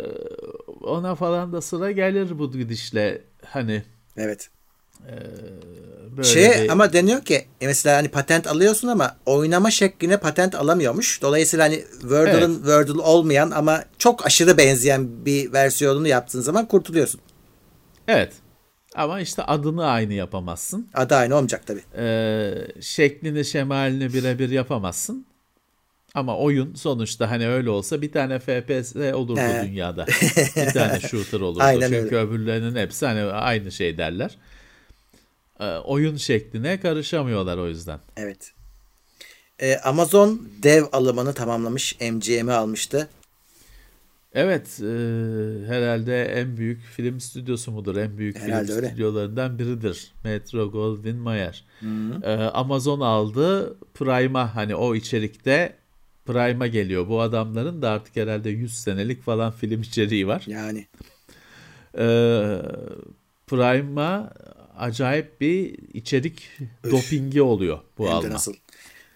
ona 0.80 1.14
falan 1.14 1.52
da 1.52 1.61
sıra 1.61 1.90
gelir 1.90 2.38
bu 2.38 2.52
gidişle 2.52 3.22
hani. 3.44 3.82
Evet. 4.16 4.50
E, 5.09 5.14
böyle 6.16 6.28
şey 6.28 6.62
bir... 6.62 6.68
ama 6.68 6.92
deniyor 6.92 7.24
ki 7.24 7.47
e, 7.61 7.66
mesela 7.66 7.97
hani 7.97 8.09
patent 8.09 8.47
alıyorsun 8.47 8.88
ama 8.88 9.16
oynama 9.26 9.70
şekline 9.70 10.16
patent 10.16 10.55
alamıyormuş. 10.55 11.22
Dolayısıyla 11.22 11.64
hani 11.64 11.84
Wordle'ın 12.01 12.55
evet. 12.55 12.64
Wordle 12.64 13.01
olmayan 13.01 13.51
ama 13.51 13.84
çok 13.99 14.26
aşırı 14.26 14.59
benzeyen 14.59 15.26
bir 15.26 15.53
versiyonunu 15.53 16.09
yaptığın 16.09 16.40
zaman 16.40 16.68
kurtuluyorsun. 16.68 17.20
Evet. 18.09 18.32
Ama 18.94 19.20
işte 19.20 19.42
adını 19.42 19.86
aynı 19.86 20.12
yapamazsın. 20.12 20.88
Adı 20.94 21.14
aynı 21.14 21.34
olmayacak 21.34 21.66
tabii. 21.66 21.82
Ee, 21.97 22.55
şeklini, 22.80 23.44
şemalini 23.44 24.12
birebir 24.12 24.51
yapamazsın. 24.51 25.26
Ama 26.14 26.36
oyun 26.36 26.74
sonuçta 26.74 27.30
hani 27.30 27.49
öyle 27.49 27.70
olsa 27.70 28.03
bir 28.03 28.12
tane 28.12 28.38
FPS 28.38 28.97
olurdu 28.97 29.40
He. 29.40 29.66
dünyada. 29.66 30.07
bir 30.57 30.72
tane 30.72 31.01
shooter 31.01 31.40
olurdu. 31.40 31.62
Aynen 31.62 31.88
Çünkü 31.88 32.16
öyle. 32.16 32.16
öbürlerinin 32.16 32.76
hepsi 32.76 33.07
hani 33.07 33.22
aynı 33.22 33.72
şey 33.72 33.99
derler. 33.99 34.36
E, 35.61 35.64
oyun 35.78 36.16
şekline 36.16 36.80
karışamıyorlar 36.80 37.59
o 37.59 37.68
yüzden. 37.68 38.00
Evet. 38.16 38.52
Ee, 39.59 39.76
Amazon 39.76 40.48
dev 40.62 40.84
alımını 40.92 41.34
tamamlamış. 41.34 41.96
MGM'i 42.00 42.52
almıştı. 42.52 43.09
Evet, 44.34 44.80
e, 44.80 44.86
herhalde 45.66 46.24
en 46.24 46.57
büyük 46.57 46.80
film 46.82 47.20
stüdyosu 47.20 47.72
mudur? 47.72 47.96
En 47.96 48.18
büyük 48.18 48.38
Herhalde 48.38 48.66
film 48.66 48.76
öyle. 48.76 48.88
stüdyolarından 48.88 49.59
biridir. 49.59 50.12
Metro 50.24 50.70
Goldwyn 50.70 51.16
Mayer. 51.16 51.64
E, 52.22 52.32
Amazon 52.32 53.00
aldı. 53.00 53.76
Prime'a 53.94 54.54
hani 54.54 54.74
o 54.74 54.94
içerikte 54.94 55.72
Prime'a 56.26 56.66
geliyor. 56.66 57.09
Bu 57.09 57.20
adamların 57.20 57.82
da 57.82 57.90
artık 57.90 58.16
herhalde 58.16 58.50
100 58.50 58.74
senelik 58.74 59.22
falan 59.22 59.52
film 59.52 59.82
içeriği 59.82 60.26
var. 60.26 60.42
Yani. 60.46 60.86
E, 61.98 62.07
Prime'a 63.46 64.32
acayip 64.78 65.40
bir 65.40 65.78
içerik 65.94 66.42
dopingi 66.90 67.42
oluyor 67.42 67.78
bu 67.98 68.06
Hem 68.06 68.12
alma. 68.12 68.30
nasıl. 68.30 68.54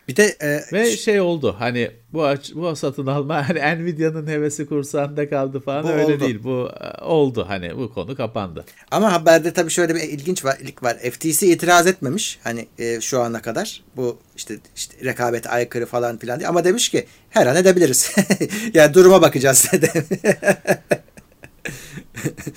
Bir 0.08 0.16
de 0.16 0.36
e, 0.42 0.60
Ve 0.72 0.96
şey 0.96 1.20
oldu 1.20 1.56
hani 1.58 1.90
bu 2.12 2.26
bu 2.54 2.76
satın 2.76 3.06
alma 3.06 3.48
hani 3.48 3.84
Nvidia'nın 3.84 4.26
hevesi 4.26 4.66
kursağında 4.66 5.30
kaldı 5.30 5.60
falan 5.60 5.84
Bu 5.84 5.88
öyle 5.88 6.04
oldu. 6.14 6.20
değil. 6.20 6.38
Bu 6.44 6.70
e, 6.80 7.04
oldu 7.04 7.44
hani 7.48 7.76
bu 7.76 7.94
konu 7.94 8.16
kapandı. 8.16 8.64
Ama 8.90 9.12
haberde 9.12 9.52
tabii 9.52 9.70
şöyle 9.70 9.94
bir 9.94 10.00
ilginç 10.00 10.44
var, 10.44 10.58
ilk 10.62 10.82
var. 10.82 10.96
FTC 10.98 11.46
itiraz 11.46 11.86
etmemiş 11.86 12.38
hani 12.44 12.66
e, 12.78 13.00
şu 13.00 13.20
ana 13.20 13.42
kadar. 13.42 13.82
Bu 13.96 14.18
işte 14.36 14.58
işte 14.76 14.94
rekabet 15.04 15.46
aykırı 15.46 15.86
falan 15.86 16.18
filan 16.18 16.38
diye. 16.38 16.48
Ama 16.48 16.64
demiş 16.64 16.88
ki 16.88 17.06
her 17.30 17.46
an 17.46 17.56
edebiliriz. 17.56 18.12
yani 18.74 18.94
duruma 18.94 19.22
bakacağız 19.22 19.68
dedi. 19.72 20.04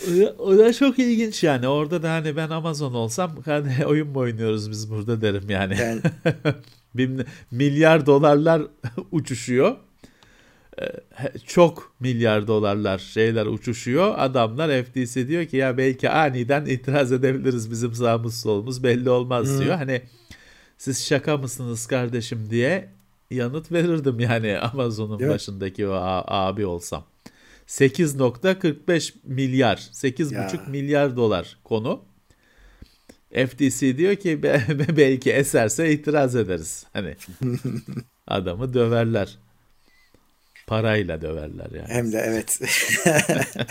O 0.08 0.20
da, 0.20 0.36
o 0.38 0.58
da 0.58 0.74
çok 0.74 1.00
ilginç 1.00 1.44
yani. 1.44 1.68
Orada 1.68 2.04
da 2.04 2.12
hani 2.12 2.36
ben 2.36 2.50
Amazon 2.50 2.94
olsam 2.94 3.32
hani 3.46 3.86
oyun 3.86 4.08
mu 4.08 4.20
oynuyoruz 4.20 4.72
biz 4.72 4.90
burada 4.92 5.22
derim 5.22 5.50
yani. 5.50 5.78
Yani. 5.80 6.02
Bir 6.96 7.26
milyar 7.52 8.06
dolarlar 8.06 8.62
uçuşuyor. 9.12 9.76
Ee, 10.82 10.86
Çok 11.48 11.94
milyar 12.00 12.48
dolarlar 12.48 12.98
şeyler 12.98 13.46
uçuşuyor. 13.46 14.14
Adamlar 14.18 14.84
FTC 14.84 15.28
diyor 15.28 15.46
ki 15.46 15.58
ya 15.58 15.78
belki 15.78 16.10
aniden 16.10 16.66
itiraz 16.66 17.12
edebiliriz 17.12 17.72
bizim 17.72 17.94
sağımız 17.94 18.42
solumuz 18.42 18.84
belli 18.84 19.10
olmaz 19.10 19.60
diyor. 19.60 19.76
Hani 19.76 20.02
siz 20.78 21.06
şaka 21.06 21.38
mısınız 21.38 21.88
kardeşim 21.88 22.48
diye 22.50 22.90
yanıt 23.32 23.72
verirdim 23.72 24.20
yani 24.20 24.58
Amazon'un 24.60 25.20
başındaki 25.30 25.88
o 25.88 25.94
abi 26.28 26.66
olsam. 26.66 27.04
8.45 27.68 29.14
milyar, 29.24 29.78
8.5 29.92 30.34
Ya. 30.34 30.64
milyar 30.68 31.16
dolar 31.18 31.58
konu. 31.64 32.06
FTC 33.48 33.98
diyor 33.98 34.16
ki 34.16 34.44
"Be- 34.44 34.66
be- 34.70 34.98
belki 34.98 35.32
eserse 35.32 35.92
itiraz 35.92 36.36
ederiz. 36.36 36.86
Hani 36.94 37.16
adamı 38.28 38.74
döverler. 38.74 39.38
Parayla 40.68 41.22
döverler 41.22 41.68
yani. 41.72 41.88
Hem 41.88 42.12
de 42.12 42.18
evet. 42.18 42.60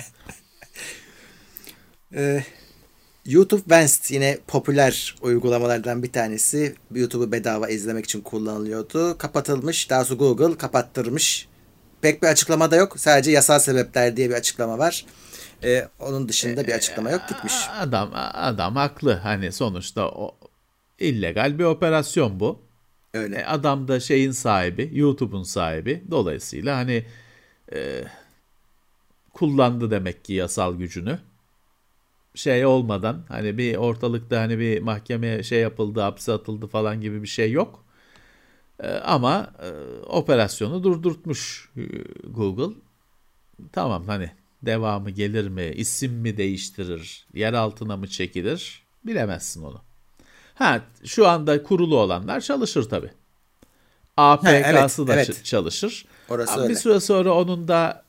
Ee, 2.14 2.44
YouTube 3.26 3.62
Vanced 3.74 4.10
yine 4.14 4.38
popüler 4.46 5.14
uygulamalardan 5.22 6.02
bir 6.02 6.12
tanesi. 6.12 6.74
YouTube'u 6.94 7.32
bedava 7.32 7.68
izlemek 7.68 8.04
için 8.04 8.20
kullanılıyordu. 8.20 9.18
Kapatılmış. 9.18 9.90
Daha 9.90 10.04
sonra 10.04 10.18
Google 10.18 10.58
kapattırmış. 10.58 11.48
Pek 12.02 12.22
bir 12.22 12.28
açıklama 12.28 12.70
da 12.70 12.76
yok. 12.76 13.00
Sadece 13.00 13.30
yasal 13.30 13.58
sebepler 13.58 14.16
diye 14.16 14.30
bir 14.30 14.34
açıklama 14.34 14.78
var. 14.78 15.06
Ee, 15.64 15.88
onun 16.00 16.28
dışında 16.28 16.66
bir 16.66 16.72
açıklama 16.72 17.10
yok. 17.10 17.22
Gitmiş. 17.28 17.54
Adam 17.78 18.10
adam 18.34 18.76
haklı. 18.76 19.12
Hani 19.12 19.52
sonuçta 19.52 20.08
o 20.08 20.36
illegal 20.98 21.58
bir 21.58 21.64
operasyon 21.64 22.40
bu. 22.40 22.62
E, 23.14 23.18
Öyle. 23.18 23.46
adam 23.46 23.88
da 23.88 24.00
şeyin 24.00 24.30
sahibi, 24.30 24.90
YouTube'un 24.92 25.42
sahibi. 25.42 26.02
Dolayısıyla 26.10 26.76
hani 26.76 27.06
e, 27.74 28.04
kullandı 29.32 29.90
demek 29.90 30.24
ki 30.24 30.32
yasal 30.32 30.74
gücünü. 30.74 31.18
Şey 32.34 32.66
olmadan 32.66 33.24
hani 33.28 33.58
bir 33.58 33.76
ortalıkta 33.76 34.40
hani 34.40 34.58
bir 34.58 34.80
mahkemeye 34.80 35.42
şey 35.42 35.60
yapıldı, 35.60 36.00
hapse 36.00 36.32
atıldı 36.32 36.66
falan 36.66 37.00
gibi 37.00 37.22
bir 37.22 37.28
şey 37.28 37.52
yok. 37.52 37.84
E, 38.82 38.90
ama 38.90 39.52
e, 39.62 39.68
operasyonu 40.06 40.82
durdurtmuş 40.82 41.70
e, 41.76 41.82
Google. 42.28 42.76
Tamam 43.72 44.06
hani 44.06 44.30
devamı 44.62 45.10
gelir 45.10 45.48
mi, 45.48 45.72
isim 45.76 46.12
mi 46.12 46.36
değiştirir, 46.36 47.26
yer 47.34 47.52
altına 47.52 47.96
mı 47.96 48.08
çekilir 48.08 48.82
bilemezsin 49.06 49.62
onu. 49.62 49.82
Ha 50.54 50.80
şu 51.04 51.28
anda 51.28 51.62
kurulu 51.62 51.98
olanlar 51.98 52.40
çalışır 52.40 52.88
tabi. 52.88 53.10
APK'sı 54.16 55.02
evet, 55.02 55.08
da 55.08 55.14
evet. 55.14 55.44
çalışır. 55.44 56.06
Orası 56.28 56.52
Ama 56.52 56.62
öyle. 56.62 56.72
Bir 56.72 56.78
süre 56.78 57.00
sonra 57.00 57.34
onun 57.34 57.68
da 57.68 58.04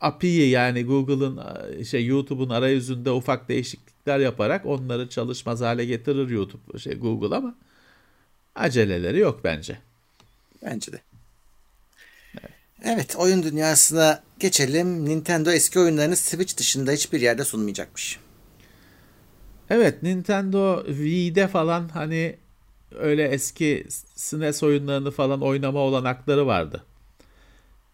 API'yi 0.00 0.50
yani 0.50 0.84
Google'ın 0.84 1.40
şey 1.82 2.06
YouTube'un 2.06 2.50
arayüzünde 2.50 3.10
ufak 3.10 3.48
değişiklikler 3.48 4.18
yaparak 4.18 4.66
onları 4.66 5.08
çalışmaz 5.08 5.60
hale 5.60 5.84
getirir 5.84 6.28
YouTube 6.28 6.78
şey 6.78 6.94
Google 6.94 7.36
ama 7.36 7.54
aceleleri 8.54 9.18
yok 9.18 9.40
bence. 9.44 9.78
Bence 10.66 10.92
de. 10.92 11.00
Evet 12.84 13.16
oyun 13.16 13.42
dünyasına 13.42 14.22
geçelim. 14.38 15.04
Nintendo 15.04 15.50
eski 15.50 15.78
oyunlarını 15.78 16.16
Switch 16.16 16.56
dışında 16.56 16.92
hiçbir 16.92 17.20
yerde 17.20 17.44
sunmayacakmış. 17.44 18.18
Evet 19.70 20.02
Nintendo 20.02 20.84
Wii'de 20.86 21.48
falan 21.48 21.88
hani 21.88 22.36
öyle 22.94 23.28
eski 23.28 23.86
SNES 24.14 24.62
oyunlarını 24.62 25.10
falan 25.10 25.42
oynama 25.42 25.78
olanakları 25.78 26.46
vardı. 26.46 26.84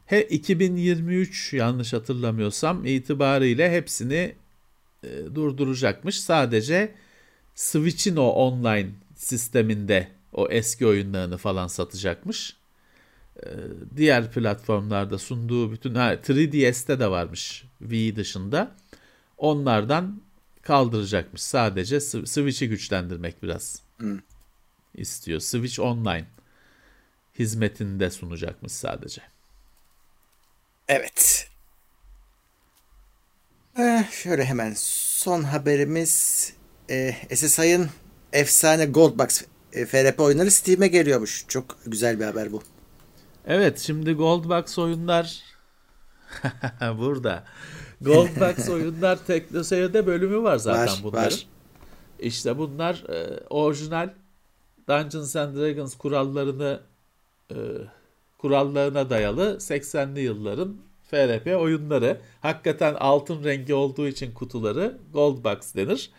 He 0.07 0.23
2023 0.23 1.53
yanlış 1.53 1.93
hatırlamıyorsam 1.93 2.87
itibariyle 2.87 3.73
hepsini 3.73 4.35
e, 5.05 5.09
durduracakmış. 5.35 6.21
Sadece 6.21 6.95
Switch'in 7.55 8.17
o 8.17 8.27
online 8.27 8.91
sisteminde 9.17 10.09
o 10.33 10.49
eski 10.49 10.87
oyunlarını 10.87 11.37
falan 11.37 11.67
satacakmış. 11.67 12.57
E, 13.37 13.47
diğer 13.97 14.33
platformlarda 14.33 15.19
sunduğu 15.19 15.73
bütün 15.73 15.95
ha 15.95 16.15
3DS'te 16.15 17.01
de 17.01 17.11
varmış 17.11 17.65
Wii 17.79 18.17
dışında. 18.17 18.77
Onlardan 19.39 20.23
kaldıracakmış. 20.63 21.43
Sadece 21.43 21.97
Sw- 21.97 22.27
Switch'i 22.27 22.69
güçlendirmek 22.69 23.43
biraz 23.43 23.83
istiyor. 24.95 25.41
Switch 25.41 25.81
Online 25.81 26.25
hizmetinde 27.39 28.11
sunacakmış 28.11 28.73
sadece. 28.73 29.23
Evet. 30.89 31.49
Eh, 33.79 34.11
şöyle 34.11 34.45
hemen 34.45 34.73
son 34.77 35.43
haberimiz 35.43 36.53
eh, 36.89 37.15
SSI'ın 37.35 37.91
efsane 38.33 38.87
Goldbox 38.87 39.43
eh, 39.73 39.87
FRP 39.87 40.21
oyunları 40.21 40.51
Steam'e 40.51 40.89
geliyormuş. 40.89 41.45
Çok 41.49 41.79
güzel 41.87 42.21
bir 42.21 42.25
haber 42.25 42.53
bu. 42.53 42.63
Evet 43.47 43.79
şimdi 43.79 44.13
Goldbox 44.13 44.79
oyunlar 44.79 45.43
burada. 46.99 47.45
Goldbox 48.01 48.69
oyunlar 48.71 49.17
TeknoSeyir'de 49.27 50.07
bölümü 50.07 50.43
var 50.43 50.57
zaten 50.57 50.87
Var, 50.87 51.01
bunların. 51.03 51.25
var. 51.25 51.47
İşte 52.19 52.59
bunlar 52.59 53.05
e, 53.09 53.41
orijinal 53.51 54.11
Dungeons 54.89 55.37
and 55.37 55.57
Dragons 55.57 55.97
kurallarını 55.97 56.81
e, 57.51 57.57
kurallarına 58.39 59.11
dayalı 59.11 59.57
80'li 59.61 60.21
yılların 60.21 60.77
FRP 61.11 61.47
oyunları. 61.61 62.21
Hakikaten 62.41 62.95
altın 62.95 63.45
rengi 63.45 63.75
olduğu 63.75 64.09
için 64.09 64.33
kutuları 64.35 64.99
Goldbox 65.13 65.75
denir. 65.75 66.11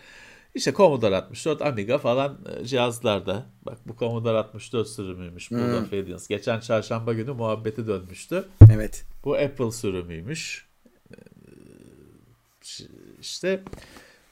İşte 0.56 0.74
Commodore 0.74 1.16
64, 1.16 1.62
Amiga 1.62 1.98
falan 1.98 2.38
e, 2.60 2.66
cihazlarda. 2.66 3.46
Bak 3.66 3.78
bu 3.86 3.96
Commodore 4.00 4.38
64 4.38 4.88
sürümüymüş 4.88 5.52
Blood 5.52 5.74
of 5.84 5.94
Radiance. 5.94 6.24
Geçen 6.30 6.60
çarşamba 6.60 7.14
günü 7.14 7.32
muhabbeti 7.32 7.88
dönmüştü. 7.88 8.46
Evet. 8.74 9.06
Bu 9.26 9.36
Apple 9.36 9.72
sürümüymüş. 9.72 10.68
Ee, 11.12 11.16
İşte 13.22 13.64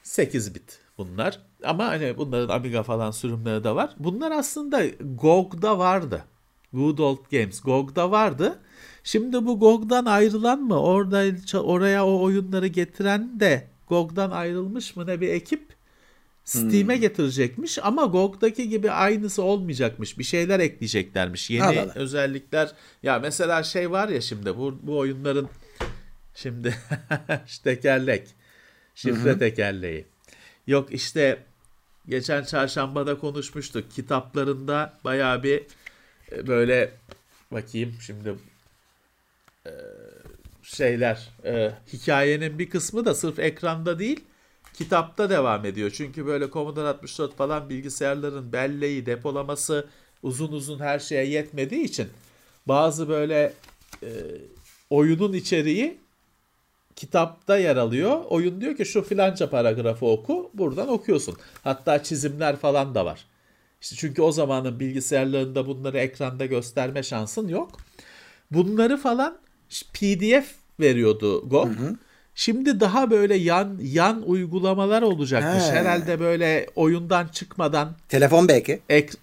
8 0.03 0.55
bit 0.55 0.79
bunlar. 0.97 1.39
Ama 1.63 1.85
hani 1.85 2.17
bunların 2.17 2.55
Amiga 2.55 2.83
falan 2.83 3.11
sürümleri 3.11 3.63
de 3.63 3.75
var. 3.75 3.95
Bunlar 3.99 4.31
aslında 4.31 4.85
GOG'da 5.15 5.79
vardı. 5.79 6.23
Good 6.73 6.97
Old 6.97 7.31
Games 7.31 7.61
GOG'da 7.61 8.11
vardı. 8.11 8.59
Şimdi 9.03 9.45
bu 9.45 9.59
GOG'dan 9.59 10.05
ayrılan 10.05 10.61
mı? 10.61 10.81
Orada 10.81 11.23
oraya 11.63 12.05
o 12.05 12.21
oyunları 12.21 12.67
getiren 12.67 13.39
de 13.39 13.67
GOG'dan 13.87 14.31
ayrılmış 14.31 14.95
mı 14.95 15.07
ne 15.07 15.21
bir 15.21 15.27
ekip? 15.29 15.80
Steam'e 16.51 16.97
getirecekmiş 16.97 17.79
ama 17.83 18.05
GOG'daki 18.05 18.69
gibi 18.69 18.91
aynısı 18.91 19.43
olmayacakmış. 19.43 20.19
Bir 20.19 20.23
şeyler 20.23 20.59
ekleyeceklermiş. 20.59 21.49
Yeni 21.49 21.63
Allah 21.63 21.81
Allah. 21.81 21.93
özellikler. 21.95 22.71
Ya 23.03 23.19
mesela 23.19 23.63
şey 23.63 23.91
var 23.91 24.09
ya 24.09 24.21
şimdi 24.21 24.57
bu, 24.57 24.79
bu 24.83 24.97
oyunların 24.97 25.49
şimdi 26.35 26.75
tekerlek, 27.63 28.27
şifre 28.95 29.37
tekerleği. 29.39 30.05
Yok 30.67 30.93
işte 30.93 31.43
geçen 32.09 32.43
çarşambada 32.43 33.17
konuşmuştuk. 33.17 33.91
Kitaplarında 33.91 34.93
bayağı 35.03 35.43
bir 35.43 35.63
e, 36.31 36.47
böyle 36.47 36.91
bakayım 37.51 37.95
şimdi 38.01 38.35
e, 39.65 39.71
şeyler 40.63 41.29
e, 41.45 41.71
hikayenin 41.93 42.59
bir 42.59 42.69
kısmı 42.69 43.05
da 43.05 43.15
sırf 43.15 43.39
ekranda 43.39 43.99
değil 43.99 44.23
kitapta 44.73 45.29
devam 45.29 45.65
ediyor. 45.65 45.91
Çünkü 45.93 46.25
böyle 46.25 46.49
Commodore 46.49 46.87
64 46.87 47.35
falan 47.35 47.69
bilgisayarların 47.69 48.53
belleği, 48.53 49.05
depolaması 49.05 49.87
uzun 50.23 50.51
uzun 50.51 50.79
her 50.79 50.99
şeye 50.99 51.25
yetmediği 51.25 51.83
için 51.83 52.07
bazı 52.67 53.09
böyle 53.09 53.53
e, 54.03 54.09
oyunun 54.89 55.33
içeriği 55.33 55.97
kitapta 56.95 57.57
yer 57.57 57.75
alıyor. 57.75 58.21
Oyun 58.29 58.61
diyor 58.61 58.77
ki 58.77 58.85
şu 58.85 59.01
filanca 59.01 59.49
paragrafı 59.49 60.05
oku. 60.05 60.51
Buradan 60.53 60.87
okuyorsun. 60.87 61.37
Hatta 61.63 62.03
çizimler 62.03 62.55
falan 62.55 62.95
da 62.95 63.05
var. 63.05 63.25
İşte 63.81 63.95
çünkü 63.95 64.21
o 64.21 64.31
zamanın 64.31 64.79
bilgisayarlarında 64.79 65.67
bunları 65.67 65.97
ekranda 65.97 66.45
gösterme 66.45 67.03
şansın 67.03 67.47
yok. 67.47 67.71
Bunları 68.51 68.97
falan 68.97 69.37
PDF 69.93 70.55
veriyordu 70.79 71.49
GOG. 71.49 71.67
Hı 71.67 71.83
hı. 71.83 71.95
Şimdi 72.41 72.79
daha 72.79 73.11
böyle 73.11 73.35
yan 73.35 73.77
yan 73.81 74.23
uygulamalar 74.25 75.01
olacakmış. 75.01 75.63
He. 75.63 75.71
Herhalde 75.71 76.19
böyle 76.19 76.67
oyundan 76.75 77.27
çıkmadan. 77.27 77.95
Telefon 78.09 78.47
belki. 78.47 78.79
Ek, 78.89 79.13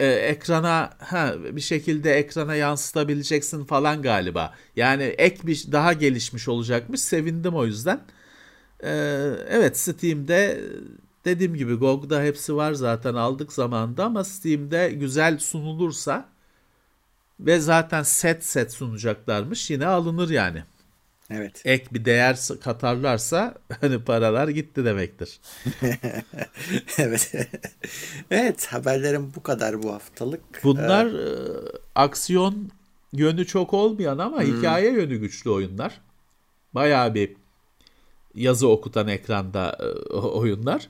e, 0.00 0.06
ekrana 0.06 0.90
ha 0.98 1.34
bir 1.52 1.60
şekilde 1.60 2.12
ekrana 2.12 2.54
yansıtabileceksin 2.54 3.64
falan 3.64 4.02
galiba. 4.02 4.54
Yani 4.76 5.02
ek 5.02 5.46
bir 5.46 5.64
daha 5.72 5.92
gelişmiş 5.92 6.48
olacakmış. 6.48 7.00
Sevindim 7.00 7.54
o 7.54 7.66
yüzden. 7.66 8.00
E, 8.80 8.90
evet 9.48 9.78
Steam'de 9.78 10.60
dediğim 11.24 11.54
gibi 11.54 11.74
GOG'da 11.74 12.22
hepsi 12.22 12.56
var 12.56 12.72
zaten 12.72 13.14
aldık 13.14 13.52
zamanda 13.52 14.04
ama 14.04 14.24
Steam'de 14.24 14.90
güzel 14.90 15.38
sunulursa 15.38 16.28
ve 17.40 17.60
zaten 17.60 18.02
set 18.02 18.44
set 18.44 18.72
sunacaklarmış 18.72 19.70
yine 19.70 19.86
alınır 19.86 20.30
yani. 20.30 20.62
Evet. 21.30 21.62
Ek 21.64 21.86
bir 21.92 22.04
değer 22.04 22.38
katarlarsa 22.60 23.54
hani 23.80 24.04
paralar 24.04 24.48
gitti 24.48 24.84
demektir. 24.84 25.40
evet. 26.98 27.34
evet 28.30 28.66
haberlerim 28.66 29.32
bu 29.36 29.42
kadar 29.42 29.82
bu 29.82 29.92
haftalık. 29.92 30.64
Bunlar 30.64 31.06
ee... 31.06 31.78
aksiyon 31.94 32.70
yönü 33.12 33.46
çok 33.46 33.74
olmayan 33.74 34.18
ama 34.18 34.42
hmm. 34.42 34.58
hikaye 34.58 34.92
yönü 34.92 35.16
güçlü 35.16 35.50
oyunlar. 35.50 36.00
Bayağı 36.74 37.14
bir 37.14 37.32
yazı 38.34 38.68
okutan 38.68 39.08
ekranda 39.08 39.78
e, 39.80 40.14
oyunlar. 40.16 40.88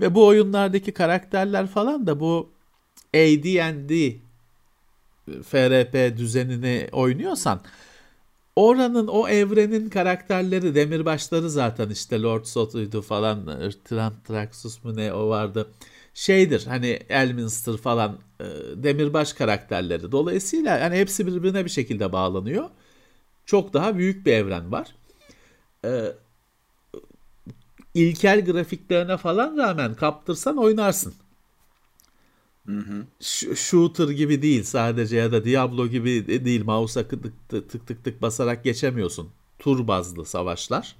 Ve 0.00 0.14
bu 0.14 0.26
oyunlardaki 0.26 0.92
karakterler 0.92 1.66
falan 1.66 2.06
da 2.06 2.20
bu 2.20 2.50
AD&D 3.14 4.16
FRP 5.26 6.18
düzenini 6.18 6.88
oynuyorsan 6.92 7.60
oranın 8.56 9.06
o 9.06 9.28
evrenin 9.28 9.88
karakterleri 9.90 10.74
demirbaşları 10.74 11.50
zaten 11.50 11.90
işte 11.90 12.22
Lord 12.22 12.44
Soto'ydu 12.44 13.02
falan 13.02 13.46
Trantraxus 13.84 14.84
mu 14.84 14.96
ne 14.96 15.12
o 15.12 15.28
vardı. 15.28 15.68
Şeydir 16.14 16.66
hani 16.66 16.86
Elminster 17.08 17.76
falan 17.76 18.18
e, 18.40 18.44
demirbaş 18.74 19.32
karakterleri. 19.32 20.12
Dolayısıyla 20.12 20.78
yani 20.78 20.96
hepsi 20.96 21.26
birbirine 21.26 21.64
bir 21.64 21.70
şekilde 21.70 22.12
bağlanıyor. 22.12 22.70
Çok 23.46 23.72
daha 23.72 23.96
büyük 23.98 24.26
bir 24.26 24.32
evren 24.32 24.72
var. 24.72 24.94
E, 25.84 26.12
ilkel 27.94 28.44
grafiklerine 28.44 29.16
falan 29.16 29.56
rağmen 29.56 29.94
kaptırsan 29.94 30.56
oynarsın 30.56 31.14
Hı 32.66 32.78
hı. 32.78 33.06
Shooter 33.56 34.08
gibi 34.08 34.42
değil 34.42 34.62
sadece 34.62 35.16
ya 35.16 35.32
da 35.32 35.44
Diablo 35.44 35.86
gibi 35.86 36.44
değil 36.44 36.64
mouse'a 36.64 37.08
tık 37.08 37.22
tık 37.48 37.70
tık 37.70 37.86
tık 37.86 38.04
tık 38.04 38.22
basarak 38.22 38.64
geçemiyorsun. 38.64 39.30
Tur 39.58 39.88
bazlı 39.88 40.24
savaşlar. 40.24 40.96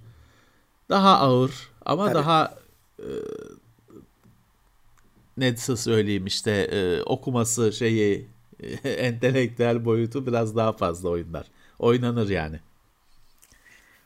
Daha 0.90 1.18
ağır 1.18 1.52
ama 1.84 2.04
Tabii. 2.04 2.14
daha 2.14 2.58
e, 2.98 3.08
nasıl 5.36 5.76
söyleyeyim 5.76 6.26
işte 6.26 6.50
e, 6.50 7.02
okuması 7.02 7.72
şeyi 7.72 8.28
e, 8.60 8.68
entelektüel 8.90 9.84
boyutu 9.84 10.26
biraz 10.26 10.56
daha 10.56 10.72
fazla 10.72 11.08
oyunlar. 11.08 11.46
Oynanır 11.78 12.28
yani. 12.28 12.60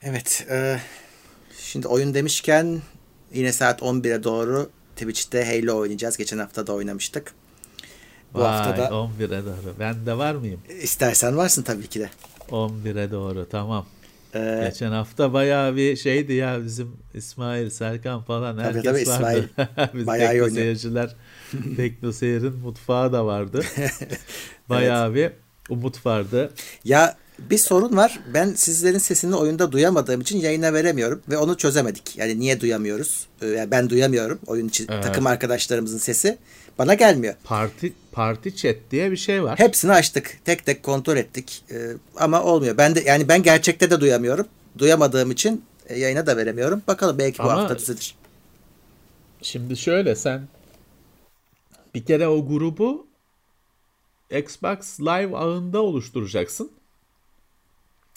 Evet. 0.02 0.46
E, 0.50 0.80
şimdi 1.58 1.88
oyun 1.88 2.14
demişken 2.14 2.82
yine 3.32 3.52
saat 3.52 3.82
11'e 3.82 4.24
doğru 4.24 4.70
Twitch'te 4.96 5.44
Halo 5.44 5.78
oynayacağız. 5.78 6.16
Geçen 6.16 6.38
hafta 6.38 6.66
da 6.66 6.72
oynamıştık. 6.72 7.34
Bu 8.34 8.38
Vay, 8.38 8.48
haftada 8.48 8.86
11'e 8.88 9.44
doğru. 9.44 9.74
Ben 9.78 10.06
de 10.06 10.18
var 10.18 10.34
mıyım? 10.34 10.60
İstersen 10.82 11.36
varsın 11.36 11.62
tabii 11.62 11.86
ki 11.86 12.00
de. 12.00 12.10
11'e 12.50 13.10
doğru 13.10 13.46
tamam. 13.50 13.86
Ee, 14.34 14.64
Geçen 14.68 14.90
hafta 14.90 15.32
bayağı 15.32 15.76
bir 15.76 15.96
şeydi 15.96 16.32
ya 16.32 16.64
bizim 16.64 16.96
İsmail, 17.14 17.70
Serkan 17.70 18.22
falan 18.22 18.56
tabii, 18.56 18.66
herkes 18.66 18.84
tabii, 18.84 19.00
İsmail 19.00 19.42
vardı. 19.58 19.90
Biz 19.94 20.06
bayağı 20.06 20.32
tekno 20.32 20.50
seyirciler 20.50 21.16
Tekno 21.76 22.12
Seyir'in 22.12 22.52
mutfağı 22.52 23.12
da 23.12 23.26
vardı. 23.26 23.64
Bayağı 24.68 25.10
evet. 25.10 25.32
bir 25.68 25.74
umut 25.74 26.06
vardı. 26.06 26.52
Ya 26.84 27.16
bir 27.38 27.58
sorun 27.58 27.96
var. 27.96 28.20
Ben 28.34 28.54
sizlerin 28.54 28.98
sesini 28.98 29.34
oyunda 29.34 29.72
duyamadığım 29.72 30.20
için 30.20 30.38
yayına 30.38 30.72
veremiyorum 30.72 31.22
ve 31.28 31.38
onu 31.38 31.56
çözemedik. 31.56 32.16
Yani 32.16 32.40
niye 32.40 32.60
duyamıyoruz? 32.60 33.26
Ee, 33.42 33.46
yani 33.46 33.70
ben 33.70 33.90
duyamıyorum 33.90 34.38
oyun 34.46 34.68
için 34.68 34.86
evet. 34.90 35.04
takım 35.04 35.26
arkadaşlarımızın 35.26 35.98
sesi. 35.98 36.38
Bana 36.80 36.94
gelmiyor. 36.94 37.34
Parti 37.44 37.92
parti 38.12 38.56
chat 38.56 38.76
diye 38.90 39.10
bir 39.10 39.16
şey 39.16 39.42
var. 39.42 39.58
Hepsini 39.58 39.92
açtık. 39.92 40.38
Tek 40.44 40.66
tek 40.66 40.82
kontrol 40.82 41.16
ettik. 41.16 41.64
Ee, 41.70 41.90
ama 42.16 42.42
olmuyor. 42.42 42.78
Ben 42.78 42.94
de 42.94 43.00
yani 43.00 43.28
ben 43.28 43.42
gerçekte 43.42 43.90
de 43.90 44.00
duyamıyorum. 44.00 44.48
Duyamadığım 44.78 45.30
için 45.30 45.64
e, 45.86 45.98
yayına 45.98 46.26
da 46.26 46.36
veremiyorum. 46.36 46.82
Bakalım 46.86 47.18
belki 47.18 47.38
bu 47.38 47.42
ama 47.42 47.62
hafta 47.62 47.78
düzelir. 47.78 48.14
Şimdi 49.42 49.76
şöyle 49.76 50.16
sen 50.16 50.48
bir 51.94 52.04
kere 52.04 52.28
o 52.28 52.46
grubu 52.46 53.06
Xbox 54.30 55.00
Live 55.00 55.36
ağında 55.36 55.82
oluşturacaksın. 55.82 56.72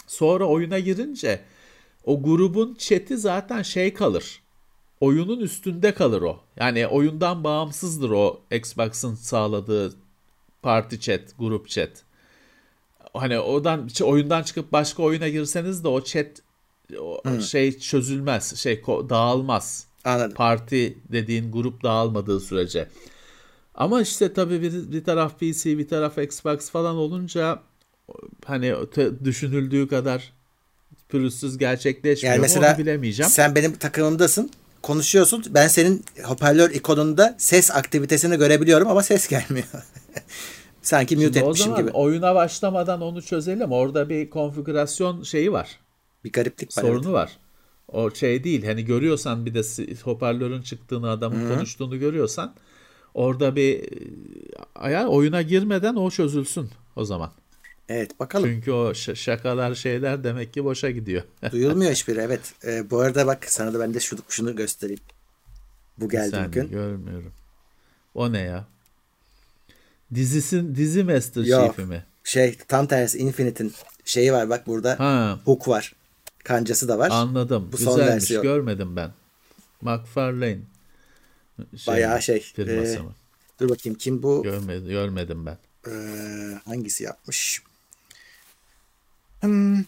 Sonra 0.08 0.46
oyuna 0.46 0.80
girince 0.80 1.40
o 2.06 2.24
grubun 2.24 2.76
chat'i 2.76 3.18
zaten 3.18 3.62
şey 3.62 3.94
kalır 3.94 4.43
oyunun 5.04 5.40
üstünde 5.40 5.94
kalır 5.94 6.22
o. 6.22 6.40
Yani 6.60 6.88
oyundan 6.88 7.44
bağımsızdır 7.44 8.10
o 8.10 8.42
Xbox'ın 8.52 9.16
sağladığı 9.16 9.94
party 10.62 10.96
chat, 10.96 11.22
grup 11.40 11.70
chat. 11.70 11.90
Hani 13.14 13.40
odan 13.40 13.90
oyundan 14.04 14.44
çıkıp 14.44 14.72
başka 14.72 15.04
oyuna 15.04 15.30
girseniz 15.30 15.84
de 15.84 15.88
o 15.88 16.04
chat 16.04 16.28
o 17.00 17.22
şey 17.42 17.80
çözülmez, 17.80 18.56
şey 18.56 18.84
dağılmaz. 18.86 19.88
Anladım. 20.04 20.34
Parti 20.36 20.98
dediğin 21.12 21.52
grup 21.52 21.84
dağılmadığı 21.84 22.40
sürece. 22.40 22.88
Ama 23.76 24.02
işte 24.02 24.34
tabii 24.34 24.62
bir, 24.62 24.92
bir 24.92 25.04
taraf 25.04 25.40
PC, 25.40 25.78
bir 25.78 25.88
taraf 25.88 26.18
Xbox 26.18 26.70
falan 26.70 26.96
olunca 26.96 27.60
hani 28.46 28.76
düşünüldüğü 29.24 29.88
kadar 29.88 30.34
pürüzsüz 31.10 31.58
gerçekleşmiyor. 31.58 32.36
Yani 32.36 32.42
mesela 32.42 32.72
onu 32.72 32.78
bilemeyeceğim. 32.78 33.32
Sen 33.32 33.56
benim 33.56 33.74
takımımdasın 33.74 34.52
konuşuyorsun. 34.84 35.44
Ben 35.50 35.68
senin 35.68 36.06
hoparlör 36.24 36.70
ikonunda 36.70 37.36
ses 37.38 37.72
aktivitesini 37.72 38.38
görebiliyorum 38.38 38.88
ama 38.88 39.04
ses 39.04 39.28
gelmiyor. 39.28 39.68
Sanki 40.82 41.16
mute 41.16 41.26
Şimdi 41.26 41.40
etmişim 41.40 41.72
o 41.72 41.76
zaman 41.76 41.82
gibi. 41.88 41.98
oyuna 41.98 42.36
başlamadan 42.36 43.02
onu 43.02 43.22
çözelim. 43.22 43.72
Orada 43.72 44.10
bir 44.10 44.30
konfigürasyon 44.30 45.24
şeyi 45.24 45.52
var. 45.52 45.80
Bir 46.24 46.32
gariplik 46.32 46.78
var. 46.78 46.82
Sorunu 46.82 47.06
evet. 47.06 47.14
var. 47.14 47.38
O 47.88 48.12
şey 48.12 48.44
değil. 48.44 48.66
Hani 48.66 48.86
görüyorsan 48.86 49.46
bir 49.46 49.54
de 49.54 49.62
hoparlörün 50.04 50.62
çıktığını 50.62 51.10
adamın 51.10 51.40
Hı-hı. 51.40 51.56
konuştuğunu 51.56 52.00
görüyorsan 52.00 52.54
orada 53.14 53.56
bir 53.56 53.80
e, 53.80 53.88
ayar 54.76 55.06
oyuna 55.06 55.42
girmeden 55.42 55.96
o 55.96 56.10
çözülsün 56.10 56.70
o 56.96 57.06
zaman. 57.06 57.32
Evet 57.90 58.20
bakalım. 58.20 58.50
Çünkü 58.50 58.72
o 58.72 58.94
şakalar 58.94 59.76
şeyler 59.76 60.24
demek 60.24 60.54
ki 60.54 60.64
boşa 60.64 60.92
gidiyor. 60.92 61.24
Duyulmuyor 61.52 61.92
hiçbiri 61.92 62.20
evet. 62.20 62.54
Ee, 62.66 62.90
bu 62.90 63.00
arada 63.00 63.28
bak 63.28 63.46
sana 63.48 63.74
da 63.74 63.80
ben 63.80 63.94
de 63.94 64.00
şunu, 64.00 64.20
şunu 64.30 64.56
göstereyim. 64.56 65.02
Bu 65.98 66.10
geldi 66.10 66.44
bugün. 66.48 66.70
Görmüyorum. 66.70 67.32
O 68.16 68.34
ne 68.34 68.40
ya? 68.40 68.66
Dizisin 70.16 70.76
dizi 70.76 71.04
Master 71.04 71.44
Chief'i 71.44 71.82
mi? 71.82 72.06
Şey 72.24 72.58
tam 72.68 72.88
tersi 72.88 73.18
Infinite'in 73.18 73.74
şeyi 74.06 74.34
var 74.34 74.50
bak 74.50 74.68
burada. 74.68 75.00
Ha. 75.00 75.40
Hook 75.46 75.68
var. 75.68 75.96
Kancası 76.44 76.88
da 76.88 77.00
var. 77.00 77.10
Anladım. 77.12 77.70
Bu 77.72 77.78
Güzelmiş. 77.78 78.04
Son 78.04 78.08
versiyon. 78.08 78.44
Görmedim 78.44 78.96
ben. 78.96 79.12
McFarlane. 79.82 80.60
Şey, 81.78 81.94
Bayağı 81.94 82.22
şey. 82.22 82.40
Firması 82.40 82.96
e, 82.96 83.00
mı? 83.00 83.12
Dur 83.60 83.70
bakayım 83.70 83.98
kim 83.98 84.24
bu? 84.24 84.44
Görmedim, 84.44 84.88
görmedim 84.88 85.46
ben. 85.46 85.58
Ee, 85.88 86.60
hangisi 86.66 87.04
yapmış? 87.04 87.62
Hmm. 89.48 89.84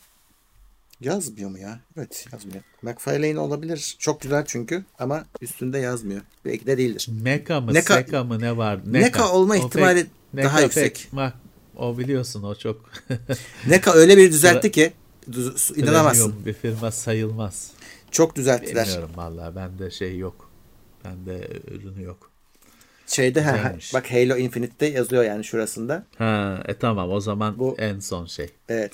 Yazmıyor 1.01 1.49
mu 1.49 1.57
ya? 1.59 1.79
Evet 1.97 2.25
yazmıyor. 2.33 2.63
McFarlane 2.81 3.39
olabilir. 3.39 3.95
Çok 3.99 4.21
güzel 4.21 4.45
çünkü 4.45 4.83
ama 4.99 5.25
üstünde 5.41 5.77
yazmıyor. 5.77 6.21
Belki 6.45 6.65
de 6.67 6.77
değildir. 6.77 7.09
Neka 7.23 7.61
mı 7.61 7.71
Neka- 7.71 7.93
Seka 7.95 8.23
mı 8.23 8.39
ne 8.39 8.57
var? 8.57 8.79
Neka 8.85 9.31
olma 9.31 9.53
O 9.53 9.57
ihtimali 9.57 9.99
pek- 9.99 10.07
daha 10.43 10.43
Neka 10.43 10.61
yüksek. 10.61 10.95
pek- 10.95 11.15
bak, 11.17 11.33
o 11.75 11.97
biliyorsun 11.97 12.43
o 12.43 12.55
çok 12.55 12.89
Neka 13.67 13.91
öyle 13.93 14.17
bir 14.17 14.31
düzeltti 14.31 14.71
ki 14.71 14.93
düz- 15.31 15.71
inanamazsın. 15.77 16.45
bir 16.45 16.53
firma 16.53 16.91
sayılmaz. 16.91 17.71
Çok 18.11 18.35
düzelttiler. 18.35 18.85
Bilmiyorum 18.85 19.11
vallahi 19.15 19.55
bende 19.55 19.91
şey 19.91 20.17
yok. 20.17 20.49
Bende 21.05 21.47
ürünü 21.71 22.03
yok. 22.03 22.31
Şeyde 23.07 23.41
ha, 23.41 23.75
bak 23.93 24.11
Halo 24.11 24.37
Infinite'te 24.37 24.85
yazıyor 24.85 25.23
yani 25.23 25.43
şurasında. 25.43 26.05
Ha, 26.17 26.63
e 26.67 26.73
tamam 26.77 27.11
o 27.11 27.19
zaman 27.19 27.59
Bu- 27.59 27.75
en 27.79 27.99
son 27.99 28.25
şey. 28.25 28.49
Evet. 28.69 28.91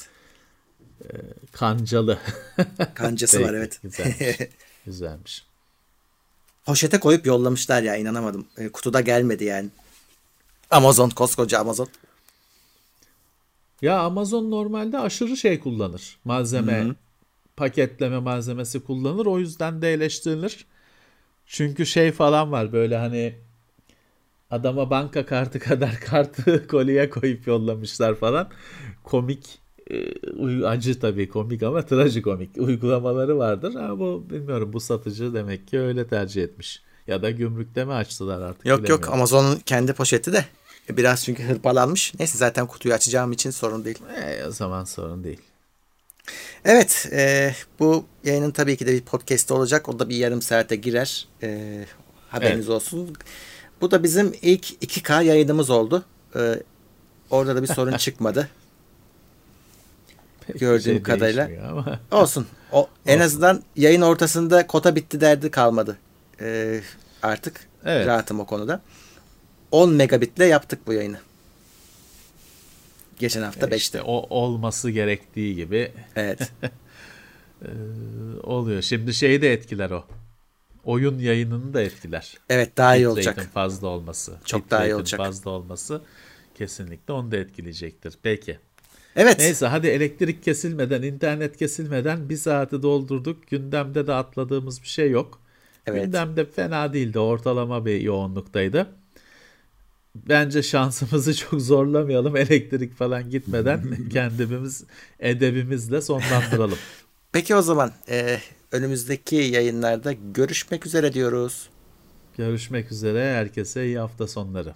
Kancalı. 1.52 2.20
Kancası 2.94 3.38
Peki, 3.38 3.50
var 3.50 3.54
evet. 3.54 3.80
Güzelmiş. 3.84 4.38
Güzelmiş. 4.86 5.46
Poşete 6.66 7.00
koyup 7.00 7.26
yollamışlar 7.26 7.84
ya 7.84 7.96
inanamadım. 7.96 8.48
E, 8.58 8.70
kutuda 8.70 9.02
gelmedi 9.02 9.44
yani. 9.44 9.70
Amazon 10.72 11.10
koskoca 11.10 11.60
Amazon. 11.60 11.88
Ya 13.82 14.00
Amazon 14.00 14.52
normalde 14.52 15.00
aşırı 15.00 15.38
şey 15.38 15.60
kullanır. 15.60 16.18
Malzeme, 16.26 16.88
paketleme 17.58 18.20
malzemesi 18.20 18.84
kullanır. 18.84 19.26
O 19.26 19.40
yüzden 19.40 19.82
de 19.82 19.94
eleştirilir. 19.94 20.66
Çünkü 21.46 21.86
şey 21.86 22.12
falan 22.12 22.52
var 22.52 22.72
böyle 22.72 22.98
hani 22.98 23.36
adama 24.52 24.90
banka 24.90 25.26
kartı 25.26 25.60
kadar 25.70 26.00
kartı 26.00 26.68
kolye 26.68 27.10
koyup 27.10 27.48
yollamışlar 27.48 28.16
falan. 28.16 28.50
Komik, 29.04 29.60
acı 30.66 31.00
tabii 31.00 31.30
komik 31.30 31.64
ama 31.64 31.86
trajikomik 31.86 32.50
uygulamaları 32.58 33.38
vardır. 33.38 33.76
Ama 33.76 34.00
bu 34.00 34.24
bilmiyorum 34.30 34.74
bu 34.74 34.80
satıcı 34.80 35.34
demek 35.34 35.68
ki 35.68 35.80
öyle 35.80 36.08
tercih 36.08 36.44
etmiş. 36.44 36.82
Ya 37.08 37.22
da 37.22 37.32
gümrükte 37.32 37.86
mi 37.86 37.94
açtılar 37.94 38.42
artık 38.42 38.66
Yok 38.66 38.90
yok. 38.90 39.10
Amazon'un 39.10 39.56
kendi 39.56 39.94
poşeti 39.94 40.34
de 40.34 40.46
biraz 40.90 41.26
çünkü 41.26 41.44
hırpalanmış. 41.44 42.14
Neyse 42.20 42.38
zaten 42.38 42.68
kutuyu 42.68 42.94
açacağım 42.94 43.32
için 43.32 43.50
sorun 43.50 43.86
değil. 43.86 44.00
E, 44.26 44.46
o 44.48 44.52
zaman 44.52 44.84
sorun 44.84 45.24
değil. 45.24 45.40
Evet 46.66 47.10
e, 47.12 47.54
bu 47.80 48.06
yayının 48.24 48.52
tabii 48.52 48.78
ki 48.78 48.88
de 48.88 48.94
bir 48.94 49.02
podcast'te 49.02 49.54
olacak. 49.54 49.90
O 49.90 50.00
da 50.00 50.10
bir 50.10 50.16
yarım 50.16 50.42
saate 50.42 50.76
girer. 50.76 51.28
E, 51.44 51.86
haberiniz 52.30 52.70
olsun. 52.70 53.16
Bu 53.82 53.92
da 53.92 54.04
bizim 54.04 54.34
ilk 54.42 54.66
2K 54.66 55.24
yayınımız 55.24 55.70
oldu. 55.70 56.06
E, 56.36 56.64
orada 57.30 57.56
da 57.56 57.62
bir 57.62 57.68
sorun 57.68 57.92
çıkmadı. 57.98 58.50
Gördüğüm 60.60 60.94
şey 60.94 61.04
kadarıyla. 61.04 61.50
Ama. 61.70 62.00
Olsun. 62.22 62.48
O 62.72 62.90
en 63.06 63.20
azından 63.20 63.64
yayın 63.76 64.02
ortasında 64.02 64.68
kota 64.68 64.96
bitti 64.96 65.22
derdi 65.22 65.52
kalmadı. 65.52 65.98
Ee, 66.42 66.82
artık 67.24 67.68
Evet. 67.86 68.08
rahatım 68.08 68.40
o 68.40 68.46
konuda. 68.46 68.82
10 69.72 69.94
megabitle 69.94 70.46
yaptık 70.46 70.88
bu 70.88 70.94
yayını. 70.94 71.20
Geçen 73.20 73.42
hafta 73.42 73.66
5'te. 73.66 73.76
İşte 73.76 74.02
o 74.02 74.26
olması 74.30 74.90
gerektiği 74.90 75.56
gibi 75.56 75.92
Evet. 76.16 76.52
e, 77.62 77.70
oluyor. 78.44 78.82
Şimdi 78.82 79.14
şeyi 79.14 79.42
de 79.42 79.54
etkiler 79.54 79.92
o. 79.92 80.06
Oyun 80.84 81.20
yayınını 81.20 81.74
da 81.74 81.82
etkiler. 81.82 82.38
Evet 82.50 82.78
daha 82.78 82.96
iyi 82.96 83.08
olacak. 83.08 83.50
fazla 83.54 83.88
olması. 83.88 84.34
Çok 84.46 84.72
daha 84.72 84.86
iyi 84.86 84.96
olacak. 84.96 85.18
fazla 85.18 85.52
olması 85.52 86.02
kesinlikle 86.56 87.14
onu 87.14 87.32
da 87.32 87.38
etkileyecektir. 87.38 88.14
Peki. 88.24 88.60
Evet. 89.16 89.40
Neyse 89.40 89.68
hadi 89.68 89.88
elektrik 89.88 90.44
kesilmeden, 90.44 91.02
internet 91.02 91.58
kesilmeden 91.58 92.30
bir 92.30 92.38
saati 92.38 92.82
doldurduk. 92.82 93.48
Gündemde 93.48 94.08
de 94.08 94.14
atladığımız 94.14 94.82
bir 94.82 94.88
şey 94.88 95.12
yok. 95.12 95.40
Evet. 95.86 96.06
Gündemde 96.06 96.46
fena 96.46 96.94
değildi. 96.94 97.20
Ortalama 97.20 97.86
bir 97.86 98.02
yoğunluktaydı. 98.02 98.88
Bence 100.16 100.64
şansımızı 100.64 101.36
çok 101.38 101.62
zorlamayalım. 101.62 102.38
Elektrik 102.38 102.96
falan 102.96 103.30
gitmeden 103.30 103.98
kendimiz 104.10 104.84
edebimizle 105.20 106.02
sonlandıralım. 106.02 106.78
Peki 107.32 107.56
o 107.56 107.62
zaman 107.62 107.92
e, 108.10 108.40
önümüzdeki 108.72 109.36
yayınlarda 109.36 110.14
görüşmek 110.14 110.86
üzere 110.86 111.14
diyoruz. 111.14 111.70
Görüşmek 112.38 112.92
üzere. 112.92 113.34
Herkese 113.34 113.86
iyi 113.86 114.00
hafta 114.00 114.28
sonları. 114.28 114.76